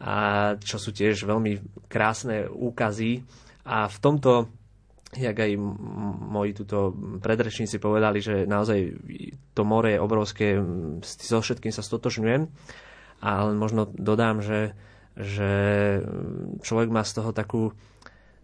[0.00, 0.14] a
[0.56, 3.20] čo sú tiež veľmi krásne úkazy
[3.68, 4.57] a v tomto
[5.16, 5.56] jak aj
[6.28, 6.92] moji tuto
[7.24, 8.78] predrečníci povedali, že naozaj
[9.56, 10.60] to more je obrovské,
[11.00, 12.42] so všetkým sa stotožňujem,
[13.24, 14.76] ale možno dodám, že,
[15.16, 15.50] že
[16.60, 17.72] človek má z toho takú,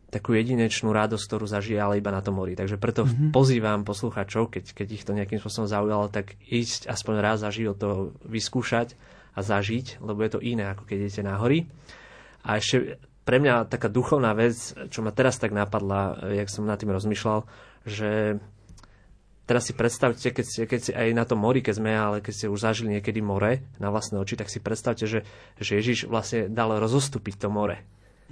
[0.08, 2.56] takú jedinečnú radosť, ktorú zažije ale iba na tom mori.
[2.56, 3.28] Takže preto mm-hmm.
[3.28, 7.76] pozývam posluchačov, keď, keď ich to nejakým spôsobom zaujalo, tak ísť aspoň raz za život
[7.76, 8.96] to vyskúšať
[9.36, 11.68] a zažiť, lebo je to iné, ako keď idete na hory.
[12.40, 16.76] A ešte pre mňa taká duchovná vec, čo ma teraz tak napadla, jak som nad
[16.76, 17.48] tým rozmýšľal,
[17.88, 18.36] že
[19.48, 22.32] teraz si predstavte, keď, ste, keď si aj na tom mori, keď sme, ale keď
[22.32, 25.24] ste už zažili niekedy more na vlastné oči, tak si predstavte, že,
[25.56, 27.80] že Ježiš vlastne dal rozostúpiť to more.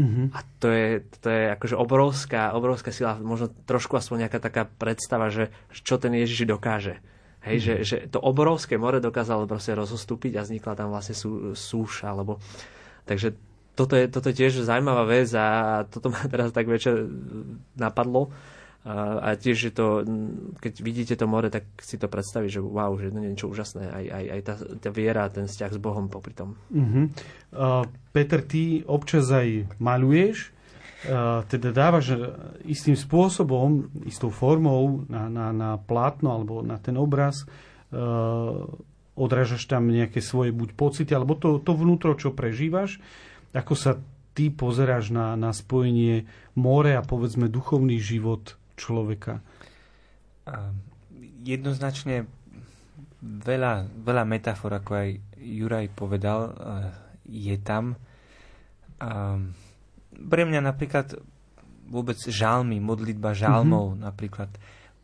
[0.00, 0.26] Mm-hmm.
[0.32, 5.28] A to je, to je akože obrovská, obrovská sila, možno trošku aspoň nejaká taká predstava,
[5.28, 7.00] že čo ten Ježiš dokáže.
[7.44, 7.80] Hej, mm-hmm.
[7.84, 12.40] že, že to obrovské more dokázalo proste rozostúpiť a vznikla tam vlastne sú, súša, alebo...
[13.02, 13.34] Takže
[13.72, 17.08] toto je, toto je tiež zaujímavá vec a toto ma teraz tak večer
[17.76, 18.28] napadlo.
[18.82, 20.02] A, a tiež je to,
[20.58, 23.86] keď vidíte to more, tak si to predstaví, že wow, že to je niečo úžasné.
[23.86, 26.58] Aj, aj, aj tá, tá viera, ten vzťah s Bohom popri tom.
[26.74, 27.06] Uh-huh.
[27.54, 30.50] Uh, Peter, ty občas aj maluješ,
[31.06, 32.18] uh, teda dávaš
[32.66, 37.46] istým spôsobom, istou formou na, na, na plátno alebo na ten obraz,
[37.94, 38.66] uh,
[39.14, 42.98] odrážaš tam nejaké svoje buď pocity, alebo to, to vnútro, čo prežívaš.
[43.52, 44.00] Ako sa
[44.32, 46.24] ty pozeráš na, na spojenie
[46.56, 49.44] more a povedzme duchovný život človeka?
[51.44, 52.24] Jednoznačne
[53.22, 55.08] veľa, veľa metafor, ako aj
[55.38, 56.54] Juraj povedal,
[57.28, 57.94] je tam.
[60.12, 61.18] Pre mňa napríklad
[61.92, 64.04] vôbec žalmy, modlitba žalmov mm-hmm.
[64.06, 64.50] napríklad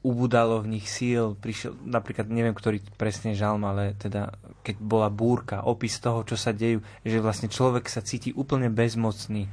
[0.06, 4.30] ubudalo v nich síl, prišiel, napríklad neviem, ktorý presne žalm, ale teda
[4.62, 9.50] keď bola búrka, opis toho, čo sa dejú, že vlastne človek sa cíti úplne bezmocný.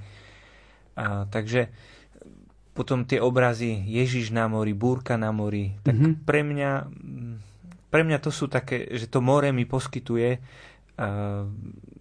[0.96, 1.74] A, takže
[2.78, 6.14] potom tie obrazy Ježiš na mori, búrka na mori, tak mm-hmm.
[6.28, 6.72] pre mňa
[7.90, 10.30] pre mňa to sú také, že to more mi poskytuje
[11.00, 11.48] uh,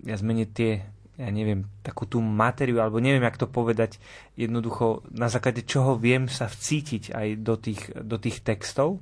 [0.04, 0.72] ja zmeniť tie
[1.14, 4.02] ja neviem, takú tú materiu, alebo neviem, jak to povedať,
[4.34, 8.98] jednoducho na základe čoho viem sa vcítiť aj do tých, do tých textov.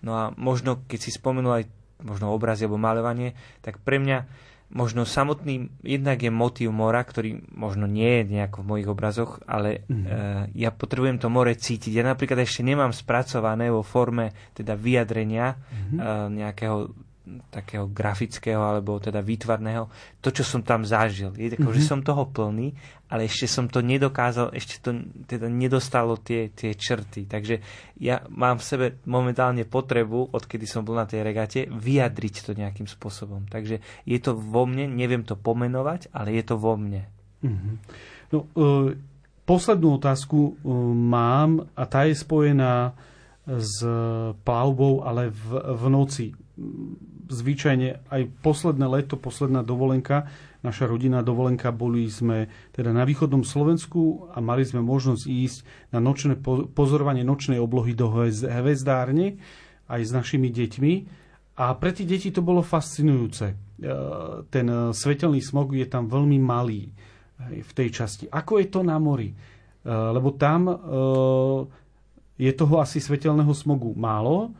[0.00, 1.64] No a možno, keď si spomenul aj
[2.00, 4.28] možno obrazy alebo malovanie, tak pre mňa
[4.66, 9.86] možno samotný jednak je motív mora, ktorý možno nie je nejako v mojich obrazoch, ale
[9.86, 9.94] mm.
[9.94, 10.04] uh,
[10.58, 11.92] ja potrebujem to more cítiť.
[11.94, 15.96] Ja napríklad ešte nemám spracované vo forme teda vyjadrenia mm.
[15.96, 17.05] uh, nejakého
[17.50, 19.90] takého grafického alebo teda výtvarného,
[20.22, 21.34] to, čo som tam zažil.
[21.34, 21.82] Je tako, mm-hmm.
[21.82, 22.70] že som toho plný,
[23.10, 24.90] ale ešte som to nedokázal, ešte to
[25.26, 27.26] teda nedostalo tie, tie črty.
[27.26, 27.58] Takže
[27.98, 32.86] ja mám v sebe momentálne potrebu, odkedy som bol na tej regate, vyjadriť to nejakým
[32.86, 33.50] spôsobom.
[33.50, 37.10] Takže je to vo mne, neviem to pomenovať, ale je to vo mne.
[37.42, 37.74] Mm-hmm.
[38.34, 38.94] No, uh,
[39.42, 40.54] poslednú otázku uh,
[40.94, 42.94] mám a tá je spojená
[43.46, 43.78] s
[44.42, 46.34] plavbou, ale v, v noci
[47.26, 50.30] zvyčajne aj posledné leto, posledná dovolenka,
[50.66, 55.58] naša rodinná dovolenka, boli sme teda na východnom Slovensku a mali sme možnosť ísť
[55.94, 56.38] na nočné
[56.74, 59.38] pozorovanie nočnej oblohy do hvezdárne
[59.86, 60.92] aj s našimi deťmi.
[61.56, 63.46] A pre tie deti to bolo fascinujúce.
[63.48, 63.54] E,
[64.52, 66.92] ten svetelný smog je tam veľmi malý
[67.40, 68.24] v tej časti.
[68.28, 69.32] Ako je to na mori?
[69.32, 69.36] E,
[69.88, 70.74] lebo tam e,
[72.36, 74.52] je toho asi svetelného smogu málo,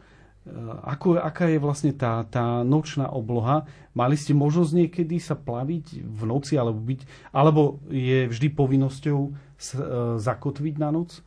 [0.86, 3.66] ako, aká je vlastne tá, tá nočná obloha?
[3.98, 7.00] Mali ste možnosť niekedy sa plaviť v noci alebo byť,
[7.34, 9.18] alebo je vždy povinnosťou
[9.58, 9.82] s, e,
[10.22, 11.18] zakotviť na noc?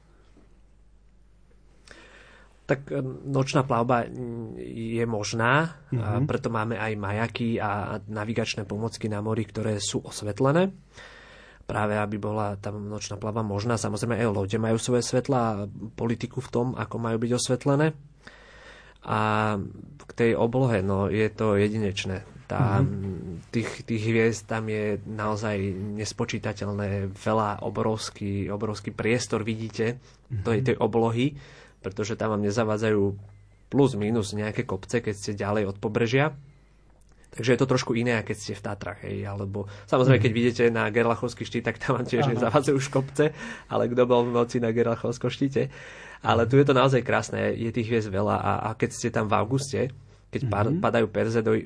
[2.63, 4.07] Tak eh, nočná plavba
[4.59, 6.23] je možná, mm-hmm.
[6.23, 6.25] mhm.
[6.29, 10.71] preto máme aj majaky a navigačné pomocky na mori, ktoré sú osvetlené
[11.69, 13.77] práve aby bola tam nočná plavba možná.
[13.77, 15.53] Samozrejme aj lode majú svoje svetla a
[15.93, 17.93] politiku v tom, ako majú byť osvetlené.
[19.05, 19.19] A
[20.05, 22.25] k tej oblohe, no je to jedinečné.
[22.49, 23.53] Tá, mm-hmm.
[23.53, 25.61] tých, tých hviezd tam je naozaj
[26.01, 30.41] nespočítateľné veľa, obrovský, obrovský priestor vidíte mm-hmm.
[30.41, 31.37] tej, tej oblohy,
[31.85, 33.03] pretože tam vám nezavádzajú
[33.69, 36.33] plus minus nejaké kopce, keď ste ďalej od pobrežia.
[37.29, 40.37] Takže je to trošku iné, keď ste v Tatrach, hej, alebo samozrejme, keď mhm.
[40.41, 43.29] vidíte na Gerlachovský štít, tak tam vám tiež nezavádzajú už kopce,
[43.69, 45.69] ale kto bol v noci na Gerlachovskom štíte.
[46.19, 49.31] Ale tu je to naozaj krásne, je tých hviezd veľa a, a keď ste tam
[49.31, 49.81] v auguste,
[50.29, 50.83] keď mm-hmm.
[50.83, 51.07] padajú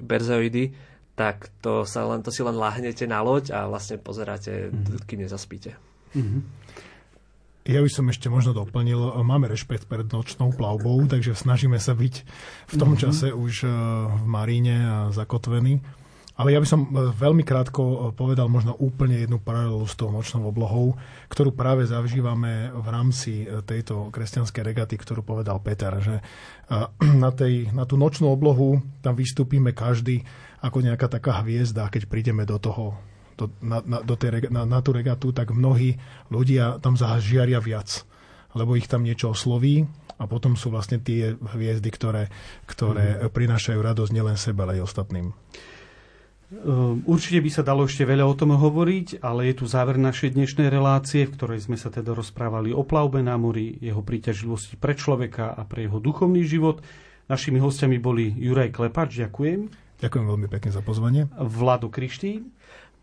[0.05, 0.71] perzeoidy,
[1.13, 5.05] tak to, sa len, to si len láhnete na loď a vlastne pozeráte, mm-hmm.
[5.05, 5.77] kým nezaspíte.
[6.13, 6.41] Mm-hmm.
[7.63, 12.15] Ja by som ešte možno doplnil, máme rešpekt pred nočnou plavbou, takže snažíme sa byť
[12.67, 13.03] v tom mm-hmm.
[13.07, 13.71] čase už eh,
[14.09, 15.79] v maríne a zakotvení.
[16.33, 20.09] Ale ja by som e, veľmi krátko e, povedal možno úplne jednu paralelu s tou
[20.09, 20.97] nočnou oblohou,
[21.29, 26.25] ktorú práve zavžívame v rámci e, tejto kresťanskej regaty, ktorú povedal Peter, že
[27.23, 30.25] na, tej, na tú nočnú oblohu tam vystúpime každý
[30.63, 32.97] ako nejaká taká hviezda, keď prídeme do toho,
[33.37, 36.01] do, na, na, do tej, na, na tú regatu, tak mnohí
[36.33, 38.07] ľudia tam zažiaria viac,
[38.57, 39.85] lebo ich tam niečo osloví
[40.17, 42.31] a potom sú vlastne tie hviezdy, ktoré,
[42.65, 43.35] ktoré mm.
[43.35, 45.35] prinášajú radosť nielen sebe, ale aj ostatným.
[46.53, 50.37] Ehm, určite by sa dalo ešte veľa o tom hovoriť, ale je tu záver našej
[50.37, 54.93] dnešnej relácie, v ktorej sme sa teda rozprávali o plavbe na mori, jeho príťažlivosti pre
[54.93, 56.85] človeka a pre jeho duchovný život.
[57.25, 59.73] Našimi hostiami boli Juraj Klepač, ďakujem.
[59.97, 61.25] Ďakujem veľmi pekne za pozvanie.
[61.33, 62.45] Vlado Krištý.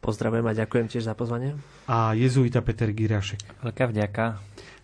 [0.01, 1.59] Pozdravujem a ďakujem tiež za pozvanie.
[1.91, 3.67] A jezuita Peter Girašek.
[3.67, 4.25] Veľká vďaka.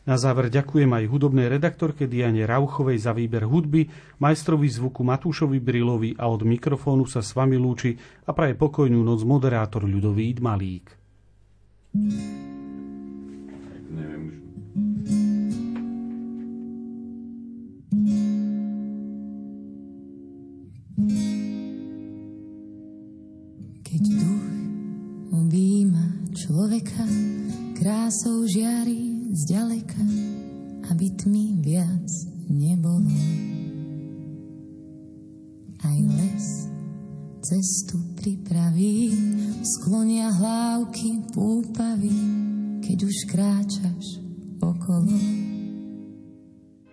[0.06, 3.90] Na záver ďakujem aj hudobnej redaktorke Diane Rauchovej za výber hudby,
[4.22, 9.26] majstrovi zvuku Matúšovi Brilovi a od mikrofónu sa s vami lúči a praje pokojnú noc
[9.26, 10.94] moderátor ľudový Malík.
[23.82, 24.46] Keď duch
[25.34, 27.02] objíma človeka,
[27.74, 30.04] krásou žiari zďaleka,
[30.88, 32.08] aby tmy viac
[32.48, 33.12] nebolo.
[35.84, 36.46] Aj les
[37.44, 39.12] cestu pripraví,
[39.62, 42.16] sklonia hlávky púpavy,
[42.80, 44.06] keď už kráčaš
[44.58, 45.14] okolo.